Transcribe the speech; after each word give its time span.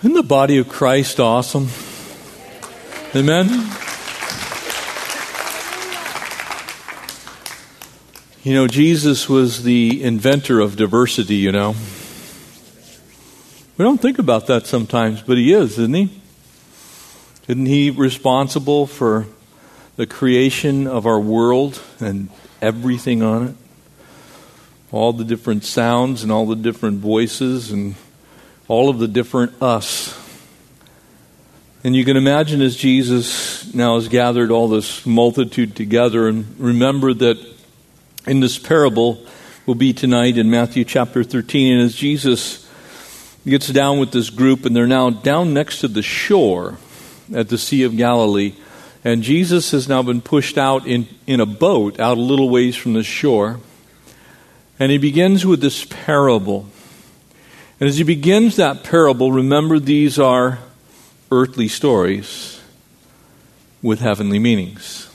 Isn't 0.00 0.12
the 0.12 0.22
body 0.22 0.58
of 0.58 0.68
Christ 0.68 1.18
awesome? 1.18 1.68
Amen? 3.14 3.46
You 8.42 8.54
know, 8.54 8.66
Jesus 8.68 9.26
was 9.26 9.62
the 9.62 10.04
inventor 10.04 10.60
of 10.60 10.76
diversity, 10.76 11.36
you 11.36 11.50
know. 11.50 11.74
We 13.78 13.84
don't 13.84 14.00
think 14.00 14.18
about 14.18 14.46
that 14.48 14.66
sometimes, 14.66 15.22
but 15.22 15.38
he 15.38 15.54
is, 15.54 15.78
isn't 15.78 15.94
he? 15.94 16.20
Isn't 17.48 17.66
he 17.66 17.90
responsible 17.90 18.86
for 18.86 19.26
the 19.96 20.06
creation 20.06 20.86
of 20.86 21.06
our 21.06 21.18
world 21.18 21.80
and 22.00 22.28
everything 22.60 23.22
on 23.22 23.48
it? 23.48 23.54
All 24.92 25.14
the 25.14 25.24
different 25.24 25.64
sounds 25.64 26.22
and 26.22 26.30
all 26.30 26.44
the 26.44 26.54
different 26.54 26.98
voices 26.98 27.70
and 27.72 27.94
all 28.68 28.88
of 28.88 28.98
the 28.98 29.08
different 29.08 29.62
us. 29.62 30.22
And 31.84 31.94
you 31.94 32.04
can 32.04 32.16
imagine 32.16 32.62
as 32.62 32.74
Jesus 32.76 33.72
now 33.72 33.94
has 33.94 34.08
gathered 34.08 34.50
all 34.50 34.68
this 34.68 35.06
multitude 35.06 35.76
together, 35.76 36.26
and 36.26 36.58
remember 36.58 37.14
that 37.14 37.38
in 38.26 38.40
this 38.40 38.58
parable 38.58 39.24
will 39.66 39.76
be 39.76 39.92
tonight 39.92 40.36
in 40.36 40.50
Matthew 40.50 40.84
chapter 40.84 41.22
13. 41.22 41.74
And 41.74 41.82
as 41.82 41.94
Jesus 41.94 42.68
gets 43.46 43.68
down 43.68 43.98
with 43.98 44.10
this 44.10 44.30
group, 44.30 44.64
and 44.64 44.74
they're 44.74 44.86
now 44.86 45.10
down 45.10 45.54
next 45.54 45.80
to 45.80 45.88
the 45.88 46.02
shore 46.02 46.78
at 47.32 47.48
the 47.48 47.58
Sea 47.58 47.84
of 47.84 47.96
Galilee, 47.96 48.54
and 49.04 49.22
Jesus 49.22 49.70
has 49.70 49.88
now 49.88 50.02
been 50.02 50.20
pushed 50.20 50.58
out 50.58 50.84
in, 50.84 51.06
in 51.28 51.38
a 51.38 51.46
boat 51.46 52.00
out 52.00 52.18
a 52.18 52.20
little 52.20 52.50
ways 52.50 52.74
from 52.74 52.94
the 52.94 53.04
shore. 53.04 53.60
And 54.80 54.90
he 54.90 54.98
begins 54.98 55.46
with 55.46 55.60
this 55.60 55.84
parable. 55.84 56.66
And 57.78 57.88
as 57.88 57.98
he 57.98 58.04
begins 58.04 58.56
that 58.56 58.84
parable, 58.84 59.32
remember 59.32 59.78
these 59.78 60.18
are 60.18 60.60
earthly 61.30 61.68
stories 61.68 62.60
with 63.82 64.00
heavenly 64.00 64.38
meanings. 64.38 65.10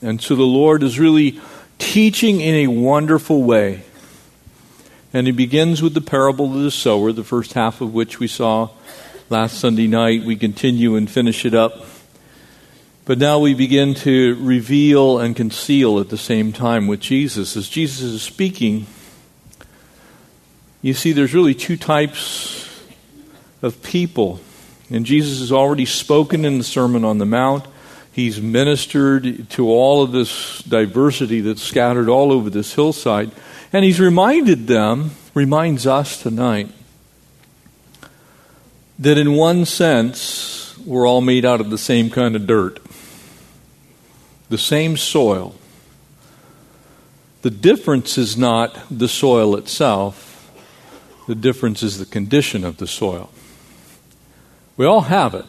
And 0.00 0.20
so 0.20 0.36
the 0.36 0.42
Lord 0.42 0.82
is 0.82 0.98
really 0.98 1.40
teaching 1.78 2.40
in 2.40 2.54
a 2.54 2.66
wonderful 2.68 3.42
way. 3.42 3.82
And 5.12 5.26
he 5.26 5.32
begins 5.32 5.82
with 5.82 5.94
the 5.94 6.00
parable 6.00 6.54
of 6.54 6.62
the 6.62 6.70
sower, 6.70 7.10
the 7.10 7.24
first 7.24 7.54
half 7.54 7.80
of 7.80 7.92
which 7.92 8.20
we 8.20 8.28
saw 8.28 8.70
last 9.28 9.58
Sunday 9.58 9.86
night. 9.86 10.24
We 10.24 10.36
continue 10.36 10.96
and 10.96 11.10
finish 11.10 11.44
it 11.44 11.54
up. 11.54 11.84
But 13.06 13.18
now 13.18 13.38
we 13.38 13.54
begin 13.54 13.94
to 13.96 14.36
reveal 14.36 15.18
and 15.18 15.36
conceal 15.36 16.00
at 16.00 16.08
the 16.08 16.16
same 16.16 16.52
time 16.52 16.86
with 16.86 17.00
Jesus. 17.00 17.56
As 17.56 17.68
Jesus 17.68 18.02
is 18.02 18.22
speaking, 18.22 18.86
you 20.84 20.92
see, 20.92 21.12
there's 21.12 21.32
really 21.32 21.54
two 21.54 21.78
types 21.78 22.78
of 23.62 23.82
people. 23.82 24.38
And 24.90 25.06
Jesus 25.06 25.38
has 25.38 25.50
already 25.50 25.86
spoken 25.86 26.44
in 26.44 26.58
the 26.58 26.64
Sermon 26.64 27.06
on 27.06 27.16
the 27.16 27.24
Mount. 27.24 27.64
He's 28.12 28.38
ministered 28.38 29.48
to 29.52 29.66
all 29.70 30.02
of 30.02 30.12
this 30.12 30.62
diversity 30.64 31.40
that's 31.40 31.62
scattered 31.62 32.10
all 32.10 32.30
over 32.30 32.50
this 32.50 32.74
hillside. 32.74 33.30
And 33.72 33.82
he's 33.82 33.98
reminded 33.98 34.66
them, 34.66 35.12
reminds 35.32 35.86
us 35.86 36.22
tonight, 36.22 36.70
that 38.98 39.16
in 39.16 39.32
one 39.32 39.64
sense, 39.64 40.76
we're 40.84 41.08
all 41.08 41.22
made 41.22 41.46
out 41.46 41.62
of 41.62 41.70
the 41.70 41.78
same 41.78 42.10
kind 42.10 42.36
of 42.36 42.46
dirt, 42.46 42.78
the 44.50 44.58
same 44.58 44.98
soil. 44.98 45.54
The 47.40 47.50
difference 47.50 48.18
is 48.18 48.36
not 48.36 48.78
the 48.90 49.08
soil 49.08 49.56
itself, 49.56 50.32
the 51.26 51.34
difference 51.34 51.82
is 51.82 51.98
the 51.98 52.06
condition 52.06 52.64
of 52.64 52.76
the 52.76 52.86
soil. 52.86 53.30
We 54.76 54.86
all 54.86 55.02
have 55.02 55.34
it. 55.34 55.46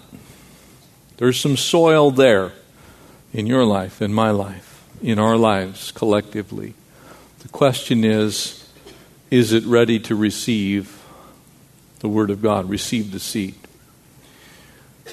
There's 1.17 1.39
some 1.39 1.57
soil 1.57 2.11
there 2.11 2.51
in 3.33 3.47
your 3.47 3.65
life, 3.65 4.01
in 4.01 4.13
my 4.13 4.31
life, 4.31 4.87
in 5.01 5.19
our 5.19 5.37
lives 5.37 5.91
collectively. 5.91 6.73
The 7.39 7.49
question 7.49 8.03
is 8.03 8.61
is 9.31 9.51
it 9.51 9.65
ready 9.65 9.99
to 9.99 10.15
receive 10.15 11.01
the 11.99 12.07
Word 12.07 12.29
of 12.29 12.41
God, 12.41 12.69
receive 12.69 13.11
the 13.11 13.19
seed? 13.19 13.55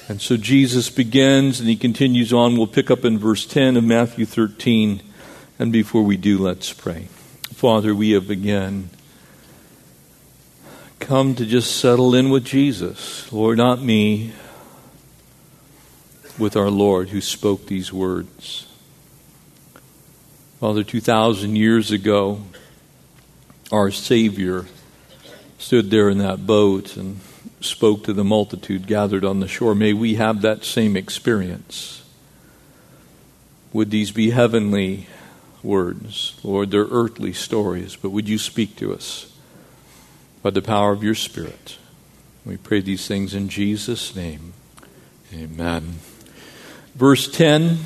And 0.07 0.21
so 0.21 0.37
Jesus 0.37 0.89
begins 0.89 1.59
and 1.59 1.69
he 1.69 1.75
continues 1.75 2.33
on. 2.33 2.57
We'll 2.57 2.67
pick 2.67 2.91
up 2.91 3.05
in 3.05 3.17
verse 3.17 3.45
10 3.45 3.77
of 3.77 3.83
Matthew 3.83 4.25
13. 4.25 5.01
And 5.59 5.71
before 5.71 6.03
we 6.03 6.17
do, 6.17 6.37
let's 6.37 6.73
pray. 6.73 7.07
Father, 7.53 7.95
we 7.95 8.11
have 8.11 8.29
again 8.29 8.89
come 11.03 11.35
to 11.35 11.45
just 11.45 11.77
settle 11.77 12.15
in 12.15 12.29
with 12.29 12.45
Jesus. 12.45 13.31
Lord, 13.31 13.57
not 13.57 13.81
me, 13.81 14.31
with 16.37 16.55
our 16.55 16.69
Lord 16.69 17.09
who 17.09 17.21
spoke 17.21 17.67
these 17.67 17.91
words. 17.91 18.67
Father, 20.59 20.83
2,000 20.83 21.55
years 21.55 21.91
ago, 21.91 22.41
our 23.71 23.91
Savior 23.91 24.65
stood 25.57 25.91
there 25.91 26.09
in 26.09 26.19
that 26.19 26.47
boat 26.47 26.95
and 26.95 27.19
spoke 27.59 28.03
to 28.05 28.13
the 28.13 28.23
multitude 28.23 28.87
gathered 28.87 29.25
on 29.25 29.39
the 29.39 29.47
shore. 29.47 29.75
May 29.75 29.93
we 29.93 30.15
have 30.15 30.41
that 30.41 30.63
same 30.63 30.95
experience. 30.95 32.03
Would 33.73 33.89
these 33.89 34.11
be 34.11 34.29
heavenly 34.29 35.07
words? 35.61 36.39
Lord, 36.43 36.71
they're 36.71 36.87
earthly 36.89 37.33
stories, 37.33 37.95
but 37.95 38.11
would 38.11 38.29
you 38.29 38.37
speak 38.37 38.75
to 38.77 38.93
us? 38.93 39.32
By 40.43 40.49
the 40.49 40.61
power 40.61 40.91
of 40.91 41.03
your 41.03 41.15
Spirit. 41.15 41.77
We 42.45 42.57
pray 42.57 42.81
these 42.81 43.07
things 43.07 43.33
in 43.33 43.47
Jesus' 43.47 44.15
name. 44.15 44.53
Amen. 45.33 45.95
Verse 46.93 47.31
10, 47.31 47.77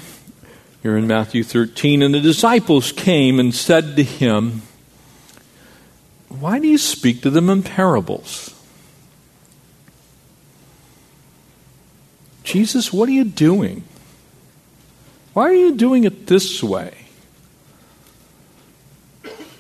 here 0.81 0.97
in 0.97 1.06
Matthew 1.06 1.44
13, 1.44 2.01
and 2.01 2.13
the 2.13 2.19
disciples 2.19 2.91
came 2.91 3.40
and 3.40 3.53
said 3.53 3.95
to 3.95 4.03
him, 4.03 4.63
Why 6.28 6.59
do 6.59 6.68
you 6.68 6.79
speak 6.79 7.22
to 7.22 7.29
them 7.29 7.50
in 7.50 7.62
parables? 7.62 8.53
Jesus, 12.44 12.91
what 12.91 13.07
are 13.07 13.13
you 13.13 13.24
doing? 13.24 13.84
Why 15.34 15.44
are 15.44 15.53
you 15.53 15.75
doing 15.75 16.06
it 16.06 16.25
this 16.25 16.63
way? 16.63 17.06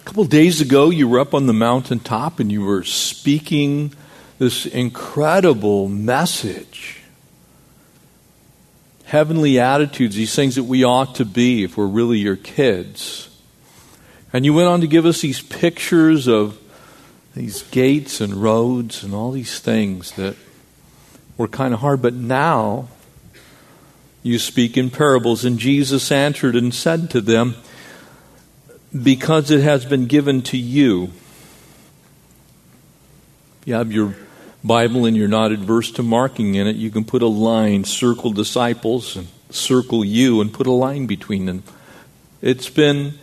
Couple 0.07 0.23
days 0.23 0.61
ago, 0.61 0.89
you 0.89 1.05
were 1.05 1.19
up 1.19 1.33
on 1.33 1.47
the 1.47 1.53
mountaintop 1.53 2.39
and 2.39 2.49
you 2.49 2.61
were 2.61 2.81
speaking 2.81 3.93
this 4.39 4.65
incredible 4.65 5.89
message. 5.89 7.01
Heavenly 9.03 9.59
attitudes, 9.59 10.15
these 10.15 10.33
things 10.33 10.55
that 10.55 10.63
we 10.63 10.85
ought 10.85 11.15
to 11.15 11.25
be 11.25 11.65
if 11.65 11.75
we're 11.75 11.87
really 11.87 12.19
your 12.19 12.37
kids. 12.37 13.27
And 14.31 14.45
you 14.45 14.53
went 14.53 14.69
on 14.69 14.79
to 14.79 14.87
give 14.87 15.05
us 15.05 15.19
these 15.19 15.41
pictures 15.41 16.25
of 16.25 16.57
these 17.35 17.63
gates 17.63 18.21
and 18.21 18.35
roads 18.35 19.03
and 19.03 19.13
all 19.13 19.31
these 19.31 19.59
things 19.59 20.11
that 20.13 20.37
were 21.35 21.49
kind 21.49 21.73
of 21.73 21.81
hard. 21.81 22.01
But 22.01 22.13
now 22.13 22.87
you 24.23 24.39
speak 24.39 24.77
in 24.77 24.89
parables. 24.89 25.43
And 25.43 25.59
Jesus 25.59 26.13
answered 26.13 26.55
and 26.55 26.73
said 26.73 27.09
to 27.09 27.19
them, 27.19 27.55
because 28.91 29.51
it 29.51 29.61
has 29.61 29.85
been 29.85 30.05
given 30.05 30.41
to 30.43 30.57
you. 30.57 31.11
You 33.65 33.73
have 33.73 33.91
your 33.91 34.15
Bible 34.63 35.05
and 35.05 35.15
you're 35.15 35.27
not 35.27 35.51
adverse 35.51 35.91
to 35.91 36.03
marking 36.03 36.55
in 36.55 36.67
it, 36.67 36.75
you 36.75 36.89
can 36.89 37.05
put 37.05 37.21
a 37.21 37.27
line, 37.27 37.83
circle 37.83 38.31
disciples, 38.31 39.15
and 39.15 39.27
circle 39.49 40.03
you, 40.03 40.41
and 40.41 40.53
put 40.53 40.67
a 40.67 40.71
line 40.71 41.05
between 41.05 41.45
them. 41.45 41.63
It's 42.41 42.69
been 42.69 43.15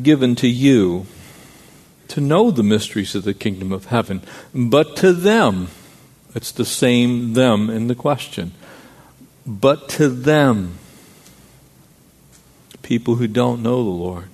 given 0.00 0.34
to 0.36 0.48
you 0.48 1.06
to 2.08 2.20
know 2.20 2.50
the 2.50 2.62
mysteries 2.62 3.14
of 3.14 3.24
the 3.24 3.34
kingdom 3.34 3.72
of 3.72 3.86
heaven. 3.86 4.22
But 4.54 4.96
to 4.96 5.12
them, 5.12 5.68
it's 6.34 6.52
the 6.52 6.64
same 6.64 7.34
them 7.34 7.70
in 7.70 7.86
the 7.86 7.94
question. 7.94 8.52
But 9.46 9.88
to 9.90 10.08
them, 10.08 10.78
people 12.90 13.14
who 13.14 13.28
don't 13.28 13.62
know 13.62 13.84
the 13.84 13.88
Lord, 13.88 14.24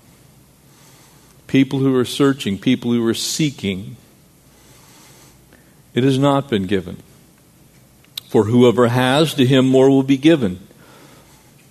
people 1.46 1.80
who 1.80 1.94
are 1.94 2.06
searching, 2.06 2.56
people 2.56 2.90
who 2.90 3.06
are 3.06 3.12
seeking. 3.12 3.98
It 5.92 6.04
has 6.04 6.18
not 6.18 6.48
been 6.48 6.66
given. 6.66 6.96
For 8.28 8.44
whoever 8.44 8.88
has, 8.88 9.34
to 9.34 9.44
him 9.44 9.66
more 9.66 9.90
will 9.90 10.02
be 10.02 10.16
given. 10.16 10.66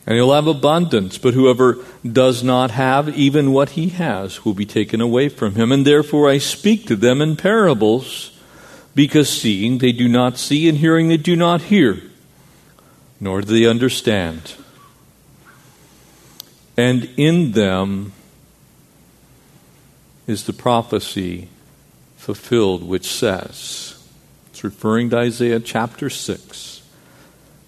And 0.06 0.16
he'll 0.16 0.34
have 0.34 0.46
abundance, 0.46 1.18
but 1.18 1.34
whoever 1.34 1.84
does 2.06 2.44
not 2.44 2.70
have, 2.70 3.10
even 3.18 3.52
what 3.52 3.72
he 3.72 3.90
has, 3.90 4.46
will 4.46 4.54
be 4.54 4.68
taken 4.68 5.02
away 5.02 5.28
from 5.28 5.56
him. 5.56 5.72
And 5.72 5.88
therefore 5.88 6.30
I 6.30 6.38
speak 6.38 6.86
to 6.86 6.96
them 6.96 7.20
in 7.20 7.36
parables, 7.36 8.30
because 8.94 9.28
seeing 9.28 9.80
they 9.80 9.92
do 9.92 10.08
not 10.08 10.38
see, 10.38 10.70
and 10.70 10.78
hearing 10.78 11.08
they 11.08 11.18
do 11.18 11.36
not 11.36 11.64
hear, 11.64 12.00
nor 13.20 13.42
do 13.42 13.48
they 13.48 13.66
understand 13.66 14.54
and 16.77 17.10
in 17.18 17.54
them 17.54 18.12
is 20.27 20.45
the 20.45 20.54
prophecy 20.54 21.50
fulfilled, 22.18 22.83
which 22.83 23.07
says, 23.07 24.04
It's 24.50 24.63
referring 24.63 25.12
to 25.12 25.18
Isaiah 25.18 25.60
chapter 25.60 26.10
6, 26.10 26.81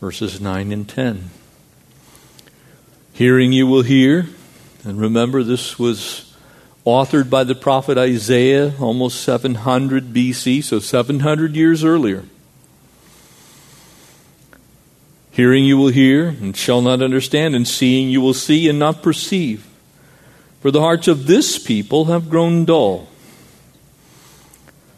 verses 0.02 0.42
9 0.42 0.72
and 0.72 0.90
10. 0.90 1.30
Hearing 3.14 3.52
you 3.52 3.68
will 3.68 3.84
hear, 3.84 4.28
and 4.84 5.00
remember 5.00 5.44
this 5.44 5.80
was 5.80 6.36
authored 6.86 7.30
by 7.30 7.44
the 7.44 7.56
prophet 7.56 7.98
Isaiah 7.98 8.74
almost 8.80 9.22
700 9.22 10.14
BC, 10.14 10.64
so 10.64 10.80
700 10.80 11.56
years 11.56 11.84
earlier. 11.84 12.24
Hearing 15.38 15.66
you 15.66 15.78
will 15.78 15.90
hear 15.90 16.30
and 16.30 16.58
shall 16.58 16.82
not 16.82 17.04
understand, 17.04 17.56
and 17.56 17.68
seeing 17.68 18.10
you 18.10 18.22
will 18.22 18.34
see 18.34 18.68
and 18.68 18.80
not 18.80 19.04
perceive. 19.04 19.68
For 20.62 20.72
the 20.72 20.82
hearts 20.82 21.08
of 21.08 21.28
this 21.28 21.60
people 21.60 22.06
have 22.06 22.32
grown 22.32 22.66
dull. 22.66 23.08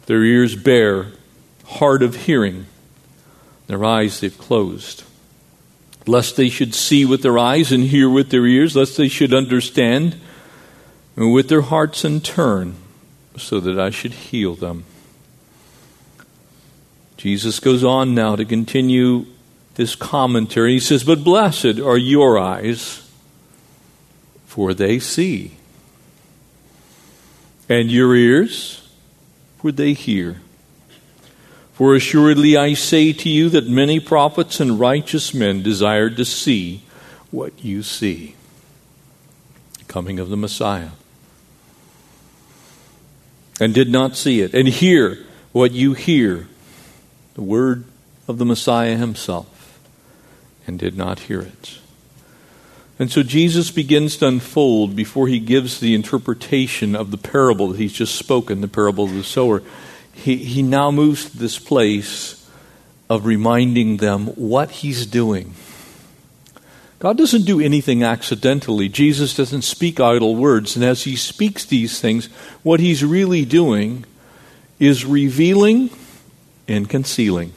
Their 0.06 0.24
ears 0.24 0.56
bare, 0.56 1.08
hard 1.66 2.02
of 2.02 2.24
hearing, 2.24 2.64
their 3.66 3.84
eyes 3.84 4.20
they've 4.20 4.38
closed. 4.38 5.04
Lest 6.06 6.38
they 6.38 6.48
should 6.48 6.74
see 6.74 7.04
with 7.04 7.20
their 7.20 7.38
eyes 7.38 7.70
and 7.70 7.84
hear 7.84 8.08
with 8.08 8.30
their 8.30 8.46
ears, 8.46 8.74
lest 8.74 8.96
they 8.96 9.08
should 9.08 9.34
understand 9.34 10.18
with 11.16 11.50
their 11.50 11.60
hearts 11.60 12.02
and 12.02 12.24
turn, 12.24 12.76
so 13.36 13.60
that 13.60 13.78
I 13.78 13.90
should 13.90 14.14
heal 14.14 14.54
them. 14.54 14.84
Jesus 17.18 17.60
goes 17.60 17.84
on 17.84 18.14
now 18.14 18.36
to 18.36 18.46
continue 18.46 19.26
this 19.74 19.94
commentary. 19.94 20.74
He 20.74 20.80
says, 20.80 21.04
But 21.04 21.24
blessed 21.24 21.78
are 21.78 21.98
your 21.98 22.38
eyes, 22.38 23.08
for 24.46 24.74
they 24.74 24.98
see, 24.98 25.52
and 27.68 27.90
your 27.90 28.14
ears, 28.14 28.88
for 29.58 29.72
they 29.72 29.92
hear. 29.92 30.40
For 31.80 31.94
assuredly 31.94 32.58
I 32.58 32.74
say 32.74 33.14
to 33.14 33.28
you 33.30 33.48
that 33.48 33.66
many 33.66 34.00
prophets 34.00 34.60
and 34.60 34.78
righteous 34.78 35.32
men 35.32 35.62
desired 35.62 36.16
to 36.18 36.26
see 36.26 36.82
what 37.30 37.64
you 37.64 37.82
see. 37.82 38.34
Coming 39.88 40.18
of 40.18 40.28
the 40.28 40.36
Messiah. 40.36 40.90
And 43.58 43.72
did 43.72 43.88
not 43.88 44.14
see 44.16 44.40
it, 44.40 44.52
and 44.52 44.68
hear 44.68 45.24
what 45.52 45.72
you 45.72 45.94
hear. 45.94 46.48
The 47.32 47.42
word 47.42 47.84
of 48.28 48.38
the 48.38 48.44
Messiah 48.44 48.96
himself, 48.96 49.46
and 50.70 50.78
did 50.78 50.96
not 50.96 51.18
hear 51.18 51.40
it. 51.40 51.78
And 52.96 53.10
so 53.10 53.24
Jesus 53.24 53.72
begins 53.72 54.16
to 54.18 54.28
unfold 54.28 54.94
before 54.94 55.26
he 55.26 55.40
gives 55.40 55.80
the 55.80 55.96
interpretation 55.96 56.94
of 56.94 57.10
the 57.10 57.18
parable 57.18 57.68
that 57.68 57.80
he's 57.80 57.92
just 57.92 58.14
spoken, 58.14 58.60
the 58.60 58.68
parable 58.68 59.06
of 59.06 59.14
the 59.14 59.24
sower. 59.24 59.64
He, 60.12 60.36
he 60.36 60.62
now 60.62 60.92
moves 60.92 61.28
to 61.28 61.36
this 61.36 61.58
place 61.58 62.48
of 63.08 63.26
reminding 63.26 63.96
them 63.96 64.28
what 64.28 64.70
he's 64.70 65.06
doing. 65.06 65.54
God 67.00 67.18
doesn't 67.18 67.46
do 67.46 67.60
anything 67.60 68.04
accidentally. 68.04 68.88
Jesus 68.88 69.34
doesn't 69.34 69.62
speak 69.62 69.98
idle 69.98 70.36
words. 70.36 70.76
And 70.76 70.84
as 70.84 71.02
he 71.02 71.16
speaks 71.16 71.64
these 71.64 72.00
things, 72.00 72.26
what 72.62 72.78
he's 72.78 73.02
really 73.02 73.44
doing 73.44 74.04
is 74.78 75.04
revealing 75.04 75.90
and 76.68 76.88
concealing. 76.88 77.54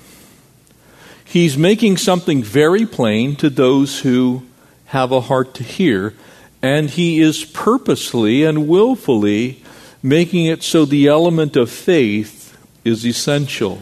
He's 1.34 1.58
making 1.58 1.98
something 1.98 2.44
very 2.44 2.86
plain 2.86 3.36
to 3.38 3.50
those 3.50 4.02
who 4.02 4.44
have 4.86 5.12
a 5.12 5.22
heart 5.22 5.56
to 5.56 5.64
hear, 5.64 6.14
and 6.62 6.92
he 6.92 7.22
is 7.22 7.44
purposely 7.44 8.44
and 8.44 8.68
willfully 8.68 9.64
making 10.04 10.46
it 10.46 10.62
so 10.62 10.86
the 10.86 11.08
element 11.08 11.56
of 11.56 11.72
faith 11.72 12.56
is 12.86 13.04
essential. 13.04 13.82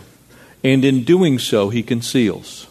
And 0.64 0.86
in 0.86 1.04
doing 1.04 1.40
so, 1.40 1.68
he 1.68 1.84
conceals. 1.84 2.68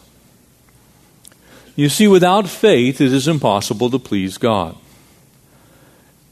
You 1.75 1.87
see, 1.87 2.07
without 2.07 2.49
faith, 2.49 2.99
it 2.99 3.13
is 3.13 3.27
impossible 3.27 3.91
to 3.91 3.99
please 3.99 4.39
God. 4.39 4.75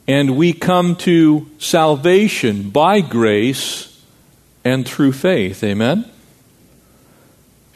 And 0.08 0.36
we 0.36 0.54
come 0.54 0.96
to 1.06 1.48
salvation 1.60 2.72
by 2.72 3.02
grace 3.02 4.04
and 4.66 4.88
through 4.88 5.12
faith. 5.12 5.64
Amen? 5.64 6.12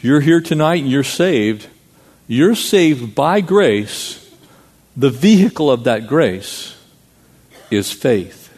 You're 0.04 0.20
here 0.20 0.42
tonight 0.42 0.82
and 0.82 0.92
you're 0.92 1.02
saved, 1.06 1.68
you're 2.28 2.56
saved 2.56 3.16
by 3.16 3.40
grace 3.40 4.30
the 4.98 5.10
vehicle 5.10 5.72
of 5.72 5.86
that 5.86 6.08
grace 6.08 6.76
is 7.72 7.94
faith. 7.94 8.54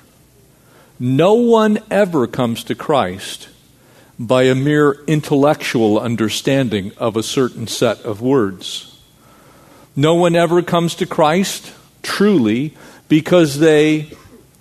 No 1.00 1.36
one 1.36 1.78
ever 1.92 2.26
comes 2.26 2.64
to 2.64 2.74
Christ 2.74 3.50
by 4.18 4.46
a 4.46 4.56
mere 4.56 5.04
intellectual 5.06 6.00
understanding 6.00 6.92
of 6.98 7.16
a 7.16 7.22
certain 7.22 7.68
set 7.68 8.02
of 8.02 8.24
words. 8.24 9.00
No 9.96 10.16
one 10.16 10.36
ever 10.36 10.64
comes 10.64 10.96
to 10.96 11.06
Christ 11.06 11.72
truly 12.02 12.76
because 13.08 13.60
they 13.60 14.10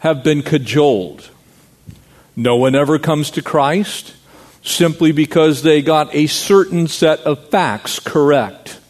have 0.01 0.23
been 0.23 0.43
cajoled. 0.43 1.31
No 2.37 2.57
one 2.57 2.75
ever 2.75 2.99
comes 2.99 3.31
to 3.31 3.41
Christ 3.41 4.13
simply 4.65 5.13
because 5.13 5.63
they 5.63 5.83
got 5.83 6.13
a 6.15 6.27
certain 6.27 6.89
set 6.89 7.21
of 7.21 7.49
facts 7.51 8.01
correct. 8.01 8.81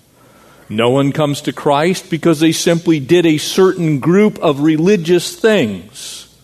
No 0.69 0.89
one 0.91 1.13
comes 1.13 1.43
to 1.43 1.53
Christ 1.53 2.09
because 2.09 2.41
they 2.41 2.53
simply 2.53 3.01
did 3.01 3.27
a 3.27 3.39
certain 3.39 3.99
group 3.99 4.39
of 4.39 4.61
religious 4.61 5.37
things. 5.37 6.35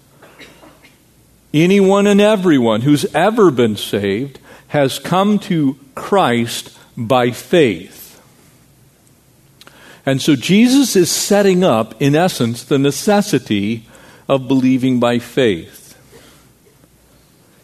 Anyone 1.54 2.06
and 2.06 2.20
everyone 2.20 2.82
who's 2.82 3.06
ever 3.14 3.50
been 3.50 3.76
saved 3.76 4.38
has 4.68 4.98
come 4.98 5.38
to 5.38 5.78
Christ 5.94 6.76
by 6.96 7.30
faith. 7.30 8.20
And 10.04 10.20
so 10.20 10.34
Jesus 10.34 10.96
is 10.96 11.10
setting 11.10 11.62
up, 11.62 12.00
in 12.02 12.14
essence, 12.14 12.64
the 12.64 12.78
necessity 12.78 13.86
of 14.28 14.48
believing 14.48 14.98
by 14.98 15.18
faith. 15.18 15.96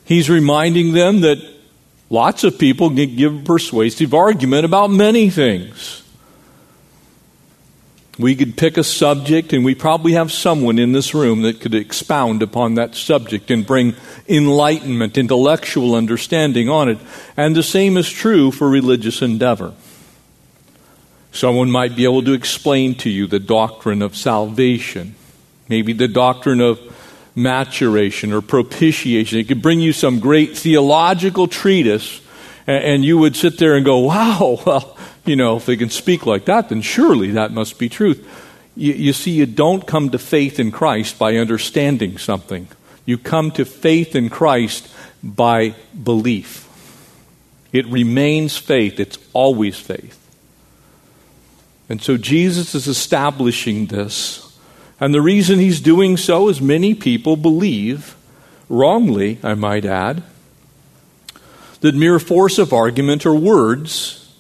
He's 0.04 0.30
reminding 0.30 0.92
them 0.92 1.20
that 1.22 1.55
lots 2.10 2.44
of 2.44 2.58
people 2.58 2.88
can 2.88 3.16
give 3.16 3.44
persuasive 3.44 4.14
argument 4.14 4.64
about 4.64 4.90
many 4.90 5.30
things. 5.30 6.02
We 8.18 8.34
could 8.34 8.56
pick 8.56 8.78
a 8.78 8.84
subject, 8.84 9.52
and 9.52 9.62
we 9.62 9.74
probably 9.74 10.12
have 10.12 10.32
someone 10.32 10.78
in 10.78 10.92
this 10.92 11.12
room 11.12 11.42
that 11.42 11.60
could 11.60 11.74
expound 11.74 12.42
upon 12.42 12.74
that 12.74 12.94
subject 12.94 13.50
and 13.50 13.66
bring 13.66 13.94
enlightenment, 14.26 15.18
intellectual 15.18 15.94
understanding 15.94 16.70
on 16.70 16.88
it. 16.88 16.98
And 17.36 17.54
the 17.54 17.62
same 17.62 17.98
is 17.98 18.08
true 18.08 18.50
for 18.50 18.70
religious 18.70 19.20
endeavor. 19.20 19.74
Someone 21.30 21.70
might 21.70 21.94
be 21.94 22.04
able 22.04 22.22
to 22.22 22.32
explain 22.32 22.94
to 22.96 23.10
you 23.10 23.26
the 23.26 23.38
doctrine 23.38 24.00
of 24.00 24.16
salvation, 24.16 25.14
maybe 25.68 25.92
the 25.92 26.08
doctrine 26.08 26.62
of 26.62 26.80
maturation 27.36 28.32
or 28.32 28.40
propitiation. 28.40 29.38
It 29.38 29.46
could 29.46 29.62
bring 29.62 29.78
you 29.78 29.92
some 29.92 30.18
great 30.18 30.56
theological 30.56 31.46
treatise, 31.46 32.20
and 32.66 33.04
you 33.04 33.18
would 33.18 33.36
sit 33.36 33.58
there 33.58 33.76
and 33.76 33.84
go, 33.84 33.98
wow, 33.98 34.58
well, 34.66 34.96
you 35.24 35.36
know, 35.36 35.56
if 35.56 35.66
they 35.66 35.76
can 35.76 35.90
speak 35.90 36.26
like 36.26 36.46
that, 36.46 36.70
then 36.70 36.80
surely 36.80 37.32
that 37.32 37.52
must 37.52 37.78
be 37.78 37.88
truth. 37.88 38.26
You, 38.74 38.94
you 38.94 39.12
see, 39.12 39.32
you 39.32 39.46
don't 39.46 39.86
come 39.86 40.10
to 40.10 40.18
faith 40.18 40.58
in 40.58 40.72
Christ 40.72 41.18
by 41.18 41.36
understanding 41.36 42.18
something. 42.18 42.68
You 43.04 43.18
come 43.18 43.50
to 43.52 43.64
faith 43.64 44.16
in 44.16 44.30
Christ 44.30 44.92
by 45.22 45.74
belief. 46.02 46.64
It 47.72 47.86
remains 47.86 48.56
faith, 48.56 48.98
it's 48.98 49.18
always 49.32 49.78
faith. 49.78 50.22
And 51.88 52.02
so 52.02 52.16
Jesus 52.16 52.74
is 52.74 52.88
establishing 52.88 53.86
this. 53.86 54.45
And 54.98 55.12
the 55.12 55.20
reason 55.20 55.58
he's 55.58 55.80
doing 55.80 56.16
so 56.16 56.48
is 56.48 56.60
many 56.60 56.94
people 56.94 57.36
believe, 57.36 58.16
wrongly, 58.68 59.38
I 59.42 59.54
might 59.54 59.84
add, 59.84 60.22
that 61.80 61.94
mere 61.94 62.18
force 62.18 62.58
of 62.58 62.72
argument 62.72 63.26
or 63.26 63.34
words 63.34 64.34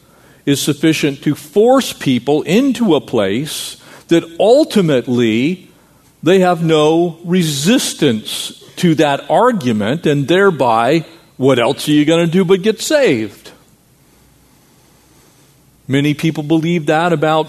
is 0.46 0.60
sufficient 0.62 1.22
to 1.22 1.34
force 1.34 1.92
people 1.92 2.42
into 2.42 2.94
a 2.94 3.00
place 3.00 3.82
that 4.08 4.24
ultimately 4.40 5.68
they 6.22 6.40
have 6.40 6.64
no 6.64 7.18
resistance 7.24 8.62
to 8.76 8.94
that 8.94 9.30
argument, 9.30 10.06
and 10.06 10.28
thereby, 10.28 11.04
what 11.36 11.58
else 11.58 11.88
are 11.88 11.92
you 11.92 12.04
going 12.04 12.24
to 12.24 12.30
do 12.30 12.44
but 12.44 12.62
get 12.62 12.80
saved? 12.80 13.52
Many 15.88 16.14
people 16.14 16.42
believe 16.42 16.86
that 16.86 17.12
about 17.12 17.48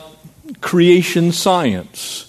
creation 0.61 1.31
science. 1.31 2.26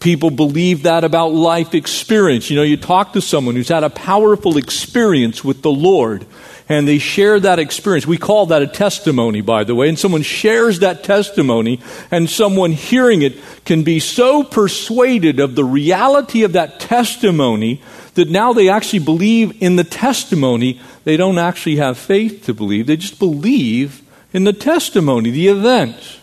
People 0.00 0.30
believe 0.30 0.84
that 0.84 1.02
about 1.02 1.32
life 1.32 1.74
experience. 1.74 2.50
You 2.50 2.56
know, 2.56 2.62
you 2.62 2.76
talk 2.76 3.14
to 3.14 3.20
someone 3.20 3.56
who's 3.56 3.68
had 3.68 3.82
a 3.82 3.90
powerful 3.90 4.56
experience 4.56 5.42
with 5.42 5.62
the 5.62 5.72
Lord, 5.72 6.24
and 6.68 6.86
they 6.86 6.98
share 6.98 7.40
that 7.40 7.58
experience. 7.58 8.06
We 8.06 8.16
call 8.16 8.46
that 8.46 8.62
a 8.62 8.68
testimony, 8.68 9.40
by 9.40 9.64
the 9.64 9.74
way. 9.74 9.88
And 9.88 9.98
someone 9.98 10.22
shares 10.22 10.80
that 10.80 11.02
testimony, 11.02 11.80
and 12.12 12.30
someone 12.30 12.70
hearing 12.72 13.22
it 13.22 13.38
can 13.64 13.82
be 13.82 13.98
so 13.98 14.44
persuaded 14.44 15.40
of 15.40 15.56
the 15.56 15.64
reality 15.64 16.44
of 16.44 16.52
that 16.52 16.78
testimony 16.78 17.82
that 18.14 18.30
now 18.30 18.52
they 18.52 18.68
actually 18.68 19.00
believe 19.00 19.60
in 19.60 19.74
the 19.74 19.84
testimony. 19.84 20.80
They 21.02 21.16
don't 21.16 21.38
actually 21.38 21.76
have 21.76 21.98
faith 21.98 22.44
to 22.46 22.54
believe, 22.54 22.86
they 22.86 22.96
just 22.96 23.18
believe 23.18 24.02
in 24.32 24.44
the 24.44 24.52
testimony, 24.52 25.30
the 25.30 25.48
event. 25.48 26.17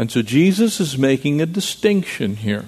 And 0.00 0.10
so 0.10 0.22
Jesus 0.22 0.80
is 0.80 0.96
making 0.96 1.42
a 1.42 1.46
distinction 1.46 2.36
here. 2.36 2.64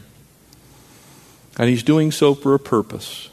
And 1.56 1.70
he's 1.70 1.82
doing 1.82 2.12
so 2.12 2.34
for 2.34 2.52
a 2.52 2.58
purpose. 2.58 3.30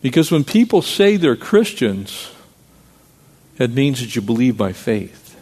Because 0.00 0.30
when 0.30 0.44
people 0.44 0.80
say 0.80 1.18
they're 1.18 1.36
Christians, 1.36 2.30
it 3.58 3.70
means 3.70 4.00
that 4.00 4.16
you 4.16 4.22
believe 4.22 4.56
by 4.56 4.72
faith. 4.72 5.38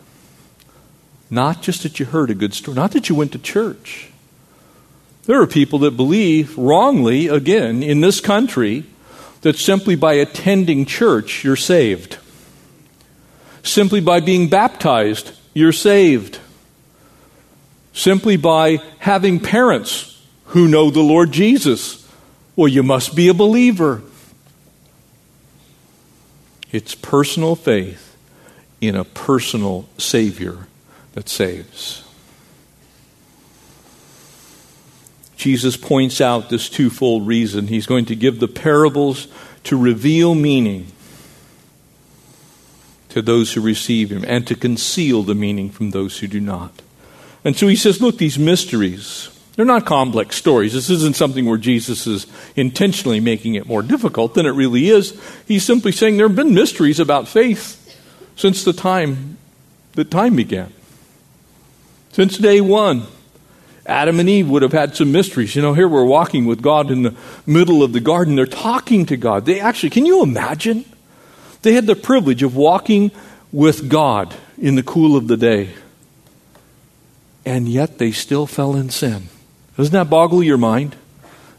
Not 1.31 1.63
just 1.63 1.85
that 1.85 2.01
you 2.01 2.07
heard 2.07 2.29
a 2.29 2.35
good 2.35 2.55
story, 2.55 2.75
not 2.75 2.91
that 2.91 3.09
you 3.09 3.15
went 3.15 3.31
to 3.35 3.39
church. 3.39 4.11
There 5.27 5.41
are 5.41 5.47
people 5.47 5.79
that 5.79 5.97
believe 5.97 6.59
wrongly, 6.59 7.29
again, 7.29 7.85
in 7.85 8.01
this 8.01 8.19
country, 8.19 8.83
that 9.43 9.59
simply 9.59 9.95
by 9.95 10.15
attending 10.15 10.87
church, 10.87 11.45
you're 11.45 11.55
saved. 11.55 12.19
Simply 13.63 14.01
by 14.01 14.19
being 14.19 14.49
baptized, 14.49 15.39
you're 15.55 15.73
saved. 15.73 16.39
Simply 17.93 18.37
by 18.37 18.79
having 18.99 19.39
parents 19.39 20.23
who 20.47 20.67
know 20.69 20.91
the 20.91 21.01
Lord 21.01 21.33
Jesus, 21.33 22.09
well, 22.57 22.69
you 22.69 22.83
must 22.83 23.15
be 23.15 23.29
a 23.29 23.35
believer. 23.35 24.03
It's 26.71 26.95
personal 26.95 27.55
faith 27.55 28.17
in 28.81 28.97
a 28.97 29.05
personal 29.05 29.89
Savior 29.99 30.67
that 31.13 31.29
saves. 31.29 32.05
Jesus 35.37 35.77
points 35.77 36.21
out 36.21 36.51
this 36.51 36.69
twofold 36.69 37.27
reason. 37.27 37.67
He's 37.67 37.87
going 37.87 38.05
to 38.07 38.17
give 38.17 38.39
the 38.39 38.49
parables 38.49 39.27
to 39.65 39.77
reveal 39.77 40.35
meaning 40.35 40.87
to 43.13 43.23
those 43.23 43.53
who 43.53 43.61
receive 43.61 44.11
him 44.11 44.25
and 44.27 44.47
to 44.47 44.55
conceal 44.55 45.23
the 45.23 45.35
meaning 45.35 45.71
from 45.71 45.91
those 45.91 46.19
who 46.19 46.27
do 46.27 46.41
not. 46.41 46.83
And 47.45 47.57
so 47.57 47.69
he 47.69 47.77
says, 47.77 48.01
look, 48.01 48.19
these 48.19 48.39
mysteries, 48.39 49.29
they're 49.55 49.65
not 49.67 49.85
complex 49.85 50.37
stories. 50.37 50.73
This 50.73 50.89
isn't 50.89 51.17
something 51.17 51.45
where 51.45 51.59
Jesus 51.59 52.07
is 52.07 52.27
intentionally 52.57 53.21
making 53.21 53.55
it 53.55 53.67
more 53.67 53.83
difficult 53.83 54.35
than 54.35 54.47
it 54.47 54.53
really 54.53 54.89
is. 54.89 55.21
He's 55.47 55.65
simply 55.65 55.93
saying 55.93 56.17
there 56.17 56.29
have 56.29 56.37
been 56.37 56.55
mysteries 56.55 57.01
about 57.01 57.29
faith 57.29 57.79
since 58.37 58.65
the 58.65 58.73
time 58.73 59.37
that 59.93 60.11
time 60.11 60.37
began. 60.37 60.73
Since 62.13 62.39
day 62.39 62.61
one, 62.61 63.03
Adam 63.85 64.21
and 64.21 64.29
Eve 64.29 64.49
would 64.49 64.63
have 64.63 64.73
had 64.73 64.97
some 64.97 65.13
mysteries. 65.13 65.55
You 65.55 65.63
know, 65.63 65.75
here 65.75 65.89
we're 65.89 66.05
walking 66.05 66.47
with 66.47 66.63
God 66.63 66.91
in 66.91 67.03
the 67.03 67.15
middle 67.45 67.83
of 67.83 67.93
the 67.93 68.01
garden. 68.01 68.37
They're 68.37 68.47
talking 68.47 69.05
to 69.07 69.17
God. 69.17 69.45
They 69.45 69.61
actually, 69.61 69.91
can 69.91 70.07
you 70.07 70.23
imagine? 70.23 70.85
They 71.63 71.75
had 71.75 71.87
the 71.87 71.97
privilege 71.97 72.43
of 72.43 72.57
walking 72.57 73.11
with 73.53 73.89
God 73.89 74.35
in 74.59 74.75
the 74.75 74.83
cool 74.83 75.17
of 75.17 75.29
the 75.29 75.37
day. 75.37 75.71
And 77.45 77.69
yet 77.69 77.99
they 77.99 78.13
still 78.13 78.47
fell 78.47 78.77
in 78.77 78.91
sin. 78.91 79.29
Doesn't 79.77 79.93
that 79.93 80.11
boggle 80.11 80.43
your 80.43 80.59
mind? 80.59 80.97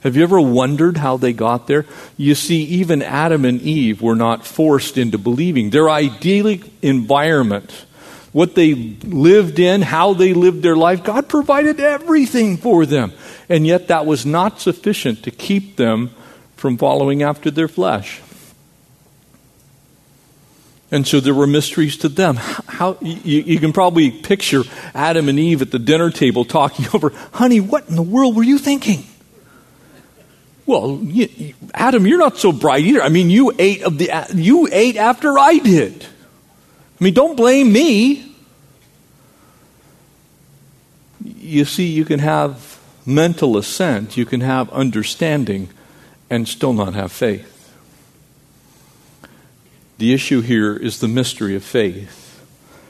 Have 0.01 0.15
you 0.17 0.23
ever 0.23 0.39
wondered 0.39 0.97
how 0.97 1.17
they 1.17 1.33
got 1.33 1.67
there? 1.67 1.85
You 2.17 2.35
see, 2.35 2.63
even 2.63 3.01
Adam 3.01 3.45
and 3.45 3.61
Eve 3.61 4.01
were 4.01 4.15
not 4.15 4.45
forced 4.45 4.97
into 4.97 5.17
believing. 5.17 5.69
Their 5.69 5.89
idyllic 5.89 6.61
environment 6.81 7.85
what 8.33 8.55
they 8.55 8.73
lived 8.73 9.59
in, 9.59 9.83
how 9.83 10.13
they 10.13 10.33
lived 10.33 10.63
their 10.63 10.75
life. 10.75 11.03
God 11.03 11.29
provided 11.29 11.79
everything 11.79 12.57
for 12.57 12.85
them. 12.85 13.13
And 13.47 13.65
yet 13.65 13.87
that 13.87 14.05
was 14.05 14.25
not 14.25 14.59
sufficient 14.59 15.23
to 15.23 15.31
keep 15.31 15.77
them 15.77 16.09
from 16.57 16.77
following 16.77 17.21
after 17.21 17.51
their 17.51 17.67
flesh. 17.67 18.21
And 20.93 21.07
so 21.07 21.19
there 21.19 21.33
were 21.33 21.47
mysteries 21.47 21.97
to 21.97 22.07
them. 22.07 22.35
How, 22.35 22.97
you, 23.01 23.41
you, 23.41 23.59
can 23.59 23.73
probably 23.73 24.11
picture 24.11 24.61
Adam 24.93 25.27
and 25.27 25.39
Eve 25.39 25.63
at 25.63 25.71
the 25.71 25.79
dinner 25.79 26.11
table 26.11 26.45
talking 26.45 26.85
over, 26.93 27.09
honey, 27.33 27.59
what 27.59 27.89
in 27.89 27.95
the 27.95 28.03
world 28.03 28.35
were 28.35 28.43
you 28.43 28.59
thinking? 28.59 29.03
Well, 30.67 30.99
you, 31.01 31.55
Adam, 31.73 32.05
you're 32.05 32.19
not 32.19 32.37
so 32.37 32.51
bright 32.51 32.83
either. 32.83 33.01
I 33.01 33.09
mean, 33.09 33.31
you 33.31 33.51
ate 33.57 33.81
of 33.81 33.97
the 33.97 34.11
you 34.35 34.69
ate 34.71 34.95
after 34.95 35.39
I 35.39 35.57
did. 35.57 36.03
I 36.03 37.03
mean, 37.03 37.15
don't 37.15 37.35
blame 37.35 37.73
me. 37.73 38.31
You 41.23 41.65
see, 41.65 41.87
you 41.87 42.05
can 42.05 42.19
have 42.19 42.79
mental 43.03 43.57
assent, 43.57 44.15
you 44.15 44.27
can 44.27 44.41
have 44.41 44.69
understanding, 44.69 45.69
and 46.29 46.47
still 46.47 46.71
not 46.71 46.93
have 46.93 47.11
faith. 47.11 47.52
The 50.03 50.13
issue 50.13 50.41
here 50.41 50.75
is 50.75 50.99
the 50.99 51.07
mystery 51.07 51.55
of 51.55 51.63
faith. 51.63 52.45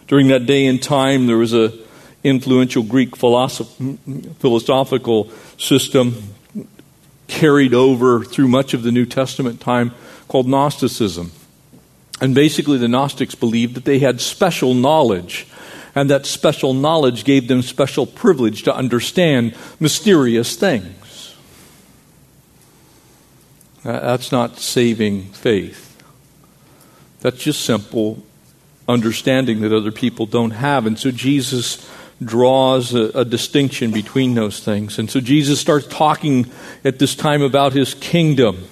During 0.08 0.30
that 0.30 0.48
day 0.48 0.66
and 0.66 0.82
time, 0.82 1.28
there 1.28 1.38
was 1.38 1.54
a 1.54 1.72
influential 2.24 2.82
Greek 2.82 3.16
philosoph- 3.16 3.70
philosophical 4.40 5.30
system 5.60 6.34
carried 7.28 7.76
over 7.76 8.24
through 8.26 8.48
much 8.48 8.74
of 8.74 8.82
the 8.82 8.92
New 8.92 9.06
Testament 9.06 9.62
time 9.62 9.92
called 10.28 10.48
Gnosticism. 10.48 11.32
And 12.20 12.34
basically, 12.34 12.80
the 12.80 12.88
Gnostics 12.88 13.36
believed 13.36 13.76
that 13.76 13.86
they 13.86 14.00
had 14.00 14.20
special 14.20 14.74
knowledge, 14.74 15.46
and 15.94 16.10
that 16.10 16.26
special 16.26 16.74
knowledge 16.74 17.26
gave 17.26 17.48
them 17.48 17.62
special 17.62 18.08
privilege 18.08 18.64
to 18.64 18.76
understand 18.76 19.54
mysterious 19.80 20.56
things. 20.56 21.36
That's 23.84 24.32
not 24.32 24.58
saving 24.58 25.26
faith. 25.26 25.93
That's 27.24 27.38
just 27.38 27.62
simple 27.62 28.22
understanding 28.88 29.62
that 29.62 29.72
other 29.72 29.94
people 29.94 30.26
don't 30.26 30.52
have. 30.52 30.86
And 30.86 31.00
so 31.00 31.10
Jesus 31.10 31.90
draws 32.24 32.94
a, 32.94 33.04
a, 33.18 33.24
distinction 33.24 33.92
between 33.92 34.36
those 34.36 34.60
things. 34.60 35.00
And 35.00 35.10
so 35.10 35.22
Jesus 35.22 35.58
starts 35.58 35.88
talking 35.88 36.52
at 36.84 37.00
this 37.00 37.16
time 37.16 37.42
about 37.42 37.72
his 37.72 37.94
kingdom. 37.94 38.66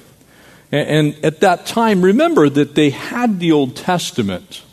And 0.70 1.16
at 1.24 1.40
that 1.40 1.66
time, 1.66 2.02
remember 2.02 2.50
that 2.50 2.76
they 2.76 2.90
had 2.90 3.40
the 3.40 3.54
Old 3.54 3.78
Testament. 3.78 4.64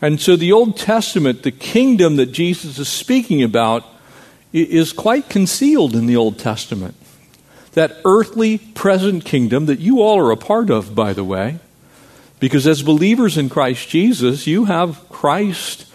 And 0.00 0.20
so 0.20 0.36
the 0.36 0.52
Old 0.52 0.76
Testament, 0.76 1.42
the 1.42 1.50
kingdom 1.50 2.16
that 2.16 2.26
Jesus 2.26 2.78
is 2.78 2.88
speaking 2.88 3.42
about, 3.42 3.84
is 4.52 4.92
quite 4.92 5.28
concealed 5.28 5.96
in 5.96 6.06
the 6.06 6.16
Old 6.16 6.38
Testament. 6.38 6.94
That 7.72 7.96
earthly 8.04 8.58
present 8.58 9.24
kingdom 9.24 9.66
that 9.66 9.80
you 9.80 10.02
all 10.02 10.20
are 10.20 10.30
a 10.30 10.36
part 10.36 10.70
of, 10.70 10.94
by 10.94 11.12
the 11.12 11.24
way, 11.24 11.58
because 12.42 12.66
as 12.66 12.82
believers 12.82 13.38
in 13.38 13.48
Christ 13.48 13.88
Jesus, 13.88 14.48
you 14.48 14.64
have 14.64 15.08
Christ 15.08 15.86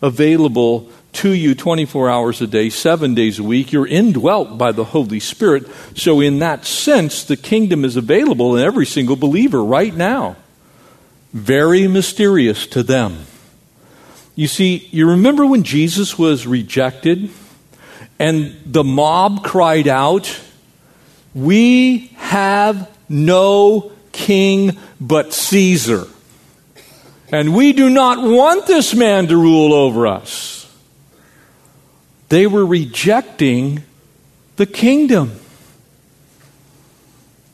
available 0.00 0.88
to 1.14 1.30
you 1.30 1.52
24 1.52 2.08
hours 2.08 2.40
a 2.40 2.46
day, 2.46 2.70
seven 2.70 3.12
days 3.12 3.40
a 3.40 3.42
week. 3.42 3.72
You're 3.72 3.88
indwelt 3.88 4.56
by 4.56 4.70
the 4.70 4.84
Holy 4.84 5.18
Spirit. 5.18 5.66
So, 5.96 6.20
in 6.20 6.38
that 6.38 6.64
sense, 6.64 7.24
the 7.24 7.36
kingdom 7.36 7.84
is 7.84 7.96
available 7.96 8.54
in 8.54 8.62
every 8.62 8.86
single 8.86 9.16
believer 9.16 9.64
right 9.64 9.92
now. 9.92 10.36
Very 11.32 11.88
mysterious 11.88 12.68
to 12.68 12.84
them. 12.84 13.26
You 14.36 14.46
see, 14.46 14.88
you 14.92 15.10
remember 15.10 15.44
when 15.44 15.64
Jesus 15.64 16.16
was 16.16 16.46
rejected 16.46 17.30
and 18.20 18.56
the 18.64 18.84
mob 18.84 19.42
cried 19.42 19.88
out, 19.88 20.40
We 21.34 22.12
have 22.14 22.96
no 23.08 23.90
king 24.16 24.76
but 25.00 25.32
Caesar. 25.32 26.06
And 27.30 27.54
we 27.54 27.72
do 27.72 27.90
not 27.90 28.22
want 28.22 28.66
this 28.66 28.94
man 28.94 29.26
to 29.28 29.36
rule 29.36 29.74
over 29.74 30.06
us. 30.06 30.56
They 32.28 32.46
were 32.46 32.64
rejecting 32.64 33.82
the 34.56 34.66
kingdom 34.66 35.32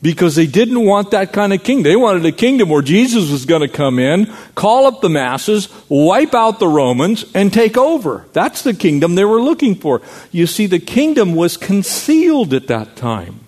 because 0.00 0.34
they 0.34 0.46
didn't 0.46 0.84
want 0.84 1.12
that 1.12 1.32
kind 1.32 1.52
of 1.52 1.62
king. 1.62 1.82
They 1.82 1.96
wanted 1.96 2.24
a 2.26 2.32
kingdom 2.32 2.68
where 2.68 2.82
Jesus 2.82 3.30
was 3.30 3.46
going 3.46 3.60
to 3.62 3.68
come 3.68 3.98
in, 3.98 4.32
call 4.54 4.86
up 4.86 5.00
the 5.00 5.08
masses, 5.08 5.68
wipe 5.88 6.34
out 6.34 6.58
the 6.58 6.68
Romans, 6.68 7.24
and 7.34 7.52
take 7.52 7.76
over. 7.76 8.26
That's 8.32 8.62
the 8.62 8.74
kingdom 8.74 9.14
they 9.14 9.24
were 9.24 9.40
looking 9.40 9.74
for. 9.74 10.02
You 10.32 10.46
see, 10.46 10.66
the 10.66 10.80
kingdom 10.80 11.34
was 11.34 11.56
concealed 11.56 12.52
at 12.52 12.66
that 12.66 12.96
time. 12.96 13.40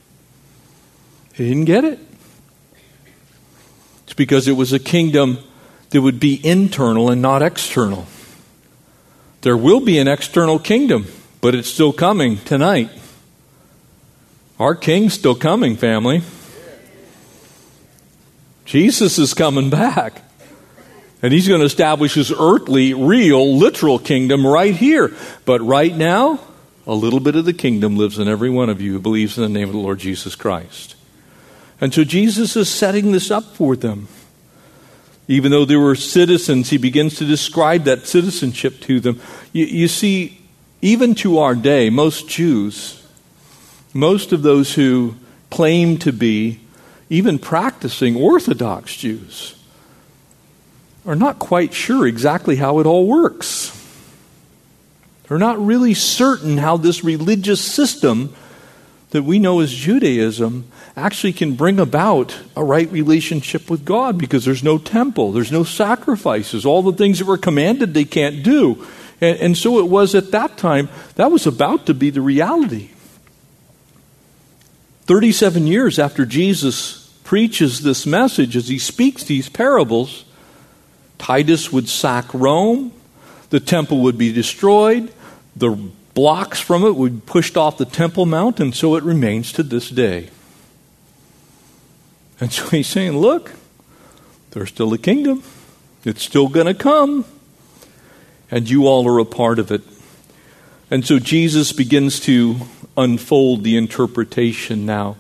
They 1.36 1.48
didn't 1.48 1.64
get 1.64 1.84
it. 1.84 1.98
It's 4.14 4.16
because 4.16 4.46
it 4.46 4.52
was 4.52 4.72
a 4.72 4.78
kingdom 4.78 5.38
that 5.90 6.00
would 6.00 6.20
be 6.20 6.40
internal 6.46 7.10
and 7.10 7.20
not 7.20 7.42
external. 7.42 8.06
There 9.40 9.56
will 9.56 9.80
be 9.80 9.98
an 9.98 10.06
external 10.06 10.60
kingdom, 10.60 11.08
but 11.40 11.56
it's 11.56 11.68
still 11.68 11.92
coming 11.92 12.36
tonight. 12.44 12.90
Our 14.60 14.76
king's 14.76 15.14
still 15.14 15.34
coming, 15.34 15.74
family. 15.74 16.22
Jesus 18.64 19.18
is 19.18 19.34
coming 19.34 19.68
back. 19.68 20.22
And 21.20 21.32
he's 21.32 21.48
going 21.48 21.58
to 21.58 21.66
establish 21.66 22.14
his 22.14 22.30
earthly, 22.30 22.94
real, 22.94 23.56
literal 23.56 23.98
kingdom 23.98 24.46
right 24.46 24.76
here. 24.76 25.12
But 25.44 25.60
right 25.60 25.92
now, 25.92 26.38
A 26.86 26.94
little 26.94 27.20
bit 27.20 27.34
of 27.34 27.46
the 27.46 27.54
kingdom 27.54 27.96
lives 27.96 28.18
in 28.18 28.28
every 28.28 28.50
one 28.50 28.68
of 28.68 28.80
you 28.80 28.92
who 28.92 29.00
believes 29.00 29.38
in 29.38 29.42
the 29.42 29.48
name 29.48 29.68
of 29.68 29.74
the 29.74 29.80
Lord 29.80 29.98
Jesus 29.98 30.34
Christ. 30.34 30.96
And 31.84 31.92
so 31.92 32.02
Jesus 32.02 32.56
is 32.56 32.70
setting 32.70 33.12
this 33.12 33.30
up 33.30 33.44
for 33.44 33.76
them. 33.76 34.08
Even 35.28 35.50
though 35.50 35.66
they 35.66 35.76
were 35.76 35.94
citizens, 35.94 36.70
he 36.70 36.78
begins 36.78 37.16
to 37.16 37.26
describe 37.26 37.84
that 37.84 38.06
citizenship 38.06 38.80
to 38.80 39.00
them. 39.00 39.20
You, 39.52 39.66
you 39.66 39.88
see, 39.88 40.40
even 40.80 41.14
to 41.16 41.40
our 41.40 41.54
day, 41.54 41.90
most 41.90 42.26
Jews, 42.26 43.06
most 43.92 44.32
of 44.32 44.40
those 44.40 44.72
who 44.72 45.16
claim 45.50 45.98
to 45.98 46.10
be 46.10 46.58
even 47.10 47.38
practicing 47.38 48.16
Orthodox 48.16 48.96
Jews, 48.96 49.54
are 51.04 51.14
not 51.14 51.38
quite 51.38 51.74
sure 51.74 52.06
exactly 52.06 52.56
how 52.56 52.78
it 52.78 52.86
all 52.86 53.06
works. 53.06 53.78
They're 55.28 55.36
not 55.36 55.62
really 55.62 55.92
certain 55.92 56.56
how 56.56 56.78
this 56.78 57.04
religious 57.04 57.60
system 57.60 58.34
that 59.14 59.22
we 59.22 59.38
know 59.38 59.60
as 59.60 59.72
Judaism 59.72 60.68
actually 60.96 61.32
can 61.32 61.54
bring 61.54 61.78
about 61.78 62.36
a 62.56 62.64
right 62.64 62.90
relationship 62.90 63.70
with 63.70 63.84
God 63.84 64.18
because 64.18 64.44
there's 64.44 64.64
no 64.64 64.76
temple, 64.76 65.30
there's 65.30 65.52
no 65.52 65.62
sacrifices, 65.62 66.66
all 66.66 66.82
the 66.82 66.92
things 66.92 67.20
that 67.20 67.26
were 67.26 67.38
commanded 67.38 67.94
they 67.94 68.04
can't 68.04 68.42
do. 68.42 68.84
And, 69.20 69.38
and 69.38 69.56
so 69.56 69.78
it 69.78 69.88
was 69.88 70.16
at 70.16 70.32
that 70.32 70.56
time, 70.56 70.88
that 71.14 71.30
was 71.30 71.46
about 71.46 71.86
to 71.86 71.94
be 71.94 72.10
the 72.10 72.20
reality. 72.20 72.90
37 75.02 75.68
years 75.68 76.00
after 76.00 76.26
Jesus 76.26 77.06
preaches 77.22 77.84
this 77.84 78.06
message, 78.06 78.56
as 78.56 78.66
he 78.66 78.80
speaks 78.80 79.22
these 79.22 79.48
parables, 79.48 80.24
Titus 81.18 81.72
would 81.72 81.88
sack 81.88 82.34
Rome, 82.34 82.92
the 83.50 83.60
temple 83.60 84.00
would 84.00 84.18
be 84.18 84.32
destroyed, 84.32 85.12
the 85.54 85.78
blocks 86.14 86.60
from 86.60 86.84
it 86.84 86.92
be 86.92 87.20
pushed 87.26 87.56
off 87.56 87.76
the 87.76 87.84
Temple 87.84 88.24
Mount, 88.24 88.60
and 88.60 88.74
so 88.74 88.94
it 88.94 89.02
remains 89.04 89.52
to 89.52 89.62
this 89.62 89.90
day. 89.90 90.30
And 92.40 92.52
so 92.52 92.68
he's 92.68 92.86
saying, 92.86 93.18
look, 93.18 93.52
there's 94.50 94.68
still 94.68 94.92
a 94.92 94.98
kingdom. 94.98 95.42
It's 96.04 96.22
still 96.22 96.48
going 96.48 96.66
to 96.66 96.74
come. 96.74 97.24
And 98.50 98.68
you 98.68 98.86
all 98.86 99.08
are 99.08 99.18
a 99.18 99.24
part 99.24 99.58
of 99.58 99.70
it. 99.70 99.82
And 100.90 101.04
so 101.04 101.18
Jesus 101.18 101.72
begins 101.72 102.20
to 102.20 102.56
unfold 102.96 103.64
the 103.64 103.76
interpretation 103.76 104.86
now. 104.86 105.16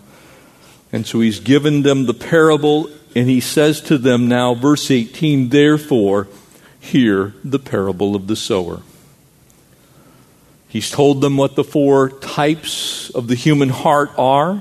And 0.92 1.06
so 1.06 1.20
he's 1.20 1.40
given 1.40 1.82
them 1.82 2.06
the 2.06 2.14
parable, 2.14 2.88
and 3.16 3.28
he 3.28 3.40
says 3.40 3.80
to 3.82 3.98
them 3.98 4.28
now, 4.28 4.54
verse 4.54 4.90
18, 4.90 5.48
therefore, 5.48 6.28
hear 6.78 7.34
the 7.42 7.58
parable 7.58 8.14
of 8.14 8.28
the 8.28 8.36
sower. 8.36 8.82
He's 10.74 10.90
told 10.90 11.20
them 11.20 11.36
what 11.36 11.54
the 11.54 11.62
four 11.62 12.10
types 12.10 13.08
of 13.10 13.28
the 13.28 13.36
human 13.36 13.68
heart 13.68 14.10
are. 14.18 14.60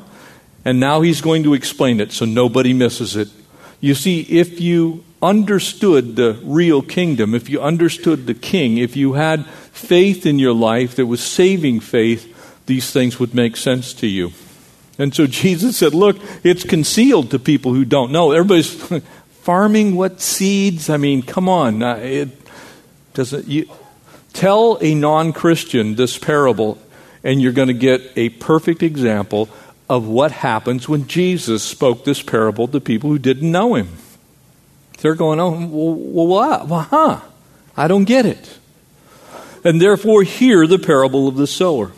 And 0.63 0.79
now 0.79 1.01
he's 1.01 1.22
going 1.22 1.41
to 1.41 1.55
explain 1.55 2.00
it 2.00 2.12
so 2.12 2.25
nobody 2.25 2.72
misses 2.72 3.15
it. 3.15 3.29
You 3.82 3.96
see, 3.96 4.22
if 4.22 4.62
you 4.62 5.03
understood 5.24 6.15
the 6.15 6.39
real 6.43 6.84
kingdom, 6.84 7.34
if 7.34 7.50
you 7.50 7.60
understood 7.60 8.27
the 8.27 8.36
king, 8.36 8.77
if 8.77 8.96
you 8.96 9.13
had 9.13 9.48
faith 9.74 10.27
in 10.27 10.38
your 10.38 10.53
life 10.53 10.98
that 10.98 11.08
was 11.08 11.24
saving 11.24 11.79
faith, 11.79 12.62
these 12.67 12.91
things 12.91 13.20
would 13.20 13.34
make 13.34 13.58
sense 13.58 13.91
to 13.96 14.05
you. 14.05 14.34
And 15.00 15.15
so 15.15 15.25
Jesus 15.41 15.77
said, 15.77 15.96
Look, 15.96 16.17
it's 16.43 16.63
concealed 16.63 17.32
to 17.32 17.39
people 17.39 17.74
who 17.74 17.86
don't 17.86 18.12
know. 18.12 18.34
Everybody's 18.34 18.72
farming 19.41 19.96
what 19.96 20.22
seeds? 20.22 20.91
I 20.91 20.98
mean, 20.98 21.24
come 21.24 21.50
on. 21.50 21.82
It 21.82 22.29
doesn't, 23.15 23.48
you, 23.48 23.67
tell 24.33 24.77
a 24.81 24.93
non 24.93 25.31
Christian 25.31 25.95
this 25.95 26.17
parable, 26.17 26.77
and 27.23 27.41
you're 27.41 27.53
going 27.53 27.69
to 27.69 27.73
get 27.73 28.01
a 28.15 28.29
perfect 28.29 28.83
example 28.83 29.49
of 29.89 30.07
what 30.07 30.31
happens 30.31 30.89
when 30.89 31.07
Jesus 31.07 31.63
spoke 31.63 32.03
this 32.03 32.21
parable 32.21 32.67
to 32.67 32.81
people 32.81 33.09
who 33.09 33.19
didn't 33.19 33.51
know 33.51 33.75
him. 33.75 33.89
They're 34.99 35.15
going, 35.15 35.39
oh, 35.39 35.51
well, 35.51 36.27
what? 36.27 36.67
Well, 36.67 36.81
huh? 36.81 37.21
I 37.75 37.87
don't 37.87 38.05
get 38.05 38.25
it. 38.25 38.57
And 39.63 39.81
therefore, 39.81 40.24
hear 40.24 40.67
the 40.67 40.79
parable 40.79 41.27
of 41.27 41.35
the 41.35 41.48
sower. 41.48 41.91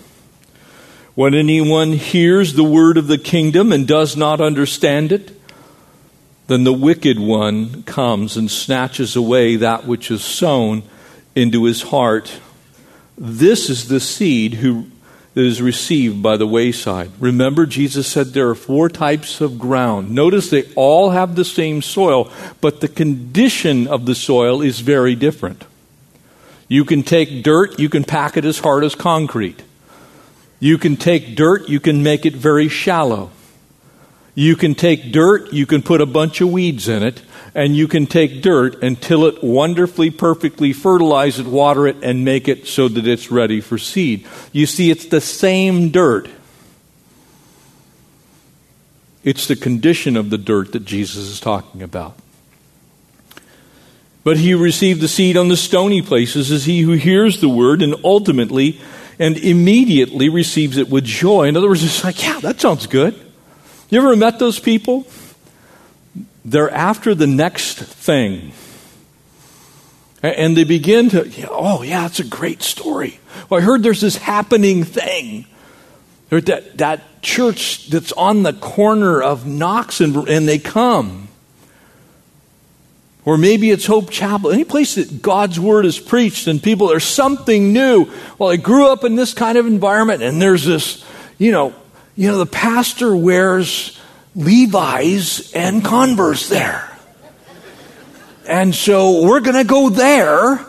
When 1.16 1.34
anyone 1.34 1.94
hears 1.94 2.54
the 2.54 2.64
word 2.64 2.98
of 2.98 3.08
the 3.08 3.18
kingdom 3.18 3.72
and 3.72 3.88
does 3.88 4.18
not 4.18 4.42
understand 4.42 5.12
it, 5.12 5.40
then 6.48 6.64
the 6.64 6.74
wicked 6.74 7.20
one 7.20 7.84
comes 7.84 8.38
and 8.38 8.52
snatches 8.52 9.16
away 9.16 9.56
that 9.56 9.86
which 9.86 10.12
is 10.12 10.24
sown 10.24 10.84
into 11.36 11.66
his 11.66 11.84
heart. 11.84 12.40
This 13.18 13.70
is 13.70 13.88
the 13.88 14.00
seed 14.00 14.56
who 14.56 14.88
is 15.36 15.62
received 15.62 16.24
by 16.24 16.38
the 16.38 16.48
wayside. 16.48 17.12
Remember, 17.20 17.66
Jesus 17.66 18.08
said 18.08 18.28
there 18.28 18.50
are 18.50 18.56
four 18.56 18.88
types 18.88 19.42
of 19.42 19.60
ground. 19.60 20.12
Notice 20.12 20.50
they 20.50 20.72
all 20.76 21.10
have 21.10 21.36
the 21.36 21.44
same 21.44 21.82
soil, 21.82 22.32
but 22.62 22.80
the 22.80 22.88
condition 22.88 23.86
of 23.88 24.06
the 24.06 24.16
soil 24.16 24.62
is 24.62 24.80
very 24.80 25.14
different. 25.14 25.66
You 26.68 26.86
can 26.86 27.04
take 27.04 27.44
dirt, 27.44 27.78
you 27.78 27.90
can 27.90 28.06
pack 28.06 28.38
it 28.38 28.46
as 28.46 28.60
hard 28.60 28.84
as 28.84 28.96
concrete. 28.96 29.62
You 30.60 30.78
can 30.78 30.96
take 30.96 31.36
dirt, 31.36 31.68
you 31.68 31.80
can 31.80 32.02
make 32.02 32.26
it 32.26 32.34
very 32.34 32.70
shallow. 32.70 33.30
You 34.36 34.56
can 34.56 34.74
take 34.74 35.12
dirt, 35.12 35.54
you 35.54 35.66
can 35.66 35.82
put 35.82 36.02
a 36.02 36.06
bunch 36.06 36.42
of 36.42 36.52
weeds 36.52 36.88
in 36.88 37.04
it, 37.04 37.22
and 37.56 37.74
you 37.74 37.88
can 37.88 38.06
take 38.06 38.42
dirt 38.42 38.84
and 38.84 39.02
till 39.02 39.26
it 39.26 39.42
wonderfully, 39.42 40.12
perfectly, 40.12 40.74
fertilize 40.74 41.40
it, 41.40 41.48
water 41.48 41.88
it, 41.88 41.96
and 42.04 42.26
make 42.26 42.50
it 42.50 42.68
so 42.68 42.90
that 42.90 43.08
it's 43.08 43.32
ready 43.32 43.62
for 43.62 43.78
seed. 43.78 44.28
You 44.52 44.66
see, 44.66 44.92
it's 44.92 45.06
the 45.06 45.22
same 45.22 45.90
dirt. 45.90 46.30
It's 49.24 49.48
the 49.48 49.56
condition 49.56 50.18
of 50.18 50.30
the 50.30 50.38
dirt 50.38 50.74
that 50.74 50.84
Jesus 50.84 51.30
is 51.30 51.40
talking 51.40 51.82
about. 51.82 52.18
But 54.26 54.38
he 54.38 54.52
who 54.52 54.58
received 54.62 55.00
the 55.00 55.08
seed 55.08 55.38
on 55.38 55.48
the 55.48 55.56
stony 55.56 56.02
places 56.02 56.52
is 56.52 56.66
he 56.66 56.82
who 56.82 56.92
hears 56.92 57.40
the 57.40 57.50
word 57.50 57.82
and 57.82 57.96
ultimately 58.04 58.82
and 59.18 59.38
immediately 59.38 60.28
receives 60.28 60.78
it 60.78 60.90
with 60.90 61.06
joy. 61.06 61.48
In 61.48 61.56
other 61.56 61.70
words, 61.70 61.84
it's 61.84 62.04
like, 62.04 62.22
yeah, 62.22 62.40
that 62.42 62.60
sounds 62.60 62.86
good. 62.86 63.16
You 63.90 64.00
ever 64.00 64.16
met 64.18 64.40
those 64.40 64.60
people? 64.60 65.08
They're 66.46 66.70
after 66.70 67.16
the 67.16 67.28
next 67.28 67.80
thing. 67.80 68.54
And 70.22 70.56
they 70.56 70.64
begin 70.64 71.10
to, 71.10 71.50
oh, 71.50 71.82
yeah, 71.82 72.06
it's 72.06 72.20
a 72.20 72.24
great 72.24 72.62
story. 72.62 73.20
Well, 73.50 73.60
I 73.60 73.64
heard 73.64 73.84
there's 73.84 74.02
this 74.02 74.18
happening 74.18 74.84
thing. 74.84 75.48
That, 76.30 76.78
that 76.80 77.22
church 77.22 77.88
that's 77.88 78.12
on 78.12 78.44
the 78.44 78.54
corner 78.54 79.22
of 79.22 79.46
Knox 79.46 80.02
and, 80.02 80.28
and 80.28 80.48
they 80.48 80.60
come. 80.60 81.30
Or 83.24 83.38
maybe 83.38 83.72
it's 83.72 83.86
Hope 83.86 84.12
Chapel, 84.12 84.52
any 84.52 84.64
place 84.64 84.96
that 84.96 85.22
God's 85.22 85.60
word 85.60 85.86
is 85.86 86.00
preached 86.00 86.48
and 86.48 86.62
people, 86.62 86.88
there's 86.88 87.06
something 87.06 87.74
new. 87.74 88.12
Well, 88.38 88.50
I 88.50 88.58
grew 88.58 88.92
up 88.92 89.04
in 89.04 89.16
this 89.16 89.34
kind 89.34 89.58
of 89.58 89.66
environment 89.66 90.22
and 90.22 90.42
there's 90.42 90.66
this, 90.66 91.04
you 91.38 91.52
know, 91.52 91.74
you 92.16 92.30
know, 92.30 92.38
the 92.38 92.46
pastor 92.46 93.16
wears 93.16 94.00
Levi's 94.36 95.54
and 95.54 95.84
Converse 95.84 96.50
there. 96.50 96.92
And 98.48 98.76
so 98.76 99.26
we're 99.26 99.40
going 99.40 99.56
to 99.56 99.64
go 99.64 99.90
there, 99.90 100.64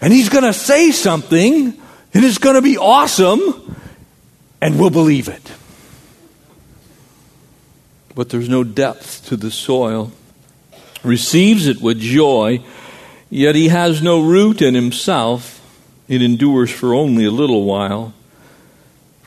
and 0.00 0.12
he's 0.12 0.28
going 0.28 0.44
to 0.44 0.52
say 0.52 0.92
something, 0.92 1.78
and 2.14 2.24
it's 2.24 2.38
going 2.38 2.54
to 2.54 2.62
be 2.62 2.78
awesome, 2.78 3.76
and 4.60 4.78
we'll 4.78 4.90
believe 4.90 5.28
it. 5.28 5.52
But 8.14 8.30
there's 8.30 8.48
no 8.48 8.64
depth 8.64 9.26
to 9.26 9.36
the 9.36 9.50
soil. 9.50 10.12
Receives 11.02 11.66
it 11.66 11.80
with 11.80 11.98
joy, 12.00 12.62
yet 13.28 13.54
he 13.54 13.68
has 13.68 14.02
no 14.02 14.22
root 14.22 14.62
in 14.62 14.74
himself. 14.74 15.56
It 16.08 16.22
endures 16.22 16.70
for 16.70 16.94
only 16.94 17.24
a 17.24 17.30
little 17.30 17.64
while. 17.64 18.14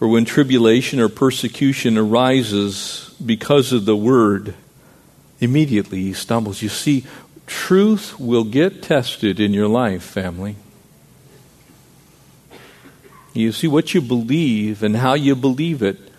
For 0.04 0.10
when 0.10 0.26
tribulation 0.26 1.00
or 1.00 1.08
persecution 1.08 1.98
arises 1.98 3.16
because 3.26 3.72
of 3.72 3.86
the 3.86 3.96
word, 3.96 4.54
immediately 5.39 6.02
he 6.02 6.12
stumbles. 6.12 6.62
You 6.62 6.68
see, 6.68 7.06
truth 7.48 8.20
will 8.20 8.44
get 8.44 8.84
tested 8.84 9.39
in 9.39 9.54
your 9.54 9.70
life, 9.70 10.04
family. 10.04 10.58
You 13.32 13.54
see, 13.54 13.68
what 13.68 13.94
you 13.94 14.02
believe 14.02 14.84
and 14.84 14.98
how 14.98 15.13
you 15.13 15.38
believe 15.38 15.82
it 15.82 16.12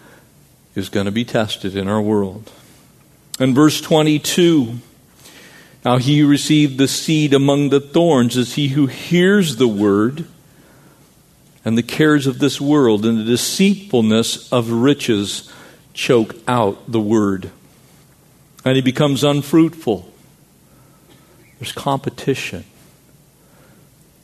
is 0.75 0.88
going 0.88 1.05
to 1.05 1.12
be 1.12 1.27
tested 1.27 1.77
in 1.77 1.87
our 1.87 2.01
world. 2.01 2.51
In 3.38 3.53
verse 3.53 3.83
22, 3.83 4.79
now 5.85 5.99
he 5.99 6.23
received 6.23 6.79
the 6.79 6.88
seed 6.88 7.35
among 7.35 7.68
the 7.68 7.81
thorns 7.81 8.35
is 8.38 8.55
he 8.55 8.68
who 8.68 8.87
hears 8.87 9.57
the 9.57 9.68
word 9.68 10.25
and 11.64 11.79
the 11.79 11.83
cares 11.83 12.27
of 12.27 12.38
this 12.38 12.61
world 12.61 13.07
and 13.07 13.18
the 13.18 13.24
deceitfulness 13.24 14.53
of 14.53 14.70
riches 14.70 15.53
choke 15.94 16.35
out 16.46 16.90
the 16.90 17.00
word. 17.00 17.50
And 18.64 18.77
he 18.77 18.83
becomes 18.83 19.24
unfruitful. 19.24 20.11
There's 21.59 21.72
competition. 21.72 22.64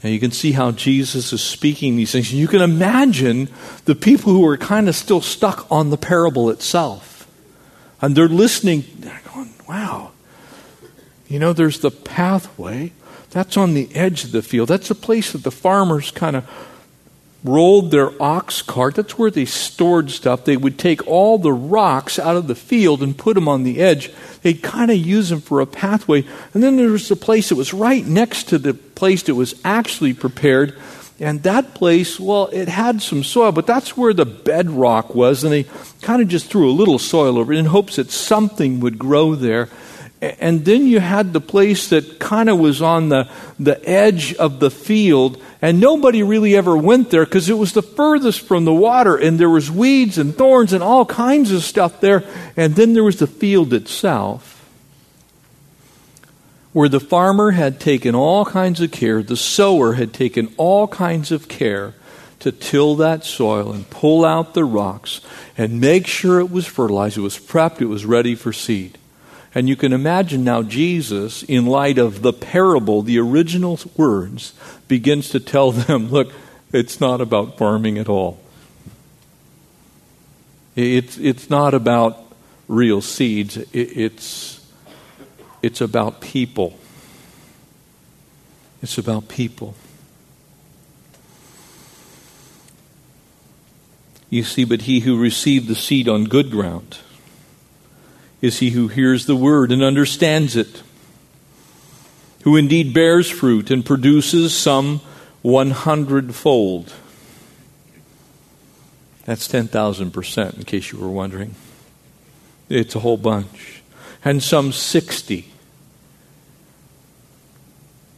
Now 0.03 0.11
you 0.11 0.18
can 0.18 0.31
see 0.31 0.53
how 0.53 0.72
Jesus 0.72 1.33
is 1.33 1.42
speaking 1.42 1.96
these 1.96 2.12
things. 2.12 2.33
You 2.33 2.48
can 2.48 2.62
imagine 2.62 3.48
the 3.85 3.94
people 3.94 4.33
who 4.33 4.46
are 4.46 4.57
kind 4.57 4.88
of 4.88 4.94
still 4.94 5.20
stuck 5.20 5.70
on 5.70 5.90
the 5.90 5.98
parable 5.98 6.50
itself. 6.50 7.29
And 8.03 8.16
they're 8.16 8.29
listening, 8.29 8.85
they're 8.98 9.20
going, 9.33 9.53
wow. 9.68 10.12
You 11.29 11.38
know, 11.38 11.53
there's 11.53 11.81
the 11.81 11.90
pathway. 11.90 12.92
That's 13.31 13.57
on 13.57 13.74
the 13.74 13.94
edge 13.94 14.24
of 14.24 14.33
the 14.33 14.42
field. 14.42 14.68
That's 14.68 14.90
a 14.90 14.94
place 14.94 15.33
that 15.33 15.44
the 15.44 15.50
farmers 15.50 16.11
kind 16.11 16.35
of 16.35 16.48
rolled 17.42 17.90
their 17.90 18.11
ox 18.22 18.61
cart. 18.62 18.94
That's 18.94 19.18
where 19.18 19.31
they 19.31 19.44
stored 19.44 20.11
stuff. 20.11 20.44
They 20.44 20.57
would 20.57 20.79
take 20.79 21.07
all 21.07 21.38
the 21.38 21.53
rocks 21.53 22.18
out 22.18 22.37
of 22.37 22.48
the 22.48 22.55
field 22.55 23.03
and 23.03 23.16
put 23.16 23.35
them 23.35 23.48
on 23.48 23.62
the 23.62 23.81
edge. 23.81 24.12
They'd 24.42 24.62
kind 24.62 24.90
of 24.90 24.98
use 24.98 25.31
them 25.31 25.40
for 25.40 25.61
a 25.61 25.66
pathway. 25.66 26.24
And 26.53 26.62
then 26.62 26.76
there 26.76 26.90
was 26.90 27.09
the 27.09 27.16
place 27.16 27.48
that 27.48 27.57
was 27.57 27.72
right 27.72 28.07
next 28.07 28.44
to 28.50 28.59
the 28.59 28.74
place 28.74 29.22
that 29.24 29.35
was 29.35 29.55
actually 29.64 30.12
prepared. 30.12 30.79
And 31.18 31.42
that 31.42 31.74
place, 31.74 32.18
well, 32.18 32.48
it 32.53 32.68
had 32.68 33.03
some 33.03 33.24
soil, 33.24 33.53
but 33.53 33.66
that's 33.66 33.96
where 33.96 34.14
the 34.14 34.24
bedrock 34.26 35.14
was. 35.14 35.44
And 35.44 35.53
they 35.53 35.64
kind 36.03 36.22
of 36.22 36.29
just 36.29 36.50
threw 36.50 36.70
a 36.70 36.72
little 36.72 36.98
soil 36.98 37.38
over 37.38 37.53
it 37.53 37.59
in 37.59 37.66
hopes 37.66 37.96
that 37.96 38.11
something 38.11 38.81
would 38.81 38.98
grow 38.98 39.35
there. 39.35 39.68
And 40.22 40.66
then 40.66 40.87
you 40.87 41.00
had 41.00 41.33
the 41.33 41.40
place 41.40 41.88
that 41.88 42.18
kind 42.18 42.50
of 42.50 42.59
was 42.59 42.83
on 42.83 43.09
the, 43.09 43.26
the 43.59 43.83
edge 43.88 44.35
of 44.35 44.61
the 44.61 44.70
field, 44.70 45.42
and 45.62 45.80
nobody 45.80 46.22
really 46.22 46.54
ever 46.54 46.76
went 46.76 47.11
there 47.11 47.24
because 47.24 47.48
it 47.48 47.54
was 47.54 47.72
the 47.72 47.83
furthest 47.83 48.42
from 48.42 48.66
the 48.66 48.74
water, 48.74 49.16
and 49.16 49.40
there 49.40 49.48
was 49.48 49.70
weeds 49.70 50.18
and 50.18 50.35
thorns 50.35 50.74
and 50.74 50.83
all 50.83 51.06
kinds 51.06 51.50
of 51.52 51.62
stuff 51.62 52.02
there. 52.02 52.24
And 52.54 52.74
then 52.74 52.92
there 52.92 53.04
was 53.04 53.18
the 53.18 53.26
field 53.26 53.72
itself, 53.72 54.59
where 56.74 56.88
the 56.90 57.00
farmer 57.00 57.52
had 57.52 57.80
taken 57.80 58.14
all 58.14 58.44
kinds 58.44 58.83
of 58.83 58.90
care, 58.90 59.22
the 59.22 59.38
sower 59.38 59.94
had 59.94 60.12
taken 60.12 60.52
all 60.59 60.87
kinds 60.87 61.33
of 61.33 61.48
care 61.48 61.94
to 62.40 62.52
till 62.52 62.94
that 62.96 63.24
soil 63.24 63.72
and 63.72 63.88
pull 63.88 64.24
out 64.24 64.52
the 64.52 64.64
rocks 64.64 65.22
and 65.56 65.80
make 65.80 66.06
sure 66.06 66.40
it 66.40 66.50
was 66.50 66.66
fertilized, 66.66 67.16
it 67.16 67.22
was 67.22 67.38
prepped, 67.38 67.80
it 67.80 67.87
was 67.87 68.04
ready 68.04 68.35
for 68.35 68.52
seed. 68.52 68.98
And 69.54 69.68
you 69.68 69.76
can 69.76 69.92
imagine 69.92 70.44
now 70.44 70.62
Jesus, 70.62 71.42
in 71.42 71.66
light 71.66 71.98
of 71.98 72.22
the 72.22 72.32
parable, 72.32 73.02
the 73.02 73.18
original 73.18 73.78
words, 73.96 74.54
begins 74.86 75.30
to 75.30 75.40
tell 75.40 75.72
them 75.72 76.08
look, 76.10 76.32
it's 76.72 77.00
not 77.00 77.20
about 77.20 77.58
farming 77.58 77.98
at 77.98 78.08
all. 78.08 78.40
It's, 80.76 81.18
it's 81.18 81.50
not 81.50 81.74
about 81.74 82.16
real 82.68 83.00
seeds, 83.00 83.58
it's, 83.72 84.64
it's 85.62 85.80
about 85.80 86.20
people. 86.20 86.78
It's 88.82 88.96
about 88.96 89.28
people. 89.28 89.74
You 94.30 94.44
see, 94.44 94.64
but 94.64 94.82
he 94.82 95.00
who 95.00 95.18
received 95.18 95.66
the 95.66 95.74
seed 95.74 96.08
on 96.08 96.24
good 96.24 96.52
ground, 96.52 96.98
is 98.40 98.59
he 98.59 98.70
who 98.70 98.88
hears 98.88 99.26
the 99.26 99.37
word 99.37 99.70
and 99.70 99.83
understands 99.83 100.57
it, 100.57 100.83
who 102.42 102.57
indeed 102.57 102.94
bears 102.94 103.29
fruit 103.29 103.70
and 103.70 103.85
produces 103.85 104.55
some 104.55 105.00
one 105.42 105.70
hundredfold. 105.70 106.92
That's 109.24 109.46
10,000%, 109.46 110.57
in 110.57 110.64
case 110.64 110.90
you 110.90 110.98
were 110.98 111.09
wondering. 111.09 111.55
It's 112.68 112.94
a 112.94 113.00
whole 113.00 113.16
bunch. 113.16 113.83
And 114.24 114.42
some 114.42 114.72
60. 114.72 115.53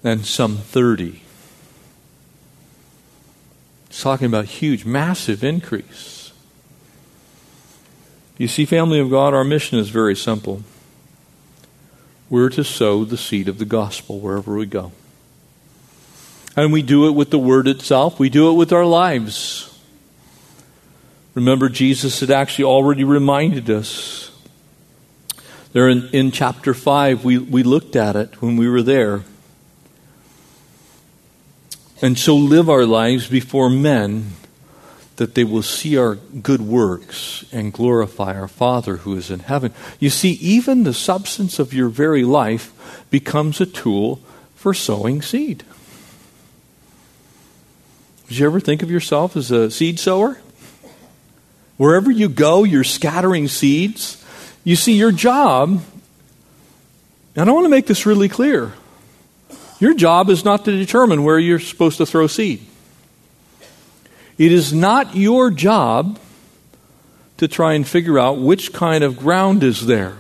And 0.05 0.25
some 0.25 0.57
30. 0.57 1.21
It's 3.89 4.03
talking 4.03 4.27
about 4.27 4.47
huge, 4.47 4.85
massive 4.85 5.45
increase. 5.45 6.22
You 8.39 8.49
see, 8.49 8.65
family 8.65 8.99
of 8.99 9.11
God, 9.11 9.35
our 9.35 9.45
mission 9.45 9.79
is 9.79 9.91
very 9.91 10.17
simple. 10.17 10.63
We're 12.31 12.49
to 12.51 12.65
sow 12.65 13.05
the 13.05 13.19
seed 13.19 13.49
of 13.49 13.59
the 13.59 13.65
gospel 13.65 14.19
wherever 14.19 14.57
we 14.57 14.67
go. 14.67 14.93
And 16.57 16.73
we 16.73 16.83
do 16.83 17.07
it 17.07 17.13
with 17.13 17.31
the 17.31 17.39
word 17.39 17.69
itself, 17.69 18.19
we 18.19 18.29
do 18.29 18.51
it 18.51 18.55
with 18.55 18.73
our 18.73 18.87
lives. 18.87 19.69
Remember, 21.35 21.71
Jesus 21.71 22.21
had 22.21 22.31
actually 22.31 22.65
already 22.65 23.05
reminded 23.05 23.71
us. 23.71 24.31
There 25.73 25.89
in, 25.89 26.09
in 26.13 26.31
chapter 26.31 26.75
5, 26.75 27.25
we, 27.25 27.39
we 27.39 27.63
looked 27.63 27.97
at 27.97 28.17
it 28.17 28.43
when 28.43 28.59
we 28.59 28.69
were 28.69 28.83
there. 28.83 29.23
And 32.03 32.19
so 32.19 32.37
live 32.37 32.69
our 32.69 32.85
lives 32.85 33.29
before 33.29 33.71
men 33.71 34.33
that 35.17 35.35
they 35.35 35.45
will 35.45 35.63
see 35.63 35.97
our 35.97 36.15
good 36.15 36.61
works 36.61 37.45
and 37.53 37.73
glorify 37.73 38.35
our 38.35 38.49
Father 38.49 38.99
who 38.99 39.15
is 39.17 39.31
in 39.31 39.41
heaven. 39.41 39.73
You 40.01 40.11
see, 40.11 40.33
even 40.33 40.85
the 40.85 40.95
substance 40.95 41.59
of 41.59 41.75
your 41.75 41.89
very 41.89 42.25
life 42.25 42.73
becomes 43.11 43.61
a 43.61 43.67
tool 43.67 44.21
for 44.55 44.73
sowing 44.73 45.23
seed. 45.23 45.65
Did 48.29 48.39
you 48.39 48.47
ever 48.47 48.61
think 48.61 48.83
of 48.83 48.91
yourself 48.91 49.37
as 49.37 49.51
a 49.51 49.71
seed 49.71 49.99
sower? 49.99 50.41
Wherever 51.77 52.11
you 52.11 52.29
go, 52.29 52.65
you're 52.65 52.85
scattering 52.85 53.49
seeds. 53.49 54.25
You 54.65 54.77
see, 54.77 54.95
your 54.95 55.13
job, 55.13 55.83
and 57.37 57.51
I 57.51 57.53
want 57.53 57.65
to 57.65 57.71
make 57.71 57.87
this 57.87 58.07
really 58.07 58.29
clear 58.29 58.73
your 59.81 59.95
job 59.95 60.31
is 60.31 60.45
not 60.45 60.65
to 60.67 60.71
determine 60.71 61.25
where 61.25 61.41
you're 61.41 61.59
supposed 61.59 61.99
to 61.99 62.07
throw 62.07 62.29
seed. 62.29 62.65
It 64.39 64.53
is 64.53 64.73
not 64.73 65.15
your 65.15 65.51
job 65.51 66.19
to 67.37 67.49
try 67.49 67.75
and 67.75 67.87
figure 67.87 68.19
out 68.19 68.39
which 68.39 68.73
kind 68.73 69.03
of 69.05 69.17
ground 69.17 69.63
is 69.63 69.87
there 69.87 70.17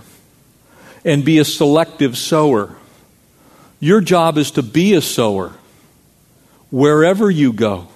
and 1.04 1.24
be 1.24 1.38
a 1.38 1.44
selective 1.44 2.16
sower. 2.16 2.76
Your 3.80 4.00
job 4.00 4.38
is 4.38 4.50
to 4.52 4.62
be 4.62 4.94
a 4.94 5.00
sower 5.00 5.52
wherever 6.70 7.30
you 7.30 7.52
go. 7.52 7.88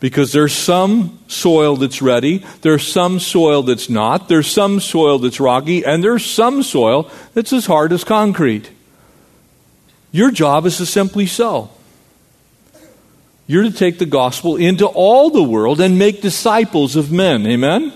Because 0.00 0.32
there's 0.32 0.52
some 0.52 1.20
soil 1.28 1.76
that's 1.76 2.02
ready, 2.02 2.44
there's 2.62 2.86
some 2.86 3.20
soil 3.20 3.62
that's 3.62 3.88
not, 3.88 4.28
there's 4.28 4.48
some 4.48 4.80
soil 4.80 5.20
that's 5.20 5.38
rocky, 5.38 5.84
and 5.84 6.02
there's 6.02 6.26
some 6.26 6.64
soil 6.64 7.08
that's 7.34 7.52
as 7.52 7.66
hard 7.66 7.92
as 7.92 8.02
concrete. 8.02 8.68
Your 10.10 10.32
job 10.32 10.66
is 10.66 10.78
to 10.78 10.86
simply 10.86 11.26
sow. 11.26 11.70
You're 13.46 13.64
to 13.64 13.72
take 13.72 13.98
the 13.98 14.06
gospel 14.06 14.56
into 14.56 14.86
all 14.86 15.30
the 15.30 15.42
world 15.42 15.80
and 15.80 15.98
make 15.98 16.22
disciples 16.22 16.96
of 16.96 17.10
men. 17.10 17.46
Amen? 17.46 17.92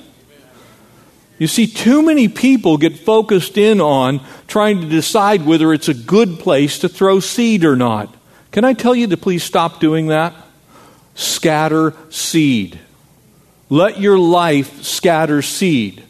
You 1.39 1.47
see, 1.47 1.67
too 1.67 2.03
many 2.03 2.29
people 2.29 2.79
get 2.79 2.99
focused 2.99 3.59
in 3.59 3.81
on 3.81 4.21
trying 4.47 4.81
to 4.81 4.89
decide 4.89 5.45
whether 5.45 5.73
it's 5.73 5.89
a 5.89 5.95
good 5.95 6.39
place 6.39 6.79
to 6.81 6.89
throw 6.89 7.21
seed 7.21 7.65
or 7.65 7.77
not. 7.77 8.15
Can 8.53 8.65
I 8.65 8.73
tell 8.73 8.95
you 8.95 9.07
to 9.09 9.17
please 9.17 9.45
stop 9.45 9.81
doing 9.81 10.07
that? 10.07 10.35
Scatter 11.15 11.95
seed. 12.11 12.81
Let 13.69 14.01
your 14.01 14.19
life 14.19 14.83
scatter 14.83 15.43
seed. 15.43 16.03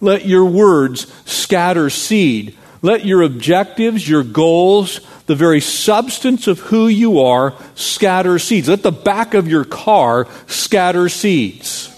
Let 0.00 0.26
your 0.26 0.44
words 0.44 1.10
scatter 1.24 1.88
seed. 1.88 2.56
Let 2.82 3.06
your 3.06 3.22
objectives, 3.22 4.06
your 4.06 4.22
goals, 4.22 5.00
the 5.26 5.34
very 5.34 5.60
substance 5.60 6.46
of 6.46 6.60
who 6.60 6.86
you 6.86 7.20
are 7.20 7.54
scatter 7.74 8.38
seeds. 8.38 8.68
Let 8.68 8.82
the 8.82 8.92
back 8.92 9.34
of 9.34 9.48
your 9.48 9.64
car 9.64 10.26
scatter 10.46 11.08
seeds. 11.08 11.90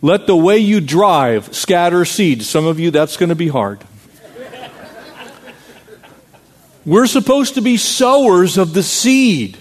Let 0.00 0.26
the 0.26 0.36
way 0.36 0.58
you 0.58 0.80
drive 0.80 1.54
scatter 1.54 2.04
seeds. 2.04 2.48
Some 2.48 2.66
of 2.66 2.80
you, 2.80 2.90
that's 2.90 3.16
going 3.16 3.28
to 3.28 3.34
be 3.34 3.48
hard. 3.48 3.80
We're 6.84 7.06
supposed 7.06 7.54
to 7.54 7.60
be 7.60 7.76
sowers 7.76 8.58
of 8.58 8.74
the 8.74 8.82
seed. 8.82 9.56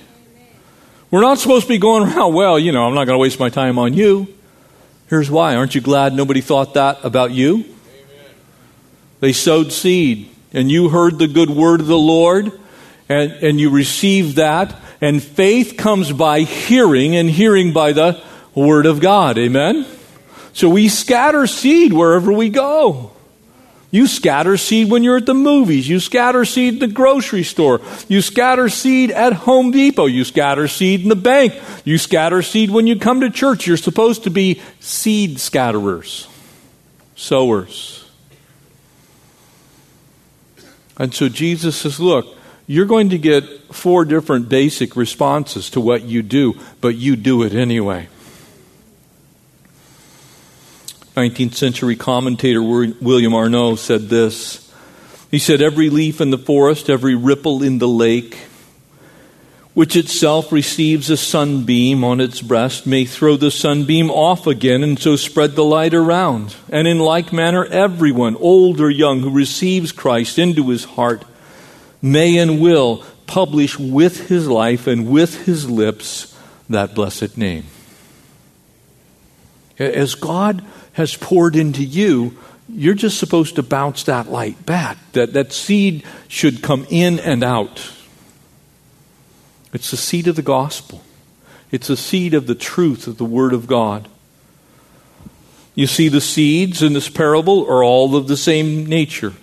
We're 1.11 1.21
not 1.21 1.37
supposed 1.37 1.65
to 1.65 1.69
be 1.69 1.77
going 1.77 2.03
around, 2.03 2.33
well, 2.33 2.57
you 2.57 2.71
know, 2.71 2.87
I'm 2.87 2.95
not 2.95 3.05
going 3.05 3.15
to 3.15 3.21
waste 3.21 3.39
my 3.39 3.49
time 3.49 3.77
on 3.77 3.93
you. 3.93 4.27
Here's 5.07 5.29
why. 5.29 5.55
Aren't 5.55 5.75
you 5.75 5.81
glad 5.81 6.13
nobody 6.13 6.41
thought 6.41 6.73
that 6.75 7.03
about 7.03 7.31
you? 7.31 7.55
Amen. 7.55 7.65
They 9.19 9.33
sowed 9.33 9.71
seed, 9.73 10.29
and 10.53 10.71
you 10.71 10.89
heard 10.89 11.19
the 11.19 11.27
good 11.27 11.49
word 11.49 11.81
of 11.81 11.87
the 11.87 11.97
Lord, 11.97 12.51
and, 13.11 13.31
and 13.43 13.59
you 13.59 13.69
receive 13.69 14.35
that. 14.35 14.75
And 15.01 15.21
faith 15.21 15.75
comes 15.77 16.11
by 16.11 16.41
hearing, 16.41 17.15
and 17.15 17.29
hearing 17.29 17.73
by 17.73 17.91
the 17.91 18.21
Word 18.53 18.85
of 18.85 18.99
God. 18.99 19.37
Amen? 19.37 19.85
So 20.53 20.69
we 20.69 20.89
scatter 20.89 21.47
seed 21.47 21.93
wherever 21.93 22.31
we 22.31 22.49
go. 22.49 23.11
You 23.89 24.07
scatter 24.07 24.55
seed 24.55 24.89
when 24.89 25.03
you're 25.03 25.17
at 25.17 25.25
the 25.25 25.33
movies. 25.33 25.89
You 25.89 25.99
scatter 25.99 26.45
seed 26.45 26.75
in 26.75 26.79
the 26.79 26.87
grocery 26.87 27.43
store. 27.43 27.81
You 28.07 28.21
scatter 28.21 28.69
seed 28.69 29.11
at 29.11 29.33
Home 29.33 29.71
Depot. 29.71 30.05
You 30.05 30.23
scatter 30.23 30.69
seed 30.69 31.01
in 31.01 31.09
the 31.09 31.15
bank. 31.15 31.53
You 31.83 31.97
scatter 31.97 32.41
seed 32.41 32.71
when 32.71 32.87
you 32.87 32.97
come 32.97 33.19
to 33.19 33.29
church. 33.29 33.67
You're 33.67 33.75
supposed 33.75 34.23
to 34.23 34.29
be 34.29 34.61
seed 34.79 35.39
scatterers, 35.41 36.27
sowers. 37.15 38.09
And 40.97 41.13
so 41.13 41.27
Jesus 41.27 41.75
says, 41.75 41.99
Look, 41.99 42.37
you're 42.71 42.85
going 42.85 43.09
to 43.09 43.17
get 43.17 43.43
four 43.73 44.05
different 44.05 44.47
basic 44.47 44.95
responses 44.95 45.69
to 45.71 45.81
what 45.81 46.03
you 46.03 46.21
do, 46.21 46.57
but 46.79 46.95
you 46.95 47.17
do 47.17 47.43
it 47.43 47.53
anyway. 47.53 48.07
19th 51.17 51.55
century 51.55 51.97
commentator 51.97 52.61
William 52.61 53.33
Arnot 53.33 53.77
said 53.77 54.03
this. 54.03 54.73
He 55.29 55.37
said, 55.37 55.61
Every 55.61 55.89
leaf 55.89 56.21
in 56.21 56.29
the 56.29 56.37
forest, 56.37 56.89
every 56.89 57.13
ripple 57.13 57.61
in 57.61 57.79
the 57.79 57.89
lake, 57.89 58.37
which 59.73 59.97
itself 59.97 60.53
receives 60.53 61.09
a 61.09 61.17
sunbeam 61.17 62.05
on 62.05 62.21
its 62.21 62.41
breast, 62.41 62.87
may 62.87 63.03
throw 63.03 63.35
the 63.35 63.51
sunbeam 63.51 64.09
off 64.09 64.47
again 64.47 64.81
and 64.81 64.97
so 64.97 65.17
spread 65.17 65.55
the 65.55 65.65
light 65.65 65.93
around. 65.93 66.55
And 66.69 66.87
in 66.87 66.99
like 66.99 67.33
manner, 67.33 67.65
everyone, 67.65 68.37
old 68.37 68.79
or 68.79 68.89
young, 68.89 69.19
who 69.19 69.29
receives 69.29 69.91
Christ 69.91 70.39
into 70.39 70.69
his 70.69 70.85
heart, 70.85 71.25
may 72.01 72.37
and 72.37 72.59
will 72.59 73.03
publish 73.27 73.77
with 73.77 74.27
his 74.27 74.47
life 74.47 74.87
and 74.87 75.09
with 75.09 75.45
his 75.45 75.69
lips 75.69 76.37
that 76.69 76.95
blessed 76.95 77.37
name. 77.37 77.65
As 79.77 80.15
God 80.15 80.63
has 80.93 81.15
poured 81.15 81.55
into 81.55 81.83
you, 81.83 82.37
you're 82.69 82.93
just 82.93 83.17
supposed 83.17 83.55
to 83.55 83.63
bounce 83.63 84.03
that 84.03 84.27
light 84.27 84.65
back. 84.65 84.97
That, 85.13 85.33
that 85.33 85.51
seed 85.51 86.03
should 86.27 86.61
come 86.61 86.85
in 86.89 87.19
and 87.19 87.43
out. 87.43 87.91
It's 89.73 89.91
the 89.91 89.97
seed 89.97 90.27
of 90.27 90.35
the 90.35 90.41
gospel, 90.41 91.03
it's 91.71 91.87
the 91.87 91.97
seed 91.97 92.33
of 92.33 92.47
the 92.47 92.55
truth 92.55 93.07
of 93.07 93.17
the 93.17 93.25
Word 93.25 93.53
of 93.53 93.67
God. 93.67 94.07
You 95.73 95.87
see, 95.87 96.09
the 96.09 96.19
seeds 96.19 96.83
in 96.83 96.91
this 96.91 97.07
parable 97.07 97.65
are 97.65 97.81
all 97.81 98.15
of 98.17 98.27
the 98.27 98.35
same 98.35 98.85
nature, 98.85 99.33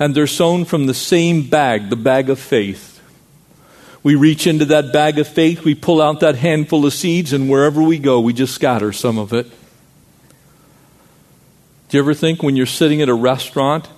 and 0.00 0.14
they're 0.14 0.26
sown 0.26 0.64
from 0.64 0.86
the 0.86 0.94
same 0.94 1.42
bag, 1.48 1.90
the 1.90 1.96
bag 1.96 2.30
of 2.30 2.40
faith. 2.40 3.00
We 4.02 4.14
reach 4.14 4.46
into 4.46 4.64
that 4.64 4.94
bag 4.94 5.18
of 5.18 5.28
faith, 5.28 5.62
we 5.62 5.74
pull 5.74 6.00
out 6.00 6.20
that 6.20 6.36
handful 6.36 6.86
of 6.86 6.94
seeds, 6.94 7.34
and 7.34 7.50
wherever 7.50 7.82
we 7.82 7.98
go, 7.98 8.18
we 8.18 8.32
just 8.32 8.54
scatter 8.54 8.92
some 8.92 9.18
of 9.18 9.34
it. 9.34 9.46
Do 11.90 11.96
you 11.96 12.02
ever 12.02 12.14
think 12.14 12.42
when 12.42 12.56
you're 12.56 12.64
sitting 12.64 13.02
at 13.02 13.10
a 13.10 13.14
restaurant 13.14 13.88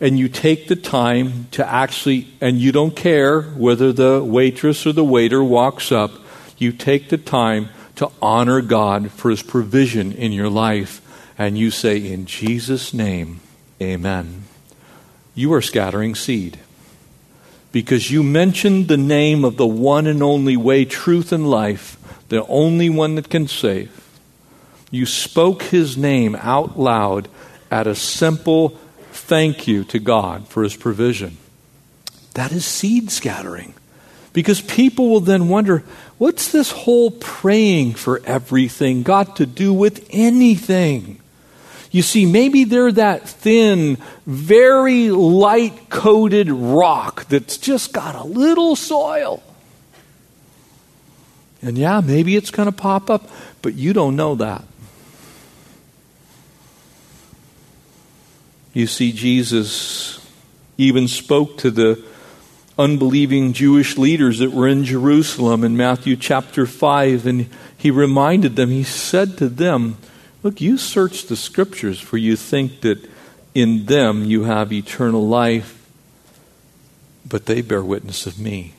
and 0.00 0.18
you 0.18 0.28
take 0.28 0.68
the 0.68 0.76
time 0.76 1.48
to 1.50 1.66
actually, 1.68 2.28
and 2.40 2.58
you 2.58 2.70
don't 2.70 2.94
care 2.94 3.42
whether 3.42 3.92
the 3.92 4.22
waitress 4.22 4.86
or 4.86 4.92
the 4.92 5.04
waiter 5.04 5.42
walks 5.42 5.90
up, 5.90 6.12
you 6.58 6.70
take 6.70 7.08
the 7.08 7.18
time 7.18 7.70
to 7.96 8.08
honor 8.22 8.60
God 8.60 9.10
for 9.10 9.30
his 9.30 9.42
provision 9.42 10.12
in 10.12 10.30
your 10.30 10.48
life, 10.48 11.00
and 11.36 11.58
you 11.58 11.72
say, 11.72 11.96
In 12.06 12.24
Jesus' 12.24 12.94
name, 12.94 13.40
amen. 13.82 14.44
You 15.40 15.54
are 15.54 15.62
scattering 15.62 16.14
seed 16.16 16.58
because 17.72 18.10
you 18.10 18.22
mentioned 18.22 18.88
the 18.88 18.98
name 18.98 19.42
of 19.42 19.56
the 19.56 19.66
one 19.66 20.06
and 20.06 20.22
only 20.22 20.54
way, 20.54 20.84
truth, 20.84 21.32
and 21.32 21.50
life, 21.50 21.96
the 22.28 22.44
only 22.44 22.90
one 22.90 23.14
that 23.14 23.30
can 23.30 23.48
save. 23.48 24.06
You 24.90 25.06
spoke 25.06 25.62
his 25.62 25.96
name 25.96 26.36
out 26.36 26.78
loud 26.78 27.28
at 27.70 27.86
a 27.86 27.94
simple 27.94 28.76
thank 29.12 29.66
you 29.66 29.82
to 29.84 29.98
God 29.98 30.46
for 30.46 30.62
his 30.62 30.76
provision. 30.76 31.38
That 32.34 32.52
is 32.52 32.66
seed 32.66 33.10
scattering. 33.10 33.72
Because 34.34 34.60
people 34.60 35.08
will 35.08 35.20
then 35.20 35.48
wonder 35.48 35.84
what's 36.18 36.52
this 36.52 36.70
whole 36.70 37.12
praying 37.12 37.94
for 37.94 38.20
everything 38.26 39.02
got 39.02 39.36
to 39.36 39.46
do 39.46 39.72
with 39.72 40.06
anything? 40.10 41.18
You 41.90 42.02
see, 42.02 42.24
maybe 42.24 42.64
they're 42.64 42.92
that 42.92 43.28
thin, 43.28 43.98
very 44.24 45.10
light 45.10 45.90
coated 45.90 46.48
rock 46.48 47.24
that's 47.26 47.56
just 47.56 47.92
got 47.92 48.14
a 48.14 48.22
little 48.22 48.76
soil. 48.76 49.42
And 51.62 51.76
yeah, 51.76 52.00
maybe 52.00 52.36
it's 52.36 52.50
going 52.50 52.66
to 52.66 52.72
pop 52.72 53.10
up, 53.10 53.28
but 53.60 53.74
you 53.74 53.92
don't 53.92 54.14
know 54.14 54.36
that. 54.36 54.64
You 58.72 58.86
see, 58.86 59.10
Jesus 59.10 60.24
even 60.78 61.08
spoke 61.08 61.58
to 61.58 61.72
the 61.72 62.02
unbelieving 62.78 63.52
Jewish 63.52 63.98
leaders 63.98 64.38
that 64.38 64.52
were 64.52 64.68
in 64.68 64.84
Jerusalem 64.84 65.64
in 65.64 65.76
Matthew 65.76 66.16
chapter 66.16 66.66
5, 66.66 67.26
and 67.26 67.50
he 67.76 67.90
reminded 67.90 68.54
them, 68.54 68.70
he 68.70 68.84
said 68.84 69.36
to 69.38 69.48
them, 69.48 69.98
Look, 70.42 70.60
you 70.60 70.78
search 70.78 71.26
the 71.26 71.36
scriptures, 71.36 72.00
for 72.00 72.16
you 72.16 72.36
think 72.36 72.80
that 72.80 73.08
in 73.54 73.86
them 73.86 74.24
you 74.24 74.44
have 74.44 74.72
eternal 74.72 75.26
life, 75.26 75.76
but 77.28 77.46
they 77.46 77.60
bear 77.60 77.82
witness 77.82 78.26
of 78.26 78.38
me. 78.38 78.74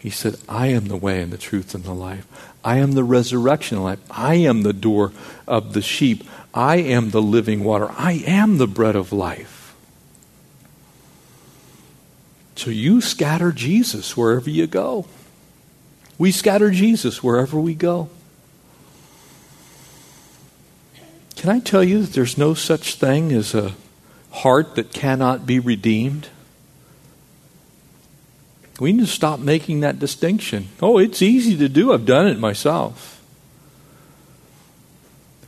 He 0.00 0.10
said, 0.10 0.36
I 0.48 0.66
am 0.66 0.88
the 0.88 0.98
way 0.98 1.22
and 1.22 1.32
the 1.32 1.38
truth 1.38 1.74
and 1.74 1.84
the 1.84 1.94
life. 1.94 2.26
I 2.62 2.76
am 2.76 2.92
the 2.92 3.04
resurrection 3.04 3.82
life. 3.82 4.00
I 4.10 4.34
am 4.34 4.62
the 4.62 4.74
door 4.74 5.12
of 5.48 5.72
the 5.72 5.80
sheep. 5.80 6.28
I 6.52 6.76
am 6.76 7.10
the 7.10 7.22
living 7.22 7.64
water. 7.64 7.90
I 7.92 8.22
am 8.26 8.58
the 8.58 8.66
bread 8.66 8.96
of 8.96 9.12
life. 9.12 9.74
So 12.56 12.70
you 12.70 13.00
scatter 13.00 13.50
Jesus 13.50 14.14
wherever 14.16 14.50
you 14.50 14.66
go. 14.66 15.06
We 16.18 16.30
scatter 16.32 16.70
Jesus 16.70 17.22
wherever 17.22 17.58
we 17.58 17.74
go. 17.74 18.08
Can 21.36 21.50
I 21.50 21.60
tell 21.60 21.84
you 21.84 22.02
that 22.02 22.12
there's 22.12 22.38
no 22.38 22.54
such 22.54 22.94
thing 22.94 23.32
as 23.32 23.54
a 23.54 23.74
heart 24.30 24.76
that 24.76 24.92
cannot 24.92 25.46
be 25.46 25.58
redeemed? 25.58 26.28
We 28.80 28.92
need 28.92 29.00
to 29.00 29.06
stop 29.06 29.40
making 29.40 29.80
that 29.80 29.98
distinction. 29.98 30.68
Oh, 30.80 30.98
it's 30.98 31.22
easy 31.22 31.56
to 31.58 31.68
do. 31.68 31.92
I've 31.92 32.06
done 32.06 32.26
it 32.26 32.38
myself. 32.38 33.22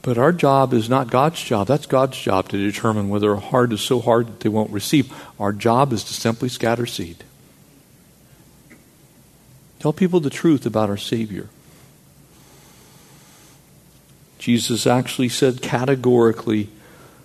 But 0.03 0.19
our 0.19 0.33
job 0.33 0.73
is 0.73 0.89
not 0.89 1.11
God's 1.11 1.43
job. 1.43 1.67
That's 1.67 1.87
God's 1.87 2.17
job 2.17 2.49
to 2.51 2.57
determine 2.57 3.09
whether 3.09 3.33
a 3.33 3.41
heart 3.41 3.73
is 3.73 3.81
so 3.81 4.01
hard 4.01 4.29
that 4.29 4.41
they 4.41 4.49
won't 4.49 4.71
receive. 4.71 5.13
Our 5.41 5.53
job 5.53 5.93
is 5.93 6.05
to 6.05 6.15
simply 6.15 6.49
scatter 6.49 6.87
seed. 6.87 7.25
Tell 9.79 9.93
people 9.93 10.21
the 10.21 10.31
truth 10.31 10.67
about 10.67 10.91
our 10.91 10.97
Savior. 10.97 11.49
Jesus 14.39 14.87
actually 14.87 15.29
said 15.29 15.63
categorically, 15.63 16.69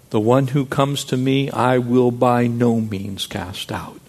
The 0.10 0.20
one 0.20 0.48
who 0.48 0.66
comes 0.66 1.04
to 1.06 1.18
me, 1.18 1.50
I 1.52 1.78
will 1.78 2.12
by 2.12 2.48
no 2.48 2.82
means 2.82 3.28
cast 3.28 3.72
out. 3.72 4.00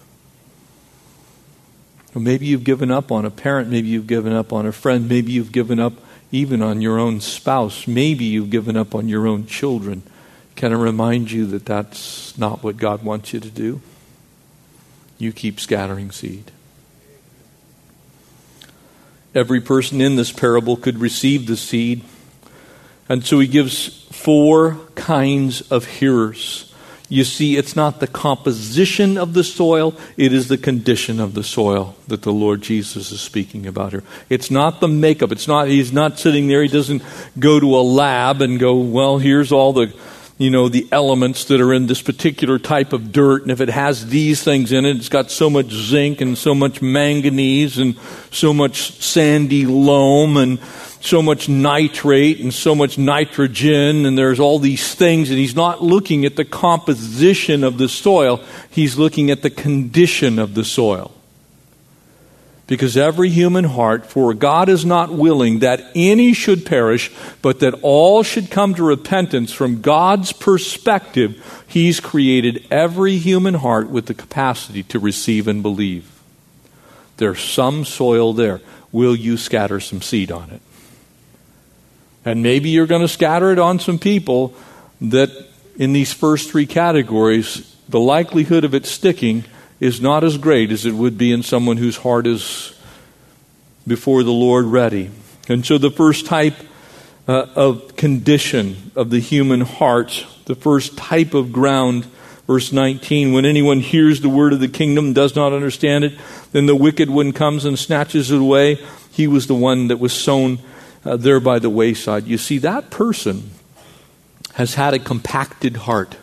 Or 2.15 2.21
maybe 2.21 2.45
you've 2.45 2.63
given 2.63 2.91
up 2.91 3.11
on 3.11 3.25
a 3.25 3.31
parent, 3.31 3.69
maybe 3.69 3.87
you've 3.87 4.07
given 4.07 4.33
up 4.33 4.53
on 4.53 4.65
a 4.65 4.71
friend, 4.71 5.09
maybe 5.09 5.31
you've 5.31 5.51
given 5.51 5.79
up 5.79 5.93
even 6.31 6.61
on 6.61 6.81
your 6.81 6.99
own 6.99 7.21
spouse, 7.21 7.87
maybe 7.87 8.25
you've 8.25 8.49
given 8.49 8.75
up 8.75 8.95
on 8.95 9.07
your 9.07 9.27
own 9.27 9.45
children. 9.45 10.03
Can 10.55 10.71
I 10.73 10.75
remind 10.75 11.31
you 11.31 11.45
that 11.47 11.65
that's 11.65 12.37
not 12.37 12.63
what 12.63 12.77
God 12.77 13.03
wants 13.03 13.33
you 13.33 13.39
to 13.39 13.49
do? 13.49 13.81
You 15.17 15.31
keep 15.31 15.59
scattering 15.59 16.11
seed. 16.11 16.51
Every 19.35 19.61
person 19.61 20.01
in 20.01 20.15
this 20.15 20.31
parable 20.31 20.77
could 20.77 20.99
receive 20.99 21.47
the 21.47 21.57
seed. 21.57 22.03
And 23.09 23.25
so 23.25 23.39
he 23.39 23.47
gives 23.47 24.05
four 24.11 24.79
kinds 24.95 25.61
of 25.71 25.85
hearers. 25.85 26.73
You 27.09 27.23
see, 27.23 27.57
it's 27.57 27.75
not 27.75 27.99
the 27.99 28.07
composition 28.07 29.17
of 29.17 29.33
the 29.33 29.43
soil, 29.43 29.95
it 30.17 30.33
is 30.33 30.47
the 30.47 30.57
condition 30.57 31.19
of 31.19 31.33
the 31.33 31.43
soil 31.43 31.95
that 32.07 32.23
the 32.23 32.31
Lord 32.31 32.61
Jesus 32.61 33.11
is 33.11 33.21
speaking 33.21 33.67
about 33.67 33.91
here. 33.91 34.03
It's 34.29 34.49
not 34.49 34.79
the 34.79 34.87
makeup. 34.87 35.31
It's 35.31 35.47
not, 35.47 35.67
he's 35.67 35.93
not 35.93 36.17
sitting 36.17 36.47
there, 36.47 36.63
he 36.63 36.69
doesn't 36.69 37.03
go 37.37 37.59
to 37.59 37.75
a 37.75 37.83
lab 37.83 38.41
and 38.41 38.59
go, 38.59 38.75
well, 38.77 39.17
here's 39.19 39.51
all 39.51 39.73
the, 39.73 39.93
you 40.37 40.49
know, 40.49 40.67
the 40.67 40.87
elements 40.91 41.45
that 41.45 41.61
are 41.61 41.73
in 41.73 41.85
this 41.85 42.01
particular 42.01 42.57
type 42.57 42.91
of 42.91 43.11
dirt, 43.11 43.43
and 43.43 43.51
if 43.51 43.61
it 43.61 43.69
has 43.69 44.07
these 44.07 44.43
things 44.43 44.71
in 44.71 44.83
it, 44.83 44.97
it's 44.97 45.09
got 45.09 45.29
so 45.29 45.49
much 45.49 45.69
zinc 45.71 46.21
and 46.21 46.37
so 46.37 46.55
much 46.55 46.81
manganese 46.81 47.77
and 47.77 47.97
so 48.31 48.53
much 48.53 48.99
sandy 48.99 49.65
loam 49.65 50.37
and 50.37 50.59
so 50.99 51.21
much 51.21 51.49
nitrate 51.49 52.39
and 52.39 52.53
so 52.53 52.73
much 52.73 52.97
nitrogen, 52.97 54.05
and 54.05 54.17
there's 54.17 54.39
all 54.39 54.57
these 54.57 54.95
things, 54.95 55.29
and 55.29 55.37
he's 55.37 55.55
not 55.55 55.83
looking 55.83 56.25
at 56.25 56.35
the 56.35 56.45
composition 56.45 57.63
of 57.63 57.77
the 57.77 57.89
soil, 57.89 58.41
he's 58.71 58.97
looking 58.97 59.29
at 59.29 59.41
the 59.43 59.49
condition 59.49 60.39
of 60.39 60.55
the 60.55 60.63
soil. 60.63 61.12
Because 62.65 62.95
every 62.95 63.29
human 63.29 63.65
heart, 63.65 64.05
for 64.05 64.33
God 64.33 64.69
is 64.69 64.85
not 64.85 65.13
willing 65.13 65.59
that 65.59 65.83
any 65.95 66.33
should 66.33 66.65
perish, 66.65 67.11
but 67.41 67.59
that 67.59 67.77
all 67.81 68.23
should 68.23 68.49
come 68.49 68.73
to 68.75 68.83
repentance 68.83 69.51
from 69.51 69.81
God's 69.81 70.31
perspective, 70.31 71.63
He's 71.67 71.99
created 71.99 72.65
every 72.71 73.17
human 73.17 73.55
heart 73.55 73.89
with 73.89 74.05
the 74.05 74.13
capacity 74.13 74.83
to 74.83 74.99
receive 74.99 75.47
and 75.47 75.61
believe. 75.61 76.09
There's 77.17 77.41
some 77.41 77.83
soil 77.83 78.33
there. 78.33 78.61
Will 78.91 79.15
you 79.15 79.37
scatter 79.37 79.79
some 79.79 80.01
seed 80.01 80.31
on 80.31 80.49
it? 80.49 80.61
And 82.23 82.41
maybe 82.41 82.69
you're 82.69 82.87
going 82.87 83.01
to 83.01 83.07
scatter 83.07 83.51
it 83.51 83.59
on 83.59 83.79
some 83.79 83.99
people 83.99 84.55
that, 85.01 85.29
in 85.75 85.91
these 85.91 86.13
first 86.13 86.49
three 86.49 86.65
categories, 86.65 87.75
the 87.89 87.99
likelihood 87.99 88.63
of 88.63 88.73
it 88.73 88.85
sticking 88.85 89.43
is 89.83 89.99
not 89.99 90.23
as 90.23 90.37
great 90.37 90.71
as 90.71 90.85
it 90.85 90.93
would 90.93 91.17
be 91.17 91.33
in 91.33 91.43
someone 91.43 91.75
whose 91.75 91.97
heart 91.97 92.25
is 92.25 92.73
before 93.85 94.23
the 94.23 94.31
Lord 94.31 94.63
ready. 94.65 95.11
And 95.49 95.65
so 95.65 95.77
the 95.77 95.91
first 95.91 96.25
type 96.25 96.55
uh, 97.27 97.47
of 97.53 97.97
condition 97.97 98.91
of 98.95 99.09
the 99.09 99.19
human 99.19 99.59
heart, 99.59 100.25
the 100.45 100.55
first 100.55 100.97
type 100.97 101.33
of 101.33 101.51
ground, 101.51 102.05
verse 102.47 102.71
19, 102.71 103.33
when 103.33 103.45
anyone 103.45 103.81
hears 103.81 104.21
the 104.21 104.29
word 104.29 104.53
of 104.53 104.61
the 104.61 104.69
kingdom, 104.69 105.11
does 105.11 105.35
not 105.35 105.51
understand 105.51 106.05
it, 106.05 106.13
then 106.53 106.65
the 106.65 106.77
wicked 106.77 107.09
one 107.09 107.33
comes 107.33 107.65
and 107.65 107.77
snatches 107.77 108.31
it 108.31 108.39
away. 108.39 108.75
He 109.11 109.27
was 109.27 109.47
the 109.47 109.55
one 109.55 109.89
that 109.89 109.99
was 109.99 110.13
sown 110.13 110.59
uh, 111.03 111.17
there 111.17 111.41
by 111.41 111.59
the 111.59 111.69
wayside. 111.69 112.25
You 112.25 112.37
see, 112.37 112.57
that 112.59 112.89
person 112.89 113.51
has 114.53 114.75
had 114.75 114.93
a 114.93 114.99
compacted 114.99 115.75
heart. 115.75 116.15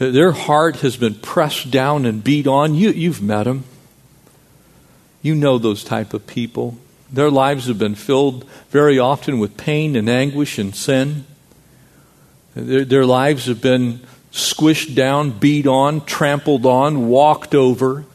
Their 0.00 0.32
heart 0.32 0.76
has 0.76 0.96
been 0.96 1.16
pressed 1.16 1.70
down 1.70 2.06
and 2.06 2.24
beat 2.24 2.46
on. 2.46 2.74
You, 2.74 2.88
you've 2.88 3.20
met 3.20 3.44
them. 3.44 3.64
You 5.20 5.34
know 5.34 5.58
those 5.58 5.84
type 5.84 6.14
of 6.14 6.26
people. 6.26 6.78
Their 7.12 7.30
lives 7.30 7.66
have 7.66 7.78
been 7.78 7.94
filled 7.94 8.48
very 8.70 8.98
often 8.98 9.38
with 9.38 9.58
pain 9.58 9.96
and 9.96 10.08
anguish 10.08 10.58
and 10.58 10.74
sin. 10.74 11.26
Their, 12.54 12.86
their 12.86 13.04
lives 13.04 13.44
have 13.44 13.60
been 13.60 14.00
squished 14.32 14.94
down, 14.94 15.38
beat 15.38 15.66
on, 15.66 16.06
trampled 16.06 16.64
on, 16.64 17.08
walked 17.08 17.54
over. 17.54 18.06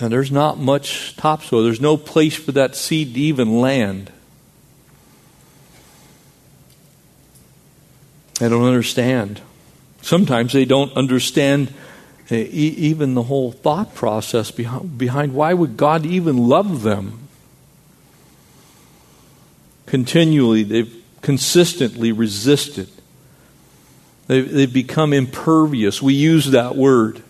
And 0.00 0.12
there's 0.12 0.32
not 0.32 0.58
much 0.58 1.14
topsoil. 1.16 1.62
There's 1.62 1.80
no 1.80 1.96
place 1.96 2.34
for 2.34 2.50
that 2.50 2.74
seed 2.74 3.14
to 3.14 3.20
even 3.20 3.60
land. 3.60 4.10
They 8.38 8.48
don't 8.48 8.64
understand. 8.64 9.40
Sometimes 10.00 10.52
they 10.52 10.64
don't 10.64 10.92
understand 10.94 11.72
uh, 12.30 12.34
even 12.34 13.14
the 13.14 13.22
whole 13.22 13.52
thought 13.52 13.94
process 13.94 14.50
behind, 14.50 15.34
why 15.34 15.54
would 15.54 15.76
God 15.76 16.04
even 16.04 16.36
love 16.36 16.82
them. 16.82 17.20
Continually, 19.86 20.62
they've 20.62 20.94
consistently 21.22 22.12
resisted. 22.12 22.90
They've, 24.26 24.50
they've 24.50 24.72
become 24.72 25.14
impervious. 25.14 26.02
We 26.02 26.12
use 26.12 26.50
that 26.50 26.76
word. 26.76 27.22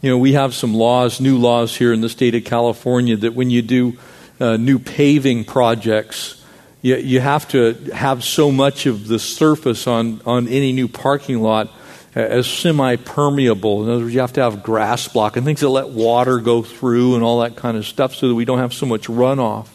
You 0.00 0.08
know, 0.08 0.16
we 0.16 0.32
have 0.32 0.54
some 0.54 0.72
laws, 0.72 1.20
new 1.20 1.36
laws 1.36 1.76
here 1.76 1.92
in 1.92 2.00
the 2.00 2.08
state 2.08 2.34
of 2.34 2.44
California, 2.44 3.18
that 3.18 3.34
when 3.34 3.50
you 3.50 3.60
do 3.60 3.98
uh, 4.40 4.56
new 4.56 4.78
paving 4.78 5.44
projects, 5.44 6.39
you, 6.82 6.96
you 6.96 7.20
have 7.20 7.48
to 7.48 7.74
have 7.92 8.24
so 8.24 8.50
much 8.50 8.86
of 8.86 9.06
the 9.08 9.18
surface 9.18 9.86
on, 9.86 10.20
on 10.24 10.48
any 10.48 10.72
new 10.72 10.88
parking 10.88 11.40
lot 11.40 11.70
as 12.14 12.46
semi 12.46 12.96
permeable. 12.96 13.84
In 13.84 13.90
other 13.90 14.02
words, 14.02 14.14
you 14.14 14.20
have 14.20 14.32
to 14.34 14.42
have 14.42 14.62
grass 14.62 15.06
block 15.08 15.36
and 15.36 15.44
things 15.44 15.60
that 15.60 15.68
let 15.68 15.90
water 15.90 16.38
go 16.38 16.62
through 16.62 17.14
and 17.14 17.22
all 17.22 17.40
that 17.40 17.56
kind 17.56 17.76
of 17.76 17.86
stuff 17.86 18.14
so 18.14 18.28
that 18.28 18.34
we 18.34 18.44
don't 18.44 18.58
have 18.58 18.72
so 18.72 18.86
much 18.86 19.06
runoff. 19.06 19.68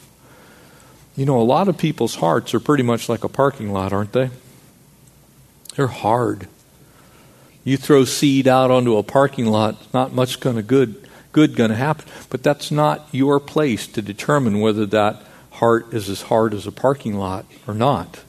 You 1.16 1.26
know, 1.26 1.40
a 1.40 1.44
lot 1.44 1.68
of 1.68 1.78
people's 1.78 2.16
hearts 2.16 2.54
are 2.54 2.60
pretty 2.60 2.84
much 2.84 3.08
like 3.08 3.24
a 3.24 3.30
parking 3.30 3.72
lot, 3.72 3.94
aren't 3.94 4.12
they? 4.12 4.32
They're 5.76 5.88
hard. 5.88 6.48
You 7.64 7.78
throw 7.78 8.06
seed 8.06 8.48
out 8.48 8.70
onto 8.70 8.98
a 8.98 9.04
parking 9.04 9.46
lot, 9.46 9.94
not 9.94 10.14
much 10.14 10.40
going 10.40 10.58
to 10.58 10.62
good 10.62 11.08
good 11.32 11.56
going 11.56 11.70
to 11.70 11.76
happen. 11.76 12.06
But 12.30 12.44
that's 12.44 12.72
not 12.72 13.08
your 13.12 13.40
place 13.40 13.88
to 13.88 14.02
determine 14.02 14.62
whether 14.62 14.86
that 14.88 15.22
heart 15.56 15.94
is 15.94 16.10
as 16.10 16.24
hard 16.24 16.54
as 16.54 16.68
a 16.68 16.72
parking 16.72 17.16
lot 17.16 17.46
or 17.68 17.74
not. 17.74 18.22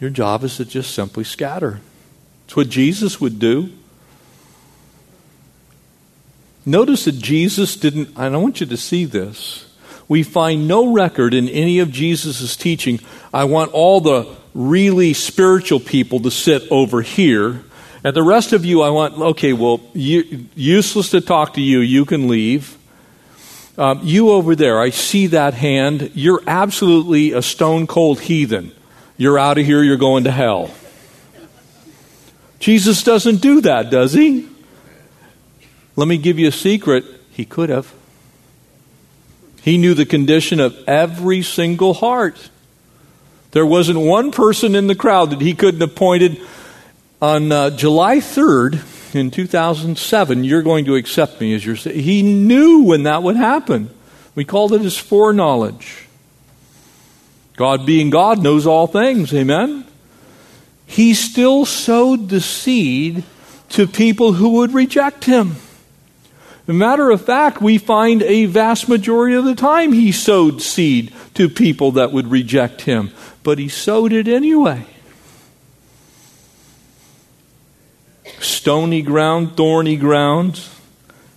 Your 0.00 0.10
job 0.10 0.44
is 0.44 0.56
to 0.56 0.64
just 0.64 0.94
simply 0.94 1.24
scatter. 1.24 1.80
It's 2.46 2.56
what 2.56 2.68
Jesus 2.68 3.20
would 3.20 3.38
do. 3.38 3.70
Notice 6.66 7.04
that 7.04 7.18
Jesus 7.18 7.76
didn't, 7.76 8.08
and 8.16 8.34
I 8.34 8.38
want 8.38 8.60
you 8.60 8.66
to 8.66 8.76
see 8.76 9.04
this. 9.04 9.66
We 10.08 10.22
find 10.22 10.66
no 10.66 10.92
record 10.92 11.34
in 11.34 11.48
any 11.48 11.78
of 11.78 11.90
Jesus' 11.90 12.56
teaching, 12.56 13.00
I 13.32 13.44
want 13.44 13.72
all 13.72 14.00
the 14.00 14.34
really 14.54 15.12
spiritual 15.12 15.80
people 15.80 16.20
to 16.20 16.30
sit 16.30 16.70
over 16.70 17.02
here. 17.02 17.64
And 18.02 18.14
the 18.14 18.22
rest 18.22 18.52
of 18.52 18.64
you, 18.64 18.82
I 18.82 18.90
want, 18.90 19.18
okay, 19.18 19.52
well, 19.52 19.80
you, 19.94 20.46
useless 20.54 21.10
to 21.10 21.20
talk 21.20 21.54
to 21.54 21.60
you, 21.60 21.80
you 21.80 22.04
can 22.04 22.28
leave. 22.28 22.76
Um, 23.76 24.00
you 24.04 24.30
over 24.30 24.54
there, 24.54 24.80
I 24.80 24.90
see 24.90 25.28
that 25.28 25.54
hand. 25.54 26.12
You're 26.14 26.42
absolutely 26.46 27.32
a 27.32 27.42
stone 27.42 27.86
cold 27.88 28.20
heathen. 28.20 28.72
You're 29.16 29.38
out 29.38 29.58
of 29.58 29.66
here, 29.66 29.82
you're 29.82 29.96
going 29.96 30.24
to 30.24 30.30
hell. 30.30 30.72
Jesus 32.60 33.02
doesn't 33.02 33.38
do 33.38 33.60
that, 33.62 33.90
does 33.90 34.12
he? 34.12 34.48
Let 35.96 36.06
me 36.06 36.18
give 36.18 36.38
you 36.38 36.48
a 36.48 36.52
secret. 36.52 37.04
He 37.30 37.44
could 37.44 37.68
have. 37.68 37.92
He 39.62 39.76
knew 39.76 39.94
the 39.94 40.06
condition 40.06 40.60
of 40.60 40.76
every 40.86 41.42
single 41.42 41.94
heart. 41.94 42.50
There 43.50 43.66
wasn't 43.66 43.98
one 43.98 44.30
person 44.30 44.74
in 44.74 44.86
the 44.86 44.94
crowd 44.94 45.30
that 45.30 45.40
he 45.40 45.54
couldn't 45.54 45.80
have 45.80 45.94
pointed 45.96 46.40
on 47.20 47.50
uh, 47.50 47.70
July 47.70 48.18
3rd 48.18 48.82
in 49.14 49.30
2007, 49.30 50.44
you're 50.44 50.62
going 50.62 50.84
to 50.86 50.96
accept 50.96 51.40
me 51.40 51.54
as 51.54 51.64
your 51.64 51.76
He 51.76 52.22
knew 52.22 52.82
when 52.82 53.04
that 53.04 53.22
would 53.22 53.36
happen. 53.36 53.90
We 54.34 54.44
called 54.44 54.72
it 54.72 54.80
his 54.80 54.96
foreknowledge. 54.96 56.06
God 57.56 57.86
being 57.86 58.10
God 58.10 58.42
knows 58.42 58.66
all 58.66 58.86
things. 58.86 59.32
Amen? 59.32 59.86
He 60.86 61.14
still 61.14 61.64
sowed 61.64 62.28
the 62.28 62.40
seed 62.40 63.24
to 63.70 63.86
people 63.86 64.34
who 64.34 64.50
would 64.50 64.74
reject 64.74 65.24
him. 65.24 65.56
A 66.66 66.72
matter 66.72 67.10
of 67.10 67.20
fact, 67.24 67.60
we 67.60 67.78
find 67.78 68.22
a 68.22 68.46
vast 68.46 68.88
majority 68.88 69.36
of 69.36 69.44
the 69.44 69.54
time 69.54 69.92
he 69.92 70.12
sowed 70.12 70.62
seed 70.62 71.12
to 71.34 71.48
people 71.48 71.92
that 71.92 72.12
would 72.12 72.28
reject 72.28 72.82
him, 72.82 73.10
but 73.42 73.58
he 73.58 73.68
sowed 73.68 74.12
it 74.12 74.28
anyway. 74.28 74.86
Stony 78.40 79.02
ground, 79.02 79.56
thorny 79.56 79.96
ground, 79.96 80.66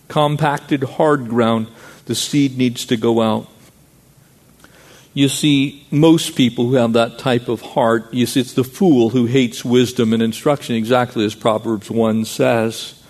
compacted, 0.08 0.84
hard 0.84 1.28
ground, 1.28 1.68
the 2.06 2.16
seed 2.16 2.58
needs 2.58 2.86
to 2.86 2.98
go 2.98 3.22
out. 3.22 3.48
You 5.14 5.30
see, 5.30 5.86
most 5.90 6.36
people 6.36 6.68
who 6.68 6.76
have 6.76 6.94
that 6.94 7.18
type 7.18 7.50
of 7.50 7.62
heart, 7.62 8.14
you 8.14 8.28
see, 8.28 8.40
it's 8.40 8.54
the 8.54 8.64
fool 8.64 9.10
who 9.10 9.26
hates 9.26 9.66
wisdom 9.66 10.14
and 10.14 10.22
instruction, 10.22 10.76
exactly 10.76 11.26
as 11.26 11.34
Proverbs 11.34 11.90
1 11.90 12.26
says. 12.26 13.02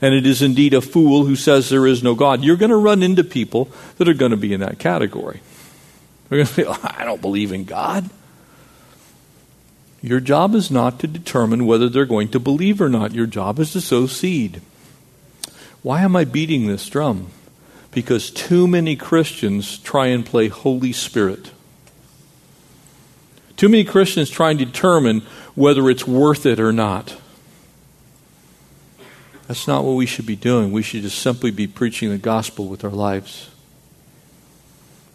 And 0.00 0.14
it 0.14 0.24
is 0.24 0.40
indeed 0.40 0.72
a 0.74 0.80
fool 0.80 1.24
who 1.24 1.34
says 1.34 1.68
there 1.68 1.88
is 1.88 2.02
no 2.02 2.14
God. 2.14 2.44
You're 2.44 2.56
going 2.56 2.70
to 2.70 2.76
run 2.76 3.02
into 3.02 3.24
people 3.24 3.70
that 3.96 4.08
are 4.08 4.14
going 4.14 4.30
to 4.30 4.36
be 4.36 4.52
in 4.52 4.60
that 4.60 4.78
category. 4.78 5.40
They're 6.28 6.38
going 6.38 6.46
to 6.46 6.52
say, 6.52 6.64
I 6.84 7.04
don't 7.04 7.20
believe 7.20 7.50
in 7.50 7.64
God. 7.64 8.08
Your 10.00 10.20
job 10.20 10.54
is 10.54 10.70
not 10.70 11.00
to 11.00 11.06
determine 11.06 11.66
whether 11.66 11.88
they're 11.88 12.04
going 12.04 12.28
to 12.28 12.40
believe 12.40 12.80
or 12.80 12.88
not. 12.88 13.12
Your 13.14 13.26
job 13.26 13.58
is 13.58 13.72
to 13.72 13.80
sow 13.80 14.06
seed. 14.06 14.60
Why 15.82 16.02
am 16.02 16.14
I 16.14 16.24
beating 16.24 16.66
this 16.66 16.88
drum? 16.88 17.28
Because 17.90 18.30
too 18.30 18.68
many 18.68 18.94
Christians 18.94 19.78
try 19.78 20.06
and 20.06 20.24
play 20.24 20.48
Holy 20.48 20.92
Spirit. 20.92 21.50
Too 23.56 23.68
many 23.68 23.82
Christians 23.82 24.30
try 24.30 24.50
and 24.50 24.58
determine 24.58 25.22
whether 25.56 25.90
it's 25.90 26.06
worth 26.06 26.46
it 26.46 26.60
or 26.60 26.72
not. 26.72 27.16
That's 29.48 29.66
not 29.66 29.82
what 29.82 29.94
we 29.94 30.06
should 30.06 30.26
be 30.26 30.36
doing. 30.36 30.70
We 30.70 30.82
should 30.82 31.02
just 31.02 31.18
simply 31.18 31.50
be 31.50 31.66
preaching 31.66 32.10
the 32.10 32.18
gospel 32.18 32.68
with 32.68 32.84
our 32.84 32.90
lives, 32.90 33.50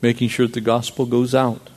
making 0.02 0.30
sure 0.30 0.48
that 0.48 0.54
the 0.54 0.62
gospel 0.62 1.06
goes 1.06 1.34
out. 1.34 1.69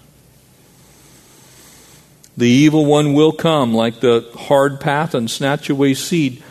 The 2.37 2.49
evil 2.49 2.85
one 2.85 3.15
will 3.15 3.33
come 3.33 3.73
like 3.73 4.01
the 4.01 4.29
hard 4.37 4.81
path 4.81 5.15
and 5.15 5.31
snatch 5.31 5.71
away 5.71 5.95
seed. 5.95 6.43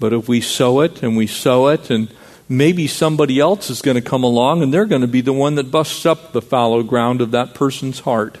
But 0.00 0.12
if 0.12 0.28
we 0.28 0.40
sow 0.40 0.80
it 0.80 1.02
and 1.02 1.16
we 1.16 1.26
sow 1.26 1.68
it, 1.68 1.90
and 1.90 2.08
maybe 2.48 2.86
somebody 2.86 3.38
else 3.38 3.68
is 3.68 3.82
going 3.82 3.96
to 3.96 4.00
come 4.00 4.24
along 4.24 4.62
and 4.62 4.72
they're 4.72 4.86
going 4.86 5.02
to 5.02 5.08
be 5.08 5.20
the 5.20 5.32
one 5.32 5.56
that 5.56 5.70
busts 5.70 6.06
up 6.06 6.32
the 6.32 6.40
fallow 6.40 6.82
ground 6.82 7.20
of 7.20 7.32
that 7.32 7.54
person's 7.54 8.00
heart. 8.00 8.38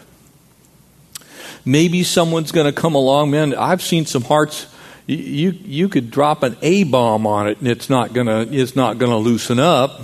Maybe 1.64 2.02
someone's 2.02 2.52
going 2.52 2.66
to 2.66 2.72
come 2.72 2.94
along, 2.94 3.30
man. 3.30 3.54
I've 3.54 3.82
seen 3.82 4.06
some 4.06 4.22
hearts. 4.22 4.66
You 5.06 5.50
you 5.50 5.88
could 5.88 6.10
drop 6.10 6.42
an 6.42 6.56
A 6.62 6.84
bomb 6.84 7.26
on 7.26 7.48
it 7.48 7.58
and 7.58 7.68
it's 7.68 7.88
not 7.88 8.12
gonna 8.12 8.46
it's 8.50 8.76
not 8.76 8.98
gonna 8.98 9.16
loosen 9.16 9.58
up. 9.58 10.02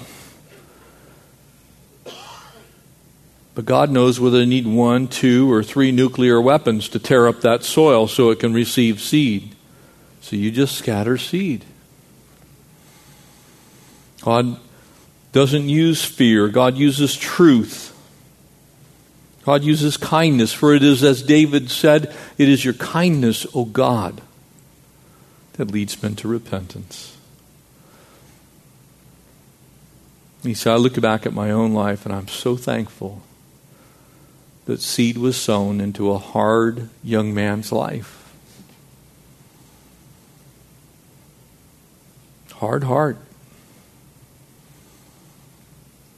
But 3.55 3.67
God 3.67 3.91
knows 3.91 4.19
whether 4.19 4.39
they 4.39 4.47
need 4.47 4.67
one, 4.67 5.07
two, 5.07 5.51
or 5.53 5.63
three 5.63 5.93
nuclear 5.93 6.41
weapons 6.41 6.89
to 6.89 6.99
tear 6.99 7.29
up 7.29 7.41
that 7.43 7.63
soil 7.63 8.09
so 8.09 8.31
it 8.31 8.41
can 8.41 8.53
receive 8.53 9.01
seed. 9.01 9.55
So 10.21 10.37
you 10.37 10.51
just 10.51 10.77
scatter 10.77 11.17
seed. 11.17 11.65
God 14.23 14.59
doesn't 15.33 15.69
use 15.69 16.05
fear, 16.05 16.49
God 16.49 16.77
uses 16.77 17.17
truth. 17.17 17.91
God 19.45 19.63
uses 19.63 19.99
kindness, 19.99 20.55
for 20.55 20.75
it 20.75 20.83
is, 20.83 21.05
as 21.05 21.23
David 21.23 21.71
said, 21.71 22.17
it 22.39 22.49
is 22.49 22.65
your 22.65 22.73
kindness, 22.73 23.47
O 23.55 23.67
God, 23.67 24.23
that 25.55 25.71
leads 25.71 26.03
men 26.03 26.17
to 26.17 26.29
repentance. 26.29 27.15
He 30.43 30.55
said, 30.55 30.73
I 30.73 30.77
look 30.77 30.99
back 30.99 31.27
at 31.27 31.35
my 31.35 31.51
own 31.51 31.75
life 31.75 32.07
and 32.07 32.15
I'm 32.15 32.29
so 32.29 32.57
thankful 32.57 33.23
that 34.67 34.81
seed 34.81 35.19
was 35.19 35.37
sown 35.37 35.81
into 35.81 36.11
a 36.11 36.19
hard 36.19 36.89
young 37.03 37.35
man's 37.35 37.71
life. 37.71 38.21
Hard 42.53 42.85
heart. 42.85 43.19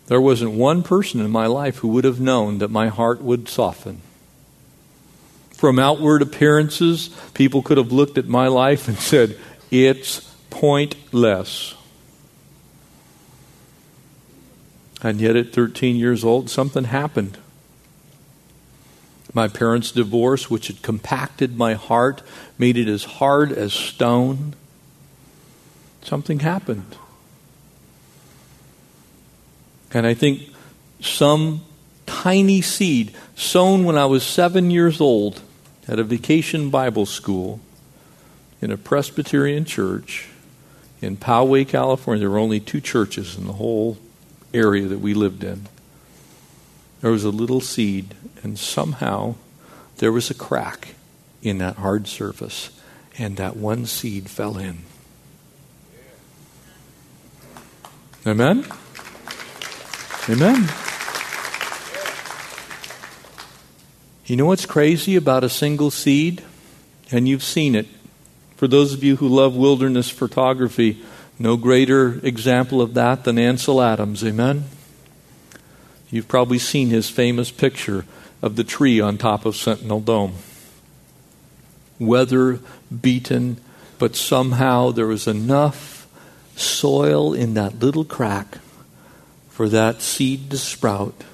There 0.07 0.21
wasn't 0.21 0.53
one 0.53 0.85
person 0.85 1.21
in 1.21 1.31
my 1.31 1.47
life 1.47 1.79
who 1.79 1.89
would 1.89 2.05
have 2.05 2.21
known 2.21 2.59
that 2.59 2.71
my 2.71 2.89
heart 2.89 3.21
would 3.21 3.49
soften. 3.49 4.03
From 5.51 5.79
outward 5.79 6.23
appearances, 6.23 7.09
people 7.35 7.63
could 7.63 7.79
have 7.79 7.91
looked 7.91 8.19
at 8.19 8.27
my 8.27 8.47
life 8.47 8.87
and 8.87 8.99
said, 8.99 9.37
It's 9.71 10.21
pointless. 10.51 11.75
And 15.03 15.21
yet, 15.21 15.35
at 15.35 15.53
13 15.53 15.97
years 15.97 16.25
old, 16.25 16.51
something 16.51 16.85
happened. 16.85 17.39
My 19.35 19.49
parents' 19.49 19.91
divorce, 19.91 20.51
which 20.51 20.68
had 20.68 20.83
compacted 20.83 21.57
my 21.57 21.74
heart, 21.74 22.22
made 22.59 22.77
it 22.77 22.89
as 22.89 23.05
hard 23.05 23.53
as 23.53 23.72
stone. 23.72 24.55
Something 26.03 26.41
happened. 26.41 26.97
And 29.93 30.07
I 30.07 30.14
think 30.14 30.51
some 31.01 31.62
tiny 32.07 32.62
seed 32.62 33.14
sown 33.35 33.85
when 33.85 33.99
I 33.99 34.07
was 34.07 34.22
seven 34.22 34.70
years 34.70 35.01
old 35.01 35.43
at 35.89 35.99
a 35.99 36.05
vacation 36.05 36.70
Bible 36.70 37.07
school 37.07 37.61
in 38.61 38.70
a 38.70 38.77
Presbyterian 38.77 39.64
church 39.64 40.29
in 41.01 41.16
Poway, 41.16 41.66
California. 41.66 42.20
There 42.20 42.31
were 42.31 42.39
only 42.39 42.61
two 42.61 42.81
churches 42.81 43.37
in 43.37 43.47
the 43.47 43.55
whole 43.55 43.99
area 44.55 44.87
that 44.87 45.01
we 45.01 45.14
lived 45.14 45.45
in. 45.45 45.68
There 47.01 47.11
was 47.11 47.24
a 47.24 47.31
little 47.31 47.61
seed, 47.61 48.14
and 48.47 48.57
somehow 48.57 49.35
there 49.97 50.13
was 50.13 50.31
a 50.31 50.35
crack 50.35 50.95
in 51.43 51.59
that 51.59 51.75
hard 51.79 52.07
surface, 52.07 52.71
and 53.19 53.37
that 53.39 53.57
one 53.57 53.87
seed 53.87 54.31
fell 54.31 54.57
in. 54.57 54.79
Amen? 58.25 58.65
Amen. 60.29 60.69
You 64.27 64.37
know 64.37 64.47
what's 64.47 64.65
crazy 64.65 65.17
about 65.17 65.43
a 65.43 65.49
single 65.49 65.91
seed? 65.91 66.45
And 67.11 67.27
you've 67.27 67.43
seen 67.43 67.75
it. 67.75 67.89
For 68.55 68.69
those 68.69 68.93
of 68.93 69.03
you 69.03 69.17
who 69.17 69.27
love 69.27 69.57
wilderness 69.57 70.09
photography, 70.09 71.03
no 71.37 71.57
greater 71.57 72.21
example 72.25 72.81
of 72.81 72.95
that 72.95 73.25
than 73.25 73.41
Ansel 73.41 73.83
Adams. 73.83 74.23
Amen? 74.23 74.67
You've 76.13 76.29
probably 76.29 76.61
seen 76.61 76.91
his 76.91 77.11
famous 77.11 77.51
picture 77.51 78.05
of 78.43 78.57
the 78.57 78.64
tree 78.64 79.01
on 79.01 79.18
top 79.18 79.45
of 79.45 79.57
Sentinel 79.57 80.01
Dome. 80.01 80.34
Weather 81.99 82.61
beaten, 83.01 83.59
but 83.99 84.16
somehow 84.16 84.91
there 84.91 85.07
was 85.07 85.26
enough 85.26 86.07
soil 86.57 87.32
in 87.32 87.55
that 87.55 87.78
little 87.78 88.05
crack 88.05 88.59
for 89.49 89.68
that 89.68 90.03
seed 90.03 90.51
to 90.51 90.59
sprout, 90.59 91.24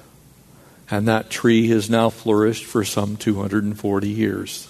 and 0.89 1.07
that 1.07 1.29
tree 1.29 1.67
has 1.69 1.89
now 1.89 2.09
flourished 2.09 2.65
for 2.65 2.83
some 2.83 3.17
240 3.17 4.07
years. 4.07 4.69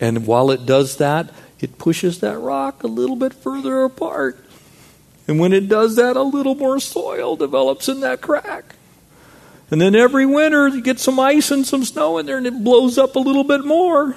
And 0.00 0.26
while 0.26 0.50
it 0.50 0.66
does 0.66 0.96
that, 0.96 1.30
it 1.60 1.78
pushes 1.78 2.20
that 2.20 2.38
rock 2.38 2.82
a 2.82 2.86
little 2.86 3.16
bit 3.16 3.32
further 3.32 3.82
apart. 3.84 4.38
And 5.26 5.40
when 5.40 5.52
it 5.52 5.68
does 5.68 5.96
that, 5.96 6.16
a 6.16 6.22
little 6.22 6.54
more 6.54 6.78
soil 6.80 7.36
develops 7.36 7.88
in 7.88 8.00
that 8.00 8.20
crack. 8.20 8.76
And 9.70 9.80
then 9.80 9.94
every 9.94 10.26
winter, 10.26 10.68
you 10.68 10.80
get 10.80 11.00
some 11.00 11.18
ice 11.18 11.50
and 11.50 11.66
some 11.66 11.84
snow 11.84 12.18
in 12.18 12.26
there, 12.26 12.38
and 12.38 12.46
it 12.46 12.62
blows 12.62 12.98
up 12.98 13.16
a 13.16 13.20
little 13.20 13.44
bit 13.44 13.64
more. 13.64 14.16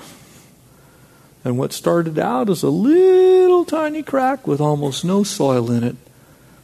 And 1.44 1.58
what 1.58 1.74
started 1.74 2.20
out 2.20 2.50
as 2.50 2.64
a 2.64 2.70
little 2.70 3.66
tiny 3.66 4.04
crack 4.04 4.46
with 4.46 4.62
almost 4.62 5.04
no 5.04 5.24
soil 5.24 5.72
in 5.72 5.84
it 5.84 5.96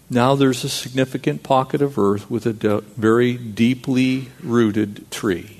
now 0.10 0.36
there's 0.36 0.64
a 0.64 0.70
significant 0.70 1.44
pocket 1.44 1.82
of 1.82 1.98
earth 1.98 2.30
with 2.30 2.46
a 2.46 2.54
de- 2.54 2.82
very 2.82 3.34
deeply 3.38 4.30
rooted 4.44 5.10
tree. 5.10 5.58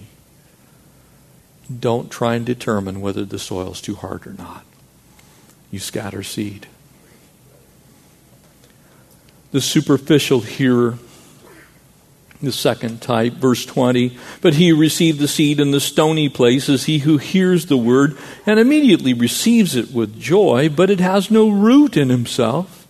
Don't 1.80 2.12
try 2.12 2.36
and 2.36 2.46
determine 2.46 3.02
whether 3.02 3.26
the 3.26 3.40
soil's 3.40 3.82
too 3.82 3.96
hard 3.96 4.28
or 4.28 4.34
not. 4.34 4.64
You 5.72 5.80
scatter 5.80 6.22
seed. 6.22 6.68
The 9.52 9.62
superficial 9.62 10.42
hearer, 10.42 11.00
the 12.42 12.52
second 12.52 13.02
type, 13.02 13.34
verse 13.34 13.66
20. 13.66 14.18
But 14.42 14.56
he 14.56 14.70
who 14.70 14.78
received 14.78 15.20
the 15.20 15.28
seed 15.28 15.60
in 15.60 15.72
the 15.72 15.80
stony 15.80 16.30
place 16.30 16.70
is 16.70 16.86
he 16.86 17.00
who 17.00 17.18
hears 17.18 17.66
the 17.66 17.78
word 17.78 18.18
and 18.46 18.60
immediately 18.60 19.14
receives 19.14 19.76
it 19.76 19.92
with 19.92 20.20
joy, 20.20 20.70
but 20.70 20.90
it 20.90 21.00
has 21.00 21.32
no 21.32 21.50
root 21.50 21.98
in 21.98 22.10
himself 22.10 22.86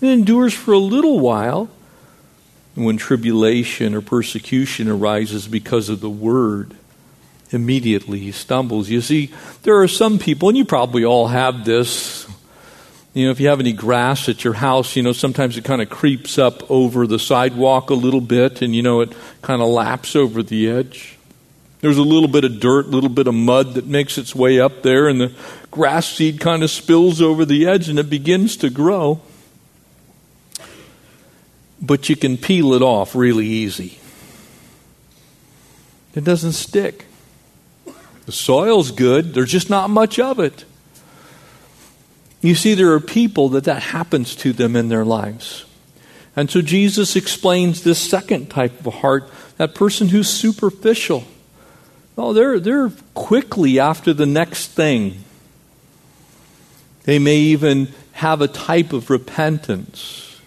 it 0.00 0.08
endures 0.08 0.54
for 0.54 0.72
a 0.72 0.78
little 0.78 1.18
while. 1.20 1.68
And 2.74 2.84
When 2.84 2.98
tribulation 2.98 3.94
or 3.94 4.02
persecution 4.02 4.88
arises 4.88 5.48
because 5.48 5.88
of 5.88 6.00
the 6.00 6.10
word, 6.10 6.76
immediately 7.50 8.18
he 8.18 8.32
stumbles. 8.32 8.90
You 8.90 9.00
see, 9.00 9.32
there 9.62 9.80
are 9.80 9.88
some 9.88 10.18
people, 10.18 10.48
and 10.48 10.58
you 10.58 10.64
probably 10.64 11.04
all 11.04 11.28
have 11.28 11.64
this. 11.64 12.25
You 13.16 13.24
know, 13.24 13.30
if 13.30 13.40
you 13.40 13.48
have 13.48 13.60
any 13.60 13.72
grass 13.72 14.28
at 14.28 14.44
your 14.44 14.52
house, 14.52 14.94
you 14.94 15.02
know, 15.02 15.12
sometimes 15.12 15.56
it 15.56 15.64
kind 15.64 15.80
of 15.80 15.88
creeps 15.88 16.38
up 16.38 16.70
over 16.70 17.06
the 17.06 17.18
sidewalk 17.18 17.88
a 17.88 17.94
little 17.94 18.20
bit, 18.20 18.60
and 18.60 18.76
you 18.76 18.82
know, 18.82 19.00
it 19.00 19.12
kind 19.40 19.62
of 19.62 19.68
laps 19.68 20.14
over 20.14 20.42
the 20.42 20.68
edge. 20.68 21.16
There's 21.80 21.98
a 21.98 22.02
little 22.02 22.28
bit 22.28 22.44
of 22.44 22.60
dirt, 22.60 22.86
a 22.86 22.90
little 22.90 23.08
bit 23.08 23.26
of 23.26 23.34
mud 23.34 23.74
that 23.74 23.86
makes 23.86 24.18
its 24.18 24.34
way 24.34 24.60
up 24.60 24.82
there, 24.82 25.08
and 25.08 25.20
the 25.20 25.34
grass 25.70 26.06
seed 26.06 26.40
kind 26.40 26.62
of 26.62 26.70
spills 26.70 27.22
over 27.22 27.44
the 27.44 27.66
edge 27.66 27.88
and 27.88 27.98
it 27.98 28.10
begins 28.10 28.56
to 28.58 28.70
grow 28.70 29.20
but 31.80 32.08
you 32.08 32.16
can 32.16 32.36
peel 32.36 32.72
it 32.72 32.82
off 32.82 33.14
really 33.14 33.46
easy. 33.46 33.98
It 36.14 36.24
doesn't 36.24 36.52
stick. 36.52 37.06
The 38.24 38.32
soil's 38.32 38.90
good, 38.90 39.34
there's 39.34 39.52
just 39.52 39.70
not 39.70 39.90
much 39.90 40.18
of 40.18 40.40
it. 40.40 40.64
You 42.46 42.54
see, 42.54 42.74
there 42.74 42.92
are 42.92 43.00
people 43.00 43.48
that 43.50 43.64
that 43.64 43.82
happens 43.82 44.36
to 44.36 44.52
them 44.52 44.76
in 44.76 44.88
their 44.88 45.04
lives. 45.04 45.64
And 46.36 46.48
so 46.48 46.62
Jesus 46.62 47.16
explains 47.16 47.82
this 47.82 47.98
second 47.98 48.50
type 48.50 48.86
of 48.86 48.94
heart, 48.94 49.28
that 49.56 49.74
person 49.74 50.10
who's 50.10 50.28
superficial. 50.28 51.24
Oh, 52.16 52.32
they're, 52.32 52.60
they're 52.60 52.92
quickly 53.14 53.80
after 53.80 54.12
the 54.12 54.26
next 54.26 54.68
thing. 54.68 55.24
They 57.02 57.18
may 57.18 57.36
even 57.36 57.88
have 58.12 58.40
a 58.40 58.48
type 58.48 58.92
of 58.92 59.10
repentance. 59.10 60.40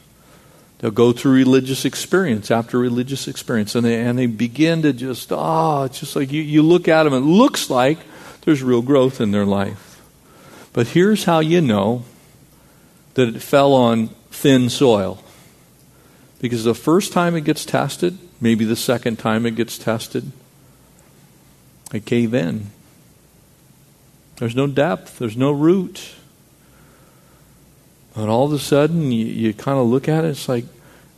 They'll 0.78 0.92
go 0.92 1.12
through 1.12 1.34
religious 1.34 1.84
experience 1.84 2.50
after 2.50 2.80
religious 2.80 3.28
experience, 3.28 3.76
and 3.76 3.86
they, 3.86 4.00
and 4.00 4.18
they 4.18 4.28
begin 4.28 4.84
to 4.84 4.94
just, 4.94 5.34
ah, 5.34 5.82
oh, 5.82 5.84
it's 5.84 6.00
just 6.00 6.16
like 6.16 6.32
you, 6.32 6.42
you 6.42 6.62
look 6.62 6.88
at 6.88 7.04
them, 7.04 7.14
it 7.14 7.20
looks 7.20 7.70
like 7.70 7.98
there's 8.44 8.64
real 8.64 8.82
growth 8.82 9.20
in 9.20 9.32
their 9.32 9.46
life. 9.46 9.89
But 10.74 10.90
here's 10.90 11.24
how 11.24 11.40
you 11.40 11.62
know 11.62 12.04
that 13.16 13.36
it 13.36 13.42
fell 13.42 13.74
on 13.74 14.10
thin 14.32 14.70
soil. 14.70 15.24
Because 16.40 16.64
the 16.64 16.76
first 16.76 17.12
time 17.12 17.36
it 17.36 17.44
gets 17.44 17.66
tested, 17.66 18.18
maybe 18.40 18.64
the 18.66 18.76
second 18.76 19.20
time 19.20 19.46
it 19.46 19.56
gets 19.56 19.78
tested, 19.78 20.32
it 21.94 22.06
cave 22.06 22.34
in. 22.34 22.68
There's 24.38 24.56
no 24.56 24.68
depth, 24.68 25.20
there's 25.20 25.36
no 25.36 25.52
root. 25.52 26.16
And 28.16 28.30
all 28.30 28.46
of 28.46 28.54
a 28.54 28.60
sudden, 28.60 29.12
you, 29.12 29.26
you 29.26 29.54
kind 29.54 29.78
of 29.78 29.88
look 29.88 30.08
at 30.08 30.24
it, 30.24 30.30
it's 30.30 30.48
like, 30.48 30.66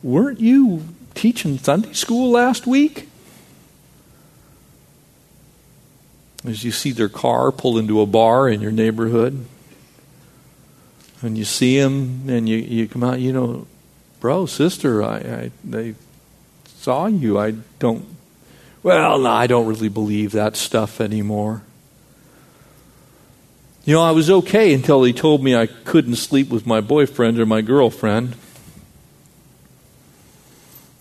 weren't 0.01 0.39
you 0.39 0.83
teaching 1.13 1.59
Sunday 1.59 1.93
school 1.93 2.31
last 2.31 2.65
week? 2.65 3.10
As 6.43 6.63
you 6.63 6.71
see 6.71 6.91
their 6.91 7.09
car 7.09 7.51
pull 7.51 7.77
into 7.77 8.01
a 8.01 8.05
bar 8.05 8.49
in 8.49 8.61
your 8.61 8.71
neighborhood, 8.71 9.45
and 11.21 11.37
you 11.37 11.45
see 11.45 11.79
them, 11.79 12.23
and 12.27 12.49
you, 12.49 12.57
you 12.57 12.87
come 12.87 13.03
out, 13.03 13.19
you 13.19 13.31
know, 13.31 13.67
bro, 14.19 14.47
sister, 14.47 15.03
I, 15.03 15.17
I 15.17 15.51
they 15.63 15.95
saw 16.65 17.05
you. 17.05 17.37
I 17.37 17.51
don't, 17.77 18.05
well, 18.81 19.19
no, 19.19 19.29
I 19.29 19.45
don't 19.45 19.67
really 19.67 19.89
believe 19.89 20.31
that 20.31 20.55
stuff 20.55 20.99
anymore. 20.99 21.61
You 23.83 23.95
know, 23.95 24.01
I 24.01 24.11
was 24.11 24.29
okay 24.29 24.73
until 24.73 25.03
he 25.03 25.13
told 25.13 25.43
me 25.43 25.55
I 25.55 25.65
couldn't 25.65 26.15
sleep 26.15 26.49
with 26.49 26.67
my 26.67 26.81
boyfriend 26.81 27.39
or 27.39 27.45
my 27.45 27.61
girlfriend. 27.61 28.35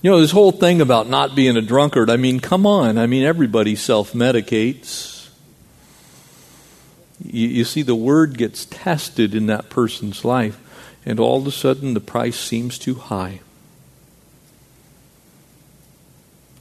You 0.02 0.10
know, 0.10 0.20
this 0.20 0.30
whole 0.30 0.52
thing 0.52 0.80
about 0.80 1.08
not 1.08 1.34
being 1.34 1.58
a 1.58 1.62
drunkard, 1.62 2.08
I 2.08 2.16
mean, 2.16 2.40
come 2.40 2.66
on. 2.66 2.96
I 2.96 3.06
mean, 3.06 3.22
everybody 3.22 3.76
self 3.76 4.12
medicates. 4.14 5.19
You, 7.24 7.48
you, 7.48 7.64
see, 7.64 7.82
the 7.82 7.94
word 7.94 8.38
gets 8.38 8.64
tested 8.64 9.34
in 9.34 9.46
that 9.46 9.68
person's 9.68 10.24
life, 10.24 10.58
and 11.04 11.20
all 11.20 11.38
of 11.38 11.46
a 11.46 11.52
sudden 11.52 11.94
the 11.94 12.00
price 12.00 12.38
seems 12.38 12.78
too 12.78 12.94
high. 12.94 13.40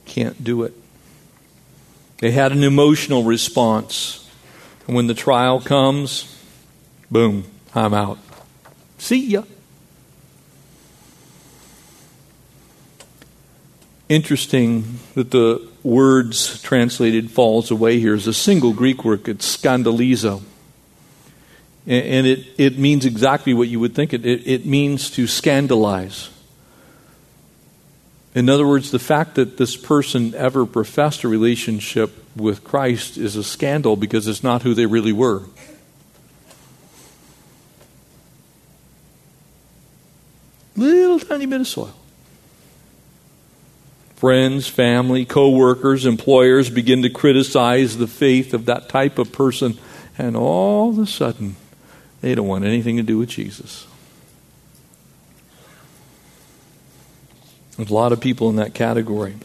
Can't 0.04 0.42
do 0.42 0.62
it. 0.64 0.74
They 2.18 2.32
had 2.32 2.52
an 2.52 2.64
emotional 2.64 3.22
response. 3.22 4.28
And 4.86 4.94
when 4.94 5.06
the 5.06 5.14
trial 5.14 5.60
comes, 5.60 6.36
boom, 7.10 7.44
I'm 7.74 7.94
out. 7.94 8.18
See 8.98 9.26
ya. 9.26 9.44
Interesting 14.08 14.98
that 15.14 15.30
the 15.30 15.66
words 15.84 16.60
translated 16.62 17.30
falls 17.30 17.70
away 17.70 18.00
here 18.00 18.14
is 18.14 18.26
a 18.26 18.34
single 18.34 18.72
Greek 18.72 19.04
word, 19.04 19.28
it's 19.28 19.56
scandalizo. 19.56 20.42
And 21.86 22.26
it, 22.26 22.46
it 22.58 22.78
means 22.78 23.06
exactly 23.06 23.54
what 23.54 23.68
you 23.68 23.80
would 23.80 23.94
think 23.94 24.12
it, 24.12 24.26
it, 24.26 24.46
it 24.46 24.66
means 24.66 25.10
to 25.12 25.26
scandalize. 25.26 26.30
In 28.34 28.48
other 28.48 28.66
words, 28.66 28.90
the 28.90 28.98
fact 28.98 29.34
that 29.34 29.56
this 29.56 29.76
person 29.76 30.34
ever 30.34 30.66
professed 30.66 31.24
a 31.24 31.28
relationship 31.28 32.12
with 32.36 32.62
Christ 32.62 33.16
is 33.16 33.34
a 33.34 33.42
scandal 33.42 33.96
because 33.96 34.28
it's 34.28 34.44
not 34.44 34.62
who 34.62 34.74
they 34.74 34.86
really 34.86 35.12
were. 35.12 35.42
Little 40.76 41.18
tiny 41.18 41.46
bit 41.46 41.62
of 41.62 41.66
soil 41.66 41.94
friends, 44.20 44.68
family, 44.68 45.24
co-workers, 45.24 46.04
employers 46.04 46.68
begin 46.68 47.00
to 47.00 47.08
criticize 47.08 47.96
the 47.96 48.06
faith 48.06 48.52
of 48.52 48.66
that 48.66 48.86
type 48.90 49.18
of 49.18 49.32
person, 49.32 49.78
and 50.18 50.36
all 50.36 50.90
of 50.90 50.98
a 50.98 51.06
sudden, 51.06 51.56
they 52.20 52.34
don't 52.34 52.48
want 52.48 52.64
anything 52.64 52.96
to 52.96 53.02
do 53.02 53.18
with 53.18 53.28
Jesus. 53.28 53.86
There's 57.76 57.90
a 57.90 57.94
lot 57.94 58.12
of 58.12 58.20
people 58.20 58.50
in 58.50 58.56
that 58.56 58.74
category. 58.74 59.36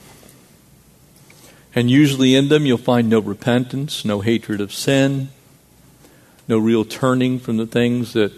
And 1.73 1.89
usually 1.89 2.36
in 2.36 2.49
them, 2.49 2.65
you'll 2.65 2.78
find 2.78 3.09
no 3.09 3.19
repentance, 3.19 4.03
no 4.03 4.21
hatred 4.21 4.61
of 4.61 4.73
sin, 4.73 5.30
no 6.47 6.57
real 6.57 6.86
turning 6.86 7.39
from 7.39 7.57
the 7.57 7.65
things 7.65 8.13
that 8.13 8.34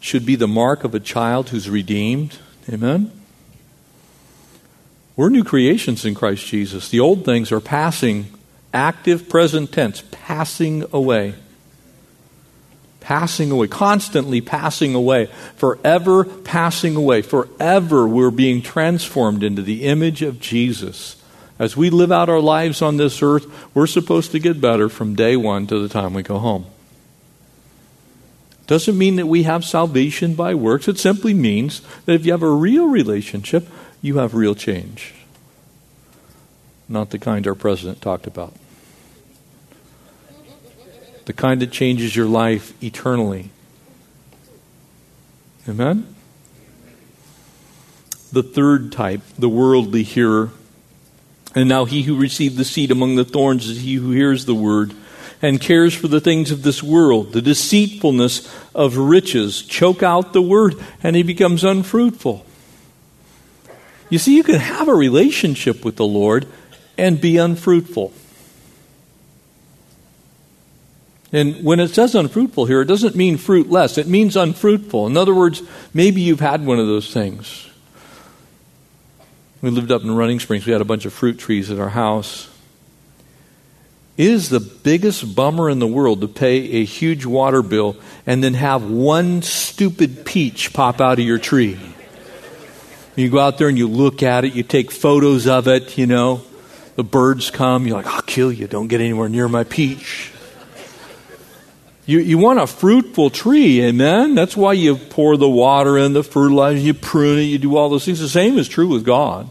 should 0.00 0.26
be 0.26 0.36
the 0.36 0.48
mark 0.48 0.84
of 0.84 0.94
a 0.94 1.00
child 1.00 1.50
who's 1.50 1.70
redeemed. 1.70 2.38
Amen? 2.68 3.12
We're 5.16 5.30
new 5.30 5.44
creations 5.44 6.04
in 6.04 6.14
Christ 6.14 6.46
Jesus. 6.46 6.88
The 6.88 7.00
old 7.00 7.24
things 7.24 7.50
are 7.50 7.60
passing, 7.60 8.26
active 8.74 9.28
present 9.28 9.72
tense, 9.72 10.02
passing 10.10 10.84
away. 10.92 11.34
Passing 13.06 13.52
away, 13.52 13.68
constantly 13.68 14.40
passing 14.40 14.96
away, 14.96 15.26
forever 15.54 16.24
passing 16.24 16.96
away. 16.96 17.22
Forever 17.22 18.08
we're 18.08 18.32
being 18.32 18.62
transformed 18.62 19.44
into 19.44 19.62
the 19.62 19.84
image 19.84 20.22
of 20.22 20.40
Jesus. 20.40 21.14
As 21.56 21.76
we 21.76 21.88
live 21.88 22.10
out 22.10 22.28
our 22.28 22.40
lives 22.40 22.82
on 22.82 22.96
this 22.96 23.22
earth, 23.22 23.46
we're 23.76 23.86
supposed 23.86 24.32
to 24.32 24.40
get 24.40 24.60
better 24.60 24.88
from 24.88 25.14
day 25.14 25.36
one 25.36 25.68
to 25.68 25.78
the 25.78 25.88
time 25.88 26.14
we 26.14 26.24
go 26.24 26.38
home. 26.38 26.66
Doesn't 28.66 28.98
mean 28.98 29.14
that 29.14 29.26
we 29.26 29.44
have 29.44 29.64
salvation 29.64 30.34
by 30.34 30.56
works. 30.56 30.88
It 30.88 30.98
simply 30.98 31.32
means 31.32 31.82
that 32.06 32.14
if 32.14 32.26
you 32.26 32.32
have 32.32 32.42
a 32.42 32.50
real 32.50 32.88
relationship, 32.88 33.68
you 34.02 34.18
have 34.18 34.34
real 34.34 34.56
change. 34.56 35.14
Not 36.88 37.10
the 37.10 37.20
kind 37.20 37.46
our 37.46 37.54
president 37.54 38.02
talked 38.02 38.26
about. 38.26 38.52
The 41.26 41.32
kind 41.32 41.60
that 41.60 41.70
changes 41.70 42.16
your 42.16 42.26
life 42.26 42.72
eternally. 42.82 43.50
Amen? 45.68 46.14
The 48.32 48.42
third 48.42 48.92
type, 48.92 49.20
the 49.38 49.48
worldly 49.48 50.02
hearer. 50.02 50.50
And 51.54 51.68
now 51.68 51.84
he 51.84 52.02
who 52.02 52.16
received 52.16 52.56
the 52.56 52.64
seed 52.64 52.90
among 52.90 53.16
the 53.16 53.24
thorns 53.24 53.68
is 53.68 53.80
he 53.80 53.94
who 53.94 54.12
hears 54.12 54.44
the 54.44 54.54
word 54.54 54.94
and 55.42 55.60
cares 55.60 55.94
for 55.94 56.08
the 56.08 56.20
things 56.20 56.50
of 56.50 56.62
this 56.62 56.82
world. 56.82 57.32
The 57.32 57.42
deceitfulness 57.42 58.48
of 58.74 58.96
riches 58.96 59.62
choke 59.62 60.02
out 60.02 60.32
the 60.32 60.42
word 60.42 60.76
and 61.02 61.16
he 61.16 61.22
becomes 61.22 61.64
unfruitful. 61.64 62.46
You 64.08 64.18
see, 64.18 64.36
you 64.36 64.44
can 64.44 64.60
have 64.60 64.88
a 64.88 64.94
relationship 64.94 65.84
with 65.84 65.96
the 65.96 66.06
Lord 66.06 66.46
and 66.96 67.20
be 67.20 67.36
unfruitful. 67.36 68.12
And 71.36 71.62
when 71.62 71.80
it 71.80 71.88
says 71.88 72.14
unfruitful 72.14 72.64
here, 72.64 72.80
it 72.80 72.86
doesn't 72.86 73.14
mean 73.14 73.36
fruitless. 73.36 73.98
It 73.98 74.06
means 74.06 74.36
unfruitful. 74.36 75.06
In 75.06 75.18
other 75.18 75.34
words, 75.34 75.62
maybe 75.92 76.22
you've 76.22 76.40
had 76.40 76.64
one 76.64 76.78
of 76.78 76.86
those 76.86 77.12
things. 77.12 77.68
We 79.60 79.68
lived 79.68 79.92
up 79.92 80.00
in 80.00 80.16
Running 80.16 80.40
Springs. 80.40 80.64
We 80.64 80.72
had 80.72 80.80
a 80.80 80.86
bunch 80.86 81.04
of 81.04 81.12
fruit 81.12 81.38
trees 81.38 81.70
at 81.70 81.78
our 81.78 81.90
house. 81.90 82.48
It 84.16 84.28
is 84.28 84.48
the 84.48 84.60
biggest 84.60 85.36
bummer 85.36 85.68
in 85.68 85.78
the 85.78 85.86
world 85.86 86.22
to 86.22 86.28
pay 86.28 86.56
a 86.56 86.84
huge 86.86 87.26
water 87.26 87.60
bill 87.60 87.96
and 88.26 88.42
then 88.42 88.54
have 88.54 88.90
one 88.90 89.42
stupid 89.42 90.24
peach 90.24 90.72
pop 90.72 91.02
out 91.02 91.18
of 91.18 91.24
your 91.26 91.36
tree. 91.36 91.78
You 93.14 93.28
go 93.28 93.40
out 93.40 93.58
there 93.58 93.68
and 93.68 93.76
you 93.76 93.88
look 93.88 94.22
at 94.22 94.46
it, 94.46 94.54
you 94.54 94.62
take 94.62 94.90
photos 94.90 95.46
of 95.46 95.68
it, 95.68 95.98
you 95.98 96.06
know. 96.06 96.40
The 96.94 97.04
birds 97.04 97.50
come, 97.50 97.86
you're 97.86 97.98
like, 97.98 98.06
I'll 98.06 98.22
kill 98.22 98.50
you, 98.50 98.66
don't 98.66 98.88
get 98.88 99.02
anywhere 99.02 99.28
near 99.28 99.48
my 99.48 99.64
peach. 99.64 100.32
You, 102.06 102.20
you 102.20 102.38
want 102.38 102.60
a 102.60 102.68
fruitful 102.68 103.30
tree, 103.30 103.82
amen? 103.82 104.36
That's 104.36 104.56
why 104.56 104.74
you 104.74 104.94
pour 104.96 105.36
the 105.36 105.48
water 105.48 105.98
in, 105.98 106.12
the 106.12 106.22
fertilizer, 106.22 106.78
you 106.78 106.94
prune 106.94 107.40
it, 107.40 107.42
you 107.42 107.58
do 107.58 107.76
all 107.76 107.88
those 107.88 108.04
things. 108.04 108.20
The 108.20 108.28
same 108.28 108.58
is 108.58 108.68
true 108.68 108.86
with 108.86 109.04
God. 109.04 109.50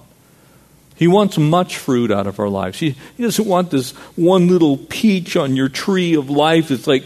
He 0.95 1.07
wants 1.07 1.37
much 1.37 1.77
fruit 1.77 2.11
out 2.11 2.25
of 2.27 2.39
our 2.39 2.47
lives. 2.47 2.79
He, 2.79 2.95
he 3.17 3.23
doesn't 3.23 3.45
want 3.45 3.71
this 3.71 3.91
one 4.15 4.47
little 4.47 4.77
peach 4.77 5.35
on 5.35 5.57
your 5.57 5.67
tree 5.67 6.15
of 6.15 6.29
life. 6.29 6.71
It's 6.71 6.87
like, 6.87 7.03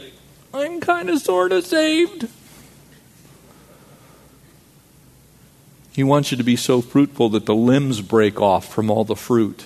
I'm 0.53 0.79
kind 0.79 1.09
of 1.09 1.19
sort 1.19 1.51
of 1.51 1.65
saved. 1.65 2.27
He 5.91 6.03
wants 6.03 6.31
you 6.31 6.37
to 6.37 6.43
be 6.43 6.55
so 6.55 6.81
fruitful 6.81 7.29
that 7.29 7.47
the 7.47 7.55
limbs 7.55 8.01
break 8.01 8.39
off 8.39 8.71
from 8.71 8.91
all 8.91 9.03
the 9.03 9.15
fruit. 9.15 9.65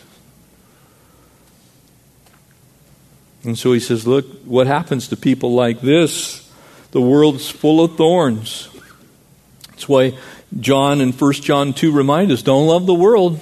And 3.43 3.57
so 3.57 3.73
he 3.73 3.79
says, 3.79 4.07
Look, 4.07 4.25
what 4.45 4.67
happens 4.67 5.07
to 5.09 5.17
people 5.17 5.53
like 5.53 5.81
this? 5.81 6.49
The 6.91 7.01
world's 7.01 7.49
full 7.49 7.83
of 7.83 7.97
thorns. 7.97 8.69
That's 9.69 9.89
why 9.89 10.17
John 10.59 11.01
and 11.01 11.19
1 11.19 11.33
John 11.33 11.73
2 11.73 11.91
remind 11.91 12.31
us 12.31 12.41
don't 12.41 12.67
love 12.67 12.85
the 12.85 12.93
world. 12.93 13.39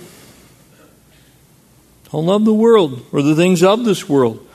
Don't 2.12 2.26
love 2.26 2.46
the 2.46 2.54
world 2.54 3.06
or 3.12 3.22
the 3.22 3.36
things 3.36 3.64
of 3.64 3.86
this 3.86 4.08
world. 4.10 4.46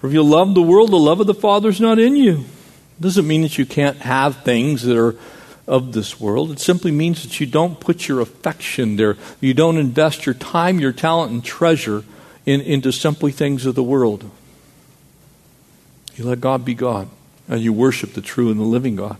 For 0.00 0.06
if 0.06 0.12
you 0.12 0.22
love 0.22 0.54
the 0.54 0.62
world, 0.62 0.90
the 0.90 0.96
love 0.96 1.20
of 1.20 1.26
the 1.26 1.34
Father 1.34 1.68
is 1.68 1.80
not 1.80 1.98
in 1.98 2.16
you. 2.16 2.40
It 2.40 3.00
doesn't 3.00 3.26
mean 3.26 3.42
that 3.42 3.58
you 3.58 3.66
can't 3.66 3.98
have 3.98 4.42
things 4.42 4.82
that 4.82 4.96
are 4.96 5.16
of 5.66 5.92
this 5.92 6.20
world. 6.20 6.50
It 6.50 6.58
simply 6.58 6.90
means 6.90 7.22
that 7.22 7.40
you 7.40 7.46
don't 7.46 7.78
put 7.78 8.08
your 8.08 8.20
affection 8.20 8.96
there. 8.96 9.16
You 9.40 9.54
don't 9.54 9.78
invest 9.78 10.26
your 10.26 10.34
time, 10.34 10.80
your 10.80 10.92
talent, 10.92 11.32
and 11.32 11.44
treasure 11.44 12.04
in, 12.44 12.60
into 12.60 12.92
simply 12.92 13.30
things 13.32 13.64
of 13.66 13.74
the 13.74 13.82
world. 13.82 14.28
You 16.16 16.24
let 16.24 16.40
God 16.40 16.64
be 16.64 16.74
God, 16.74 17.08
and 17.48 17.60
you 17.60 17.72
worship 17.72 18.12
the 18.12 18.20
true 18.20 18.50
and 18.50 18.60
the 18.60 18.64
living 18.64 18.96
God. 18.96 19.16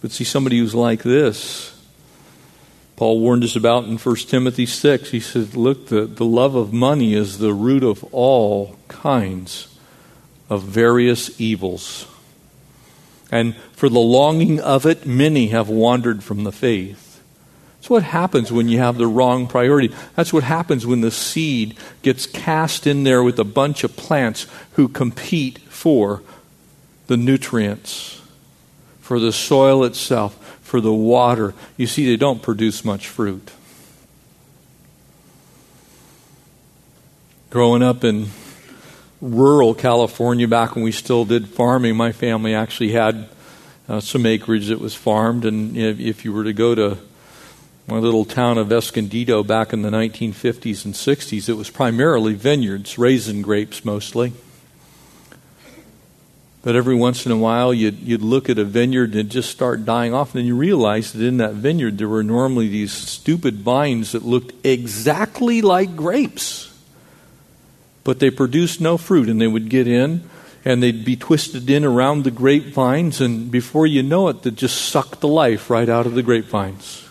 But 0.00 0.10
see, 0.10 0.24
somebody 0.24 0.58
who's 0.58 0.74
like 0.74 1.02
this, 1.02 1.80
Paul 2.96 3.20
warned 3.20 3.44
us 3.44 3.56
about 3.56 3.84
in 3.84 3.98
1 3.98 4.16
Timothy 4.16 4.66
6. 4.66 5.10
He 5.10 5.20
said, 5.20 5.54
Look, 5.54 5.86
the, 5.86 6.06
the 6.06 6.24
love 6.24 6.54
of 6.54 6.72
money 6.72 7.14
is 7.14 7.38
the 7.38 7.54
root 7.54 7.84
of 7.84 8.04
all 8.12 8.76
kinds 8.88 9.68
of 10.50 10.62
various 10.62 11.40
evils. 11.40 12.06
And 13.30 13.56
for 13.72 13.88
the 13.88 13.98
longing 13.98 14.60
of 14.60 14.84
it, 14.84 15.06
many 15.06 15.48
have 15.48 15.68
wandered 15.68 16.22
from 16.22 16.44
the 16.44 16.52
faith. 16.52 17.11
That's 17.82 17.90
what 17.90 18.04
happens 18.04 18.52
when 18.52 18.68
you 18.68 18.78
have 18.78 18.96
the 18.96 19.08
wrong 19.08 19.48
priority. 19.48 19.92
That's 20.14 20.32
what 20.32 20.44
happens 20.44 20.86
when 20.86 21.00
the 21.00 21.10
seed 21.10 21.76
gets 22.02 22.26
cast 22.26 22.86
in 22.86 23.02
there 23.02 23.24
with 23.24 23.40
a 23.40 23.44
bunch 23.44 23.82
of 23.82 23.96
plants 23.96 24.46
who 24.74 24.86
compete 24.86 25.58
for 25.62 26.22
the 27.08 27.16
nutrients, 27.16 28.22
for 29.00 29.18
the 29.18 29.32
soil 29.32 29.82
itself, 29.82 30.60
for 30.62 30.80
the 30.80 30.92
water. 30.92 31.54
You 31.76 31.88
see, 31.88 32.06
they 32.06 32.16
don't 32.16 32.40
produce 32.40 32.84
much 32.84 33.08
fruit. 33.08 33.50
Growing 37.50 37.82
up 37.82 38.04
in 38.04 38.28
rural 39.20 39.74
California, 39.74 40.46
back 40.46 40.76
when 40.76 40.84
we 40.84 40.92
still 40.92 41.24
did 41.24 41.48
farming, 41.48 41.96
my 41.96 42.12
family 42.12 42.54
actually 42.54 42.92
had 42.92 43.28
uh, 43.88 43.98
some 43.98 44.24
acreage 44.24 44.68
that 44.68 44.78
was 44.78 44.94
farmed. 44.94 45.44
And 45.44 45.76
if, 45.76 45.98
if, 45.98 46.24
you 46.24 46.32
were 46.32 46.44
to 46.44 46.52
go 46.52 46.76
to 46.76 46.98
my 47.86 47.98
little 47.98 48.24
town 48.24 48.58
of 48.58 48.72
Escondido 48.72 49.42
back 49.42 49.72
in 49.72 49.82
the 49.82 49.90
1950s 49.90 50.84
and 50.84 50.94
60s, 50.94 51.48
it 51.48 51.54
was 51.54 51.68
primarily 51.68 52.34
vineyards, 52.34 52.96
raisin 52.96 53.42
grapes 53.42 53.84
mostly. 53.84 54.32
But 56.62 56.76
every 56.76 56.94
once 56.94 57.26
in 57.26 57.32
a 57.32 57.36
while, 57.36 57.74
you'd, 57.74 57.98
you'd 57.98 58.22
look 58.22 58.48
at 58.48 58.58
a 58.58 58.64
vineyard 58.64 59.16
and 59.16 59.28
just 59.28 59.50
start 59.50 59.84
dying 59.84 60.14
off, 60.14 60.32
and 60.32 60.40
then 60.40 60.46
you 60.46 60.54
realize 60.54 61.12
that 61.12 61.26
in 61.26 61.38
that 61.38 61.54
vineyard 61.54 61.98
there 61.98 62.08
were 62.08 62.22
normally 62.22 62.68
these 62.68 62.92
stupid 62.92 63.56
vines 63.56 64.12
that 64.12 64.24
looked 64.24 64.54
exactly 64.64 65.60
like 65.60 65.96
grapes, 65.96 66.72
but 68.04 68.20
they 68.20 68.30
produced 68.30 68.80
no 68.80 68.96
fruit, 68.96 69.28
and 69.28 69.40
they 69.40 69.48
would 69.48 69.68
get 69.68 69.88
in 69.88 70.28
and 70.64 70.80
they'd 70.80 71.04
be 71.04 71.16
twisted 71.16 71.68
in 71.68 71.84
around 71.84 72.22
the 72.22 72.30
grapevines, 72.30 73.20
and 73.20 73.50
before 73.50 73.84
you 73.86 74.00
know 74.00 74.28
it, 74.28 74.42
they'd 74.42 74.56
just 74.56 74.80
suck 74.80 75.18
the 75.18 75.26
life 75.26 75.68
right 75.68 75.88
out 75.88 76.06
of 76.06 76.14
the 76.14 76.22
grapevines. 76.22 77.08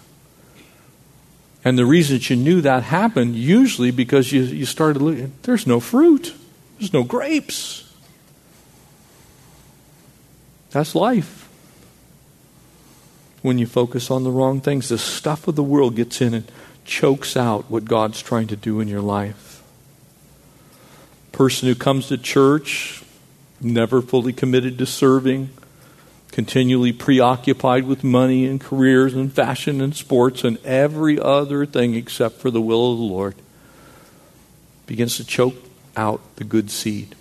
And 1.63 1.77
the 1.77 1.85
reason 1.85 2.17
that 2.17 2.29
you 2.29 2.35
knew 2.35 2.61
that 2.61 2.83
happened, 2.83 3.35
usually 3.35 3.91
because 3.91 4.31
you, 4.31 4.41
you 4.41 4.65
started 4.65 5.01
looking, 5.01 5.33
there's 5.43 5.67
no 5.67 5.79
fruit, 5.79 6.33
there's 6.79 6.93
no 6.93 7.03
grapes. 7.03 7.93
That's 10.71 10.95
life. 10.95 11.49
When 13.41 13.57
you 13.57 13.67
focus 13.67 14.09
on 14.09 14.23
the 14.23 14.31
wrong 14.31 14.61
things, 14.61 14.89
the 14.89 14.97
stuff 14.97 15.47
of 15.47 15.55
the 15.55 15.63
world 15.63 15.95
gets 15.95 16.21
in 16.21 16.33
and 16.33 16.51
chokes 16.85 17.37
out 17.37 17.69
what 17.69 17.85
God's 17.85 18.21
trying 18.21 18.47
to 18.47 18.55
do 18.55 18.79
in 18.79 18.87
your 18.87 19.01
life. 19.01 19.61
Person 21.31 21.67
who 21.67 21.75
comes 21.75 22.07
to 22.07 22.17
church, 22.17 23.03
never 23.59 24.01
fully 24.01 24.33
committed 24.33 24.77
to 24.77 24.85
serving, 24.85 25.49
continually 26.31 26.93
preoccupied 26.93 27.85
with 27.85 28.03
money 28.03 28.45
and 28.45 28.59
careers 28.59 29.13
and 29.13 29.31
fashion 29.31 29.81
and 29.81 29.95
sports 29.95 30.43
and 30.43 30.57
every 30.65 31.19
other 31.19 31.65
thing 31.65 31.93
except 31.93 32.37
for 32.37 32.49
the 32.49 32.61
will 32.61 32.93
of 32.93 32.97
the 32.97 33.03
Lord, 33.03 33.35
begins 34.87 35.17
to 35.17 35.25
choke 35.25 35.55
out 35.95 36.21
the 36.37 36.43
good 36.43 36.71
seed. 36.71 37.15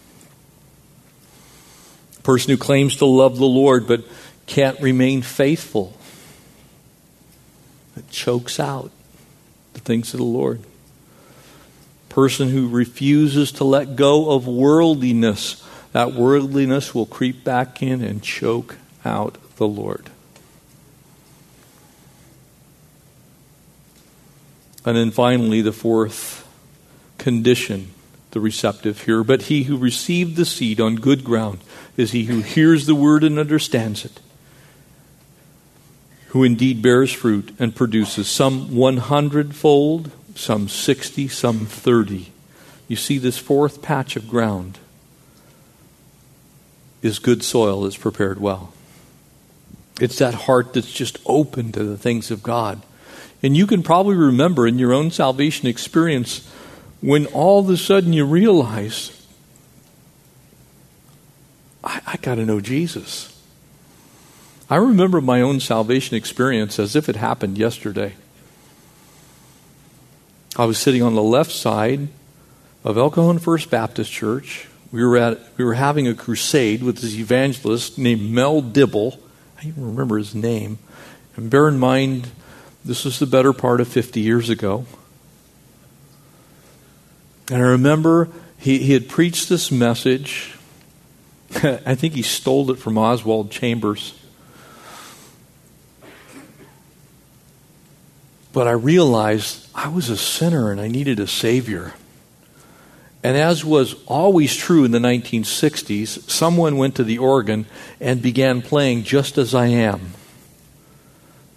A 2.18 2.22
person 2.22 2.52
who 2.52 2.56
claims 2.56 2.96
to 2.96 3.04
love 3.06 3.38
the 3.38 3.46
Lord 3.46 3.88
but 3.88 4.04
can't 4.46 4.80
remain 4.80 5.22
faithful, 5.22 5.96
it 7.96 8.08
chokes 8.11 8.61
out 8.61 8.90
the 9.74 9.80
things 9.80 10.14
of 10.14 10.18
the 10.18 10.24
Lord. 10.24 10.61
Person 12.08 12.48
who 12.48 12.68
refuses 12.68 13.52
to 13.52 13.64
let 13.64 13.96
go 13.96 14.32
of 14.32 14.46
worldliness, 14.46 15.64
that 15.92 16.12
worldliness 16.12 16.94
will 16.94 17.06
creep 17.06 17.44
back 17.44 17.82
in 17.82 18.02
and 18.02 18.22
choke 18.22 18.76
out 19.05 19.36
the 19.57 19.66
Lord. 19.66 20.11
And 24.84 24.96
then 24.96 25.11
finally, 25.11 25.61
the 25.61 25.72
fourth 25.72 26.46
condition, 27.18 27.90
the 28.30 28.40
receptive 28.40 29.03
here. 29.03 29.22
But 29.22 29.42
he 29.42 29.64
who 29.64 29.76
received 29.76 30.36
the 30.36 30.46
seed 30.46 30.80
on 30.80 30.96
good 30.96 31.22
ground 31.22 31.59
is 31.96 32.12
he 32.12 32.24
who 32.24 32.40
hears 32.40 32.86
the 32.86 32.94
word 32.94 33.22
and 33.22 33.38
understands 33.38 34.05
it, 34.05 34.20
who 36.28 36.42
indeed 36.42 36.80
bears 36.80 37.12
fruit 37.12 37.55
and 37.59 37.76
produces 37.76 38.28
some 38.28 38.74
100 38.74 39.55
fold, 39.55 40.11
some 40.34 40.68
60, 40.68 41.28
some 41.28 41.66
30. 41.66 42.32
You 42.88 42.96
see 42.96 43.18
this 43.18 43.38
fourth 43.38 43.82
patch 43.82 44.16
of 44.16 44.28
ground 44.28 44.78
is 47.03 47.18
good 47.18 47.42
soil 47.42 47.82
that's 47.82 47.96
prepared 47.96 48.40
well. 48.40 48.72
It's 50.01 50.18
that 50.18 50.34
heart 50.34 50.72
that's 50.72 50.90
just 50.90 51.18
open 51.26 51.72
to 51.72 51.84
the 51.84 51.98
things 51.98 52.30
of 52.30 52.42
God. 52.42 52.82
And 53.42 53.57
you 53.57 53.66
can 53.66 53.82
probably 53.82 54.16
remember 54.16 54.66
in 54.66 54.78
your 54.78 54.92
own 54.92 55.11
salvation 55.11 55.68
experience 55.68 56.46
when 57.01 57.26
all 57.26 57.61
of 57.61 57.70
a 57.70 57.76
sudden 57.76 58.12
you 58.12 58.24
realize, 58.24 59.26
I, 61.82 62.01
I 62.07 62.16
got 62.16 62.34
to 62.36 62.44
know 62.44 62.61
Jesus. 62.61 63.36
I 64.68 64.76
remember 64.76 65.20
my 65.20 65.40
own 65.40 65.61
salvation 65.61 66.16
experience 66.16 66.78
as 66.78 66.94
if 66.94 67.09
it 67.09 67.16
happened 67.16 67.59
yesterday. 67.59 68.14
I 70.57 70.64
was 70.64 70.78
sitting 70.78 71.03
on 71.03 71.14
the 71.14 71.22
left 71.22 71.53
side 71.53 72.09
of 72.84 72.96
El 72.96 73.11
Cajon 73.11 73.38
First 73.38 73.70
Baptist 73.70 74.12
Church. 74.12 74.68
We 74.92 75.05
were, 75.05 75.16
at, 75.16 75.38
we 75.57 75.64
were 75.64 75.74
having 75.74 76.07
a 76.07 76.14
crusade 76.14 76.82
with 76.82 76.98
this 76.98 77.14
evangelist 77.14 77.98
named 77.98 78.30
Mel 78.30 78.61
Dibble. 78.61 79.18
I 79.61 79.66
even 79.66 79.84
remember 79.84 80.16
his 80.16 80.34
name. 80.34 80.78
And 81.36 81.50
bear 81.50 81.68
in 81.68 81.78
mind, 81.78 82.28
this 82.84 83.04
was 83.04 83.18
the 83.18 83.26
better 83.26 83.52
part 83.52 83.80
of 83.80 83.88
50 83.88 84.20
years 84.20 84.48
ago. 84.48 84.86
And 87.50 87.62
I 87.62 87.66
remember 87.66 88.28
he, 88.56 88.78
he 88.78 88.94
had 88.94 89.08
preached 89.08 89.48
this 89.50 89.70
message. 89.70 90.56
I 91.56 91.94
think 91.94 92.14
he 92.14 92.22
stole 92.22 92.70
it 92.70 92.78
from 92.78 92.96
Oswald 92.96 93.50
Chambers. 93.50 94.18
But 98.52 98.66
I 98.66 98.72
realized 98.72 99.68
I 99.74 99.88
was 99.88 100.08
a 100.08 100.16
sinner 100.16 100.72
and 100.72 100.80
I 100.80 100.88
needed 100.88 101.20
a 101.20 101.26
Savior. 101.26 101.92
And 103.23 103.37
as 103.37 103.64
was 103.64 103.95
always 104.07 104.57
true 104.57 104.85
in 104.85 104.93
the 104.93 104.99
1960s, 104.99 106.31
someone 106.31 106.79
went 106.79 106.95
to 106.95 107.05
the 107.05 107.18
organ 107.18 107.66
and 108.01 108.23
began 108.23 108.62
playing 108.62 109.05
Just 109.05 109.37
As 109.37 109.55
I 109.55 109.66
Am. 109.66 110.12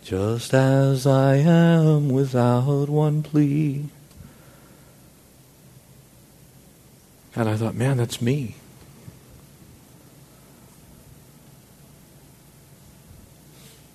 Just 0.04 0.54
as 0.54 1.08
I 1.08 1.36
am 1.38 2.10
without 2.10 2.90
one 2.90 3.24
plea. 3.24 3.86
And 7.36 7.48
I 7.48 7.56
thought, 7.56 7.76
man, 7.76 7.96
that's 7.96 8.22
me. 8.22 8.56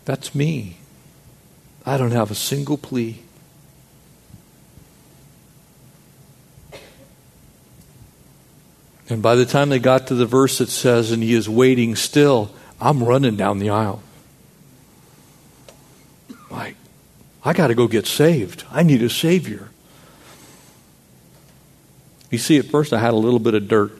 That's 0.07 0.35
me. 0.35 0.79
I 1.85 1.99
don't 1.99 2.13
have 2.13 2.31
a 2.31 2.35
single 2.35 2.79
plea. 2.79 3.23
And 9.09 9.23
by 9.23 9.37
the 9.37 9.47
time 9.47 9.71
they 9.71 9.79
got 9.79 10.07
to 10.09 10.15
the 10.15 10.27
verse 10.27 10.59
that 10.59 10.69
says, 10.69 11.11
and 11.11 11.23
he 11.23 11.33
is 11.33 11.49
waiting 11.49 11.97
still, 11.97 12.51
I'm 12.81 13.03
running 13.03 13.37
down 13.37 13.59
the 13.59 13.71
aisle. 13.71 14.03
Like, 16.51 16.77
I 17.45 17.53
got 17.53 17.69
to 17.69 17.75
go 17.75 17.89
get 17.89 18.07
saved. 18.07 18.65
I 18.71 18.83
need 18.83 19.03
a 19.03 19.09
Savior. 19.09 19.71
You 22.31 22.39
see, 22.39 22.59
at 22.59 22.67
first 22.67 22.93
I 22.93 22.99
had 22.99 23.15
a 23.15 23.17
little 23.17 23.39
bit 23.39 23.55
of 23.55 23.69
dirt. 23.69 23.93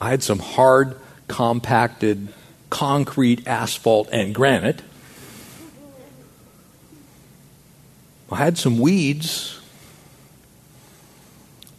I 0.00 0.10
had 0.10 0.24
some 0.24 0.40
hard, 0.40 0.98
compacted 1.28 2.28
concrete, 2.70 3.46
asphalt, 3.46 4.08
and 4.10 4.34
granite. 4.34 4.82
I 8.30 8.36
had 8.36 8.58
some 8.58 8.78
weeds. 8.78 9.60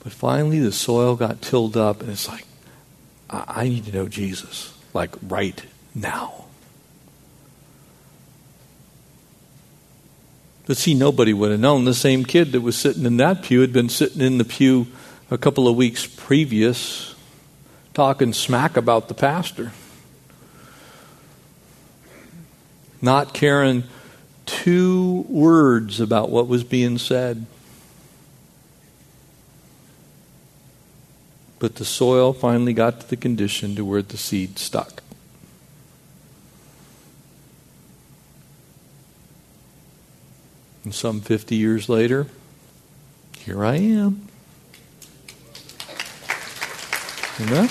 But 0.03 0.11
finally, 0.11 0.59
the 0.59 0.71
soil 0.71 1.15
got 1.15 1.41
tilled 1.41 1.77
up, 1.77 2.01
and 2.01 2.09
it's 2.09 2.27
like, 2.27 2.45
I, 3.29 3.43
I 3.47 3.63
need 3.69 3.85
to 3.85 3.93
know 3.93 4.07
Jesus, 4.07 4.77
like 4.93 5.15
right 5.21 5.63
now. 5.95 6.45
But 10.65 10.77
see, 10.77 10.93
nobody 10.93 11.33
would 11.33 11.51
have 11.51 11.59
known. 11.59 11.85
The 11.85 11.93
same 11.93 12.23
kid 12.25 12.51
that 12.53 12.61
was 12.61 12.77
sitting 12.77 13.05
in 13.05 13.17
that 13.17 13.43
pew 13.43 13.61
had 13.61 13.73
been 13.73 13.89
sitting 13.89 14.21
in 14.21 14.37
the 14.37 14.45
pew 14.45 14.87
a 15.29 15.37
couple 15.37 15.67
of 15.67 15.75
weeks 15.75 16.05
previous, 16.05 17.15
talking 17.93 18.33
smack 18.33 18.77
about 18.77 19.07
the 19.07 19.13
pastor. 19.13 19.71
Not 23.01 23.33
caring 23.33 23.83
two 24.45 25.25
words 25.27 25.99
about 25.99 26.29
what 26.29 26.47
was 26.47 26.63
being 26.63 26.97
said. 26.97 27.45
But 31.63 31.75
the 31.75 31.85
soil 31.85 32.33
finally 32.33 32.73
got 32.73 32.99
to 32.99 33.09
the 33.09 33.15
condition 33.15 33.73
to 33.77 33.85
where 33.85 34.01
the 34.01 34.17
seed 34.17 34.59
stuck. 34.59 35.01
And 40.83 40.93
some 40.93 41.21
50 41.21 41.55
years 41.55 41.87
later, 41.87 42.27
here 43.37 43.63
I 43.63 43.75
am. 43.75 44.27
Amen? 47.39 47.69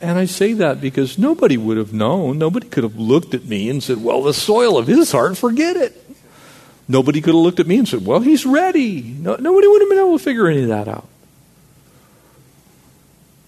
And 0.00 0.18
I 0.18 0.24
say 0.24 0.54
that 0.54 0.80
because 0.80 1.18
nobody 1.18 1.58
would 1.58 1.76
have 1.76 1.92
known. 1.92 2.38
Nobody 2.38 2.66
could 2.66 2.84
have 2.84 2.96
looked 2.96 3.34
at 3.34 3.44
me 3.44 3.68
and 3.68 3.82
said, 3.82 4.02
Well, 4.02 4.22
the 4.22 4.32
soil 4.32 4.78
of 4.78 4.86
his 4.86 5.12
heart, 5.12 5.36
forget 5.36 5.76
it. 5.76 6.09
Nobody 6.90 7.20
could 7.20 7.34
have 7.34 7.42
looked 7.42 7.60
at 7.60 7.68
me 7.68 7.78
and 7.78 7.86
said, 7.86 8.04
Well, 8.04 8.18
he's 8.18 8.44
ready. 8.44 9.00
No, 9.00 9.36
nobody 9.36 9.68
would 9.68 9.80
have 9.80 9.88
been 9.88 9.98
able 9.98 10.18
to 10.18 10.24
figure 10.24 10.48
any 10.48 10.62
of 10.62 10.68
that 10.70 10.88
out. 10.88 11.06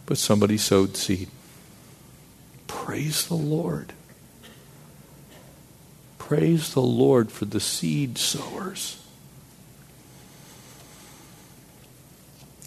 But 0.06 0.16
somebody 0.16 0.56
sowed 0.56 0.96
seed. 0.96 1.28
Praise 2.68 3.26
the 3.26 3.34
Lord. 3.34 3.94
Praise 6.18 6.72
the 6.72 6.82
Lord 6.82 7.32
for 7.32 7.46
the 7.46 7.58
seed 7.58 8.16
sowers. 8.16 9.04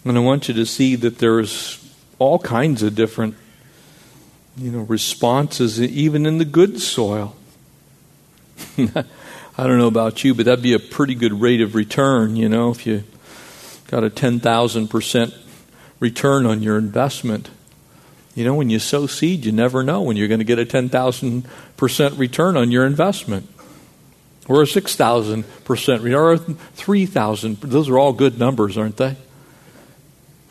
And 0.04 0.18
I 0.18 0.20
want 0.20 0.46
you 0.48 0.54
to 0.56 0.66
see 0.66 0.94
that 0.96 1.16
there's 1.18 1.90
all 2.18 2.38
kinds 2.38 2.82
of 2.82 2.94
different 2.94 3.34
you 4.58 4.70
know 4.72 4.80
responses 4.80 5.80
even 5.80 6.26
in 6.26 6.36
the 6.36 6.44
good 6.44 6.82
soil. 6.82 7.34
I 9.58 9.66
don't 9.66 9.78
know 9.78 9.86
about 9.86 10.22
you, 10.22 10.34
but 10.34 10.44
that'd 10.44 10.62
be 10.62 10.74
a 10.74 10.78
pretty 10.78 11.14
good 11.14 11.40
rate 11.40 11.62
of 11.62 11.74
return, 11.74 12.36
you 12.36 12.48
know, 12.48 12.70
if 12.70 12.86
you 12.86 13.04
got 13.86 14.04
a 14.04 14.10
10,000% 14.10 15.34
return 15.98 16.44
on 16.44 16.62
your 16.62 16.76
investment. 16.76 17.48
You 18.34 18.44
know, 18.44 18.54
when 18.54 18.68
you 18.68 18.78
sow 18.78 19.06
seed, 19.06 19.46
you 19.46 19.52
never 19.52 19.82
know 19.82 20.02
when 20.02 20.18
you're 20.18 20.28
going 20.28 20.40
to 20.40 20.44
get 20.44 20.58
a 20.58 20.66
10,000% 20.66 22.18
return 22.18 22.56
on 22.58 22.70
your 22.70 22.84
investment. 22.84 23.48
Or 24.46 24.62
a 24.62 24.66
6,000% 24.66 26.02
return, 26.02 26.14
or 26.14 26.36
3,000. 26.36 27.60
Those 27.62 27.88
are 27.88 27.98
all 27.98 28.12
good 28.12 28.38
numbers, 28.38 28.76
aren't 28.76 28.98
they? 28.98 29.16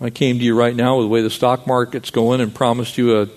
I 0.01 0.10
came 0.10 0.39
to 0.39 0.43
you 0.43 0.58
right 0.58 0.76
now 0.76 0.97
with 0.97 1.06
the 1.06 1.10
way 1.10 1.22
the 1.22 1.30
stock 1.30 1.68
market's 1.68 2.10
going 2.10 2.41
and 2.41 2.53
promised 2.53 2.97
you 2.97 3.22
a, 3.22 3.30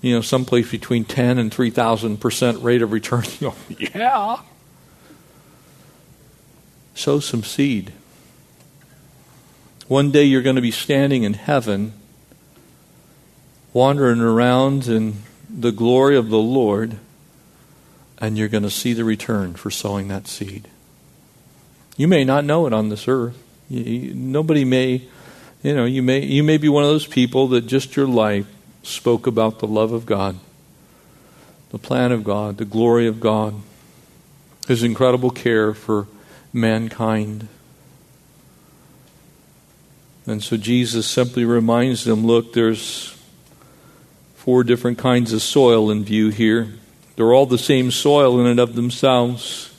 you 0.00 0.14
know, 0.14 0.20
someplace 0.20 0.70
between 0.70 1.04
10 1.04 1.38
and 1.38 1.50
3,000% 1.50 2.62
rate 2.62 2.82
of 2.82 2.92
return. 2.92 3.24
You 3.40 3.52
go, 3.80 3.88
yeah. 3.98 4.36
Sow 6.96 7.20
some 7.20 7.44
seed. 7.44 7.92
One 9.86 10.10
day 10.10 10.24
you're 10.24 10.42
going 10.42 10.56
to 10.56 10.62
be 10.62 10.70
standing 10.70 11.24
in 11.24 11.34
heaven 11.34 11.92
wandering 13.74 14.20
around 14.20 14.88
in 14.88 15.18
the 15.50 15.70
glory 15.70 16.16
of 16.16 16.30
the 16.30 16.38
Lord, 16.38 16.96
and 18.16 18.38
you're 18.38 18.48
going 18.48 18.62
to 18.62 18.70
see 18.70 18.94
the 18.94 19.04
return 19.04 19.52
for 19.52 19.70
sowing 19.70 20.08
that 20.08 20.26
seed. 20.26 20.68
You 21.98 22.08
may 22.08 22.24
not 22.24 22.46
know 22.46 22.66
it 22.66 22.72
on 22.72 22.88
this 22.88 23.06
earth. 23.06 23.36
Nobody 23.68 24.64
may, 24.64 25.02
you 25.62 25.74
know, 25.74 25.84
you 25.84 26.02
may, 26.02 26.24
you 26.24 26.42
may 26.42 26.56
be 26.56 26.70
one 26.70 26.82
of 26.82 26.88
those 26.88 27.06
people 27.06 27.48
that 27.48 27.66
just 27.66 27.94
your 27.94 28.06
life 28.06 28.46
spoke 28.82 29.26
about 29.26 29.58
the 29.58 29.66
love 29.66 29.92
of 29.92 30.06
God, 30.06 30.36
the 31.68 31.78
plan 31.78 32.10
of 32.10 32.24
God, 32.24 32.56
the 32.56 32.64
glory 32.64 33.06
of 33.06 33.20
God, 33.20 33.54
His 34.66 34.82
incredible 34.82 35.30
care 35.30 35.74
for 35.74 36.08
mankind. 36.56 37.48
And 40.26 40.42
so 40.42 40.56
Jesus 40.56 41.06
simply 41.06 41.44
reminds 41.44 42.04
them 42.04 42.26
look, 42.26 42.52
there's 42.52 43.16
four 44.34 44.64
different 44.64 44.98
kinds 44.98 45.32
of 45.32 45.42
soil 45.42 45.90
in 45.90 46.02
view 46.02 46.30
here. 46.30 46.72
They're 47.14 47.32
all 47.32 47.46
the 47.46 47.58
same 47.58 47.90
soil 47.90 48.40
in 48.40 48.46
and 48.46 48.58
of 48.58 48.74
themselves. 48.74 49.72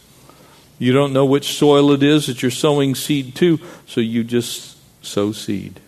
You 0.79 0.93
don't 0.93 1.13
know 1.13 1.25
which 1.25 1.57
soil 1.57 1.91
it 1.91 2.03
is 2.03 2.27
that 2.27 2.41
you're 2.41 2.51
sowing 2.51 2.95
seed 2.95 3.35
to, 3.35 3.59
so 3.87 3.99
you 3.99 4.23
just 4.23 4.77
sow 5.03 5.31
seed. 5.31 5.79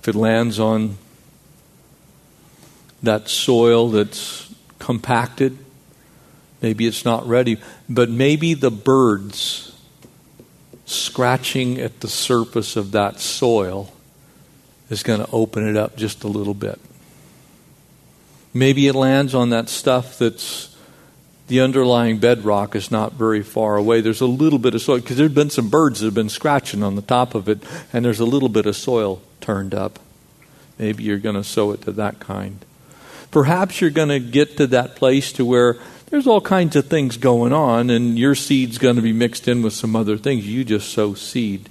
If 0.00 0.08
it 0.08 0.14
lands 0.14 0.58
on 0.60 0.96
that 3.02 3.28
soil 3.28 3.90
that's 3.90 4.54
compacted, 4.78 5.58
maybe 6.62 6.86
it's 6.86 7.04
not 7.04 7.26
ready, 7.26 7.58
but 7.88 8.10
maybe 8.10 8.54
the 8.54 8.70
birds 8.70 9.72
scratching 10.86 11.78
at 11.78 12.00
the 12.00 12.08
surface 12.08 12.76
of 12.76 12.92
that 12.92 13.20
soil 13.20 13.92
is 14.88 15.02
going 15.02 15.20
to 15.20 15.30
open 15.30 15.68
it 15.68 15.76
up 15.76 15.96
just 15.96 16.24
a 16.24 16.28
little 16.28 16.54
bit. 16.54 16.80
Maybe 18.54 18.86
it 18.86 18.94
lands 18.94 19.34
on 19.34 19.50
that 19.50 19.68
stuff 19.68 20.18
that's 20.18 20.74
the 21.48 21.60
underlying 21.60 22.18
bedrock 22.18 22.74
is 22.74 22.90
not 22.90 23.14
very 23.14 23.42
far 23.42 23.76
away. 23.76 24.00
There's 24.00 24.20
a 24.20 24.26
little 24.26 24.58
bit 24.58 24.74
of 24.74 24.82
soil 24.82 25.00
because 25.00 25.16
there've 25.16 25.34
been 25.34 25.50
some 25.50 25.70
birds 25.70 26.00
that 26.00 26.06
have 26.06 26.14
been 26.14 26.28
scratching 26.28 26.82
on 26.82 26.94
the 26.94 27.02
top 27.02 27.34
of 27.34 27.48
it, 27.48 27.62
and 27.92 28.04
there's 28.04 28.20
a 28.20 28.26
little 28.26 28.48
bit 28.48 28.66
of 28.66 28.76
soil 28.76 29.22
turned 29.40 29.74
up. 29.74 29.98
Maybe 30.78 31.04
you're 31.04 31.18
going 31.18 31.36
to 31.36 31.44
sow 31.44 31.72
it 31.72 31.82
to 31.82 31.92
that 31.92 32.20
kind. 32.20 32.64
Perhaps 33.30 33.80
you're 33.80 33.90
going 33.90 34.10
to 34.10 34.20
get 34.20 34.56
to 34.58 34.66
that 34.68 34.96
place 34.96 35.32
to 35.32 35.44
where 35.44 35.78
there's 36.10 36.26
all 36.26 36.40
kinds 36.40 36.74
of 36.74 36.86
things 36.86 37.16
going 37.16 37.52
on, 37.52 37.90
and 37.90 38.18
your 38.18 38.34
seed's 38.34 38.78
going 38.78 38.96
to 38.96 39.02
be 39.02 39.12
mixed 39.12 39.46
in 39.46 39.62
with 39.62 39.74
some 39.74 39.94
other 39.94 40.16
things. 40.16 40.46
You 40.46 40.64
just 40.64 40.90
sow 40.90 41.14
seed. 41.14 41.68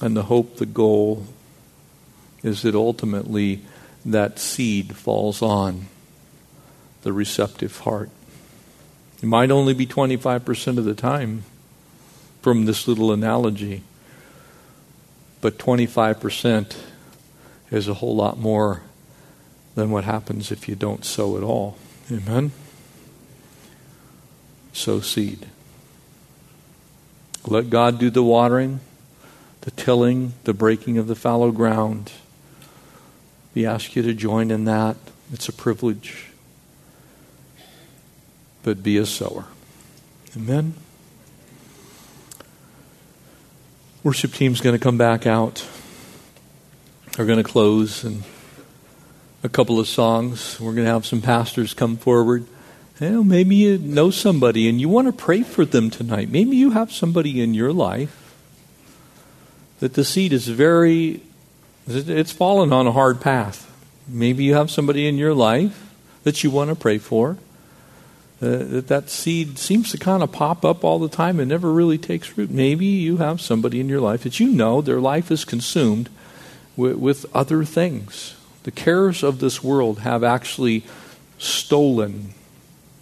And 0.00 0.16
the 0.16 0.24
hope, 0.24 0.56
the 0.56 0.66
goal, 0.66 1.26
is 2.42 2.62
that 2.62 2.74
ultimately 2.74 3.62
that 4.04 4.38
seed 4.38 4.94
falls 4.94 5.42
on 5.42 5.86
the 7.02 7.12
receptive 7.12 7.78
heart. 7.80 8.10
It 9.22 9.26
might 9.26 9.50
only 9.50 9.74
be 9.74 9.86
25% 9.86 10.78
of 10.78 10.84
the 10.84 10.94
time 10.94 11.44
from 12.42 12.66
this 12.66 12.86
little 12.86 13.10
analogy, 13.10 13.82
but 15.40 15.58
25% 15.58 16.76
is 17.70 17.88
a 17.88 17.94
whole 17.94 18.14
lot 18.14 18.38
more 18.38 18.82
than 19.74 19.90
what 19.90 20.04
happens 20.04 20.52
if 20.52 20.68
you 20.68 20.74
don't 20.74 21.04
sow 21.04 21.36
at 21.36 21.42
all. 21.42 21.76
Amen? 22.10 22.52
Sow 24.72 25.00
seed. 25.00 25.46
Let 27.46 27.70
God 27.70 27.98
do 27.98 28.10
the 28.10 28.22
watering 28.22 28.80
the 29.68 29.82
tilling, 29.82 30.32
the 30.44 30.54
breaking 30.54 30.96
of 30.96 31.08
the 31.08 31.14
fallow 31.14 31.50
ground. 31.50 32.10
We 33.54 33.66
ask 33.66 33.94
you 33.94 34.02
to 34.02 34.14
join 34.14 34.50
in 34.50 34.64
that. 34.64 34.96
It's 35.30 35.46
a 35.46 35.52
privilege. 35.52 36.28
But 38.62 38.82
be 38.82 38.96
a 38.96 39.04
sower. 39.04 39.44
Amen. 40.34 40.72
Worship 44.02 44.32
team's 44.32 44.62
going 44.62 44.74
to 44.74 44.82
come 44.82 44.96
back 44.96 45.26
out. 45.26 45.66
They're 47.12 47.26
going 47.26 47.36
to 47.36 47.44
close 47.44 48.04
and 48.04 48.22
a 49.42 49.48
couple 49.48 49.78
of 49.78 49.86
songs. 49.86 50.58
We're 50.60 50.72
going 50.72 50.86
to 50.86 50.92
have 50.92 51.06
some 51.06 51.22
pastors 51.22 51.74
come 51.74 51.96
forward. 51.96 52.46
Know, 53.00 53.22
maybe 53.22 53.54
you 53.54 53.78
know 53.78 54.10
somebody 54.10 54.68
and 54.68 54.80
you 54.80 54.88
want 54.88 55.06
to 55.06 55.12
pray 55.12 55.42
for 55.42 55.64
them 55.64 55.88
tonight. 55.88 56.30
Maybe 56.30 56.56
you 56.56 56.70
have 56.70 56.90
somebody 56.90 57.40
in 57.40 57.54
your 57.54 57.72
life 57.72 58.34
that 59.78 59.94
the 59.94 60.04
seed 60.04 60.32
is 60.32 60.48
very, 60.48 61.22
it's 61.86 62.32
fallen 62.32 62.72
on 62.72 62.88
a 62.88 62.92
hard 62.92 63.20
path. 63.20 63.64
Maybe 64.08 64.42
you 64.42 64.54
have 64.54 64.68
somebody 64.68 65.06
in 65.06 65.16
your 65.16 65.34
life 65.34 65.94
that 66.24 66.42
you 66.42 66.50
want 66.50 66.70
to 66.70 66.76
pray 66.76 66.98
for. 66.98 67.38
Uh, 68.40 68.58
that 68.58 68.88
that 68.88 69.10
seed 69.10 69.58
seems 69.58 69.90
to 69.90 69.98
kind 69.98 70.22
of 70.22 70.32
pop 70.32 70.64
up 70.64 70.82
all 70.82 70.98
the 70.98 71.08
time 71.08 71.38
and 71.38 71.48
never 71.48 71.72
really 71.72 71.98
takes 71.98 72.36
root. 72.36 72.50
Maybe 72.50 72.86
you 72.86 73.18
have 73.18 73.40
somebody 73.40 73.78
in 73.78 73.88
your 73.88 74.00
life 74.00 74.22
that 74.22 74.40
you 74.40 74.48
know 74.48 74.80
their 74.80 75.00
life 75.00 75.30
is 75.30 75.44
consumed 75.44 76.08
with, 76.76 76.96
with 76.96 77.26
other 77.34 77.64
things. 77.64 78.34
The 78.64 78.70
cares 78.70 79.22
of 79.22 79.40
this 79.40 79.62
world 79.62 80.00
have 80.00 80.24
actually 80.24 80.84
stolen 81.38 82.34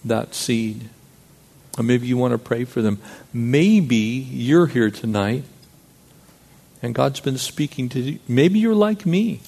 that 0.05 0.35
seed. 0.35 0.89
Maybe 1.79 2.07
you 2.07 2.17
want 2.17 2.33
to 2.33 2.39
pray 2.39 2.65
for 2.65 2.81
them. 2.81 3.01
Maybe 3.33 3.97
you're 3.97 4.67
here 4.67 4.91
tonight 4.91 5.45
and 6.83 6.95
God's 6.95 7.21
been 7.21 7.39
speaking 7.39 7.89
to 7.91 8.01
you. 8.01 8.19
Maybe 8.29 8.59
you're 8.59 8.75
like 8.75 9.07
me. 9.07 9.41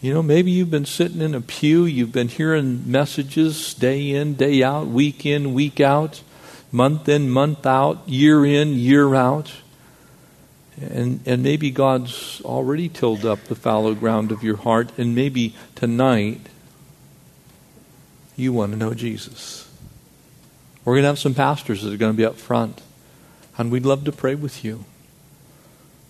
You 0.00 0.12
know, 0.12 0.22
maybe 0.22 0.50
you've 0.50 0.70
been 0.70 0.84
sitting 0.84 1.22
in 1.22 1.34
a 1.34 1.40
pew, 1.40 1.86
you've 1.86 2.12
been 2.12 2.28
hearing 2.28 2.90
messages 2.90 3.72
day 3.72 4.10
in, 4.10 4.34
day 4.34 4.62
out, 4.62 4.88
week 4.88 5.24
in, 5.24 5.54
week 5.54 5.80
out, 5.80 6.22
month 6.70 7.08
in, 7.08 7.30
month 7.30 7.64
out, 7.64 8.06
year 8.06 8.44
in, 8.44 8.74
year 8.74 9.14
out. 9.14 9.50
And, 10.80 11.20
and 11.24 11.42
maybe 11.42 11.70
God's 11.70 12.40
already 12.44 12.88
tilled 12.88 13.24
up 13.24 13.44
the 13.44 13.54
fallow 13.54 13.94
ground 13.94 14.32
of 14.32 14.42
your 14.42 14.56
heart, 14.56 14.90
and 14.98 15.14
maybe 15.14 15.54
tonight 15.74 16.40
you 18.36 18.52
want 18.52 18.72
to 18.72 18.78
know 18.78 18.92
Jesus. 18.94 19.70
We're 20.84 20.94
going 20.94 21.04
to 21.04 21.08
have 21.08 21.18
some 21.18 21.34
pastors 21.34 21.82
that 21.82 21.92
are 21.92 21.96
going 21.96 22.12
to 22.12 22.16
be 22.16 22.24
up 22.24 22.36
front, 22.36 22.82
and 23.56 23.70
we'd 23.70 23.86
love 23.86 24.04
to 24.04 24.12
pray 24.12 24.34
with 24.34 24.64
you 24.64 24.84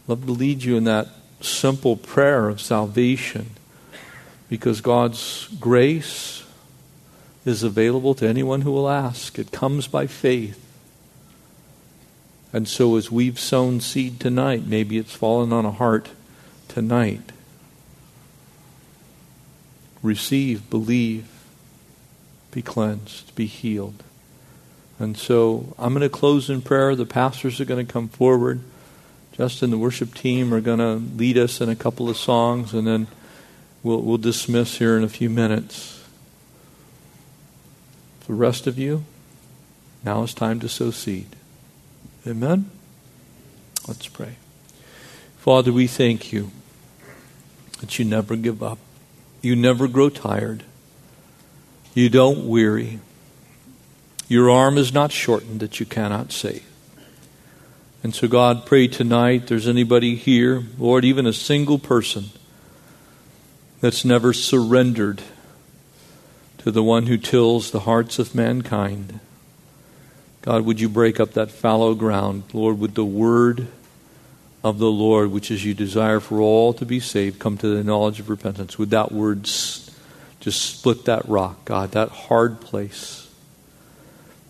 love 0.06 0.26
to 0.26 0.32
lead 0.32 0.62
you 0.62 0.76
in 0.76 0.84
that 0.84 1.08
simple 1.40 1.96
prayer 1.96 2.48
of 2.48 2.60
salvation 2.60 3.50
because 4.48 4.80
God's 4.80 5.48
grace 5.60 6.44
is 7.44 7.62
available 7.62 8.14
to 8.14 8.26
anyone 8.26 8.62
who 8.62 8.72
will 8.72 8.88
ask. 8.88 9.38
It 9.38 9.50
comes 9.50 9.86
by 9.86 10.06
faith. 10.06 10.60
And 12.54 12.68
so, 12.68 12.94
as 12.94 13.10
we've 13.10 13.40
sown 13.40 13.80
seed 13.80 14.20
tonight, 14.20 14.64
maybe 14.64 14.96
it's 14.96 15.12
fallen 15.12 15.52
on 15.52 15.64
a 15.64 15.72
heart 15.72 16.10
tonight. 16.68 17.32
Receive, 20.04 20.70
believe, 20.70 21.26
be 22.52 22.62
cleansed, 22.62 23.34
be 23.34 23.46
healed. 23.46 24.04
And 25.00 25.16
so, 25.16 25.74
I'm 25.80 25.94
going 25.94 26.02
to 26.02 26.08
close 26.08 26.48
in 26.48 26.62
prayer. 26.62 26.94
The 26.94 27.04
pastors 27.04 27.60
are 27.60 27.64
going 27.64 27.84
to 27.84 27.92
come 27.92 28.06
forward. 28.06 28.60
Justin, 29.32 29.70
the 29.70 29.78
worship 29.78 30.14
team 30.14 30.54
are 30.54 30.60
going 30.60 30.78
to 30.78 30.94
lead 31.16 31.36
us 31.36 31.60
in 31.60 31.68
a 31.68 31.74
couple 31.74 32.08
of 32.08 32.16
songs, 32.16 32.72
and 32.72 32.86
then 32.86 33.08
we'll, 33.82 34.00
we'll 34.00 34.16
dismiss 34.16 34.78
here 34.78 34.96
in 34.96 35.02
a 35.02 35.08
few 35.08 35.28
minutes. 35.28 36.04
The 38.28 38.34
rest 38.34 38.68
of 38.68 38.78
you, 38.78 39.04
now 40.04 40.22
is 40.22 40.32
time 40.32 40.60
to 40.60 40.68
sow 40.68 40.92
seed. 40.92 41.34
Amen? 42.26 42.70
Let's 43.86 44.08
pray. 44.08 44.36
Father, 45.38 45.72
we 45.72 45.86
thank 45.86 46.32
you 46.32 46.50
that 47.80 47.98
you 47.98 48.04
never 48.04 48.34
give 48.34 48.62
up. 48.62 48.78
You 49.42 49.54
never 49.54 49.86
grow 49.86 50.08
tired. 50.08 50.62
You 51.92 52.08
don't 52.08 52.48
weary. 52.48 53.00
Your 54.26 54.48
arm 54.48 54.78
is 54.78 54.92
not 54.92 55.12
shortened 55.12 55.60
that 55.60 55.80
you 55.80 55.86
cannot 55.86 56.32
save. 56.32 56.64
And 58.02 58.14
so, 58.14 58.26
God, 58.26 58.64
pray 58.64 58.88
tonight 58.88 59.46
there's 59.46 59.68
anybody 59.68 60.14
here, 60.14 60.62
Lord, 60.78 61.04
even 61.04 61.26
a 61.26 61.32
single 61.32 61.78
person 61.78 62.30
that's 63.80 64.04
never 64.04 64.32
surrendered 64.32 65.22
to 66.58 66.70
the 66.70 66.82
one 66.82 67.06
who 67.06 67.18
tills 67.18 67.70
the 67.70 67.80
hearts 67.80 68.18
of 68.18 68.34
mankind. 68.34 69.20
God, 70.44 70.66
would 70.66 70.78
you 70.78 70.90
break 70.90 71.20
up 71.20 71.32
that 71.32 71.50
fallow 71.50 71.94
ground, 71.94 72.42
Lord, 72.52 72.78
with 72.78 72.92
the 72.92 73.04
word 73.04 73.66
of 74.62 74.76
the 74.76 74.90
Lord, 74.90 75.30
which 75.30 75.50
is 75.50 75.64
you 75.64 75.72
desire 75.72 76.20
for 76.20 76.38
all 76.38 76.74
to 76.74 76.84
be 76.84 77.00
saved, 77.00 77.38
come 77.38 77.56
to 77.56 77.68
the 77.68 77.82
knowledge 77.82 78.20
of 78.20 78.28
repentance. 78.28 78.78
Would 78.78 78.90
that 78.90 79.10
word 79.10 79.44
just 79.44 79.96
split 80.44 81.06
that 81.06 81.26
rock, 81.26 81.64
God, 81.64 81.92
that 81.92 82.10
hard 82.10 82.60
place. 82.60 83.26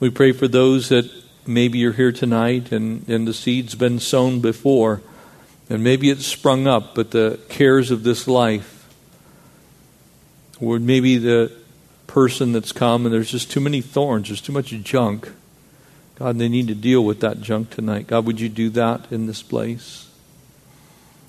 We 0.00 0.10
pray 0.10 0.32
for 0.32 0.48
those 0.48 0.88
that 0.88 1.08
maybe 1.46 1.78
you're 1.78 1.92
here 1.92 2.10
tonight 2.10 2.72
and, 2.72 3.08
and 3.08 3.28
the 3.28 3.32
seed's 3.32 3.76
been 3.76 4.00
sown 4.00 4.40
before, 4.40 5.00
and 5.70 5.84
maybe 5.84 6.10
it's 6.10 6.26
sprung 6.26 6.66
up, 6.66 6.96
but 6.96 7.12
the 7.12 7.38
cares 7.48 7.92
of 7.92 8.02
this 8.02 8.26
life, 8.26 8.88
or 10.60 10.80
maybe 10.80 11.18
the 11.18 11.52
person 12.08 12.50
that's 12.50 12.72
come 12.72 13.06
and 13.06 13.14
there's 13.14 13.30
just 13.30 13.48
too 13.52 13.60
many 13.60 13.80
thorns, 13.80 14.26
there's 14.26 14.40
too 14.40 14.50
much 14.52 14.70
junk. 14.70 15.30
God, 16.16 16.38
they 16.38 16.48
need 16.48 16.68
to 16.68 16.74
deal 16.74 17.04
with 17.04 17.20
that 17.20 17.40
junk 17.40 17.70
tonight. 17.70 18.06
God, 18.06 18.24
would 18.26 18.40
you 18.40 18.48
do 18.48 18.70
that 18.70 19.10
in 19.10 19.26
this 19.26 19.42
place? 19.42 20.08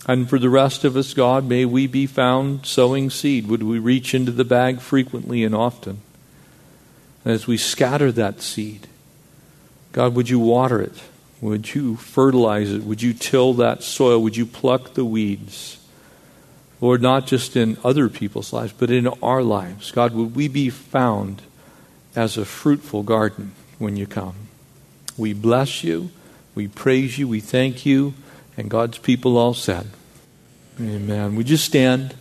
And 0.07 0.29
for 0.29 0.37
the 0.37 0.49
rest 0.49 0.83
of 0.83 0.95
us, 0.95 1.13
God, 1.13 1.45
may 1.45 1.65
we 1.65 1.87
be 1.87 2.05
found 2.05 2.65
sowing 2.65 3.09
seed. 3.09 3.47
Would 3.47 3.63
we 3.63 3.79
reach 3.79 4.13
into 4.13 4.31
the 4.31 4.45
bag 4.45 4.79
frequently 4.79 5.43
and 5.43 5.55
often? 5.55 6.01
And 7.23 7.33
as 7.33 7.47
we 7.47 7.57
scatter 7.57 8.11
that 8.11 8.41
seed, 8.41 8.87
God, 9.91 10.13
would 10.13 10.29
you 10.29 10.37
water 10.37 10.79
it? 10.79 11.01
Would 11.41 11.73
you 11.73 11.95
fertilize 11.95 12.71
it? 12.71 12.83
Would 12.83 13.01
you 13.01 13.13
till 13.13 13.55
that 13.55 13.81
soil? 13.81 14.21
Would 14.21 14.37
you 14.37 14.45
pluck 14.45 14.93
the 14.93 15.05
weeds? 15.05 15.79
Lord, 16.79 17.01
not 17.01 17.25
just 17.25 17.55
in 17.55 17.77
other 17.83 18.09
people's 18.09 18.53
lives, 18.53 18.73
but 18.73 18.91
in 18.91 19.07
our 19.07 19.41
lives. 19.41 19.91
God, 19.91 20.13
would 20.13 20.35
we 20.35 20.47
be 20.47 20.69
found 20.69 21.41
as 22.15 22.37
a 22.37 22.45
fruitful 22.45 23.01
garden 23.01 23.53
when 23.79 23.97
you 23.97 24.05
come? 24.05 24.44
We 25.17 25.33
bless 25.33 25.83
you. 25.83 26.09
We 26.53 26.67
praise 26.67 27.17
you. 27.17 27.27
We 27.27 27.39
thank 27.39 27.85
you. 27.85 28.13
And 28.57 28.69
God's 28.69 28.97
people 28.97 29.37
all 29.37 29.53
said, 29.53 29.87
Amen. 30.79 31.35
We 31.35 31.43
just 31.43 31.65
stand. 31.65 32.15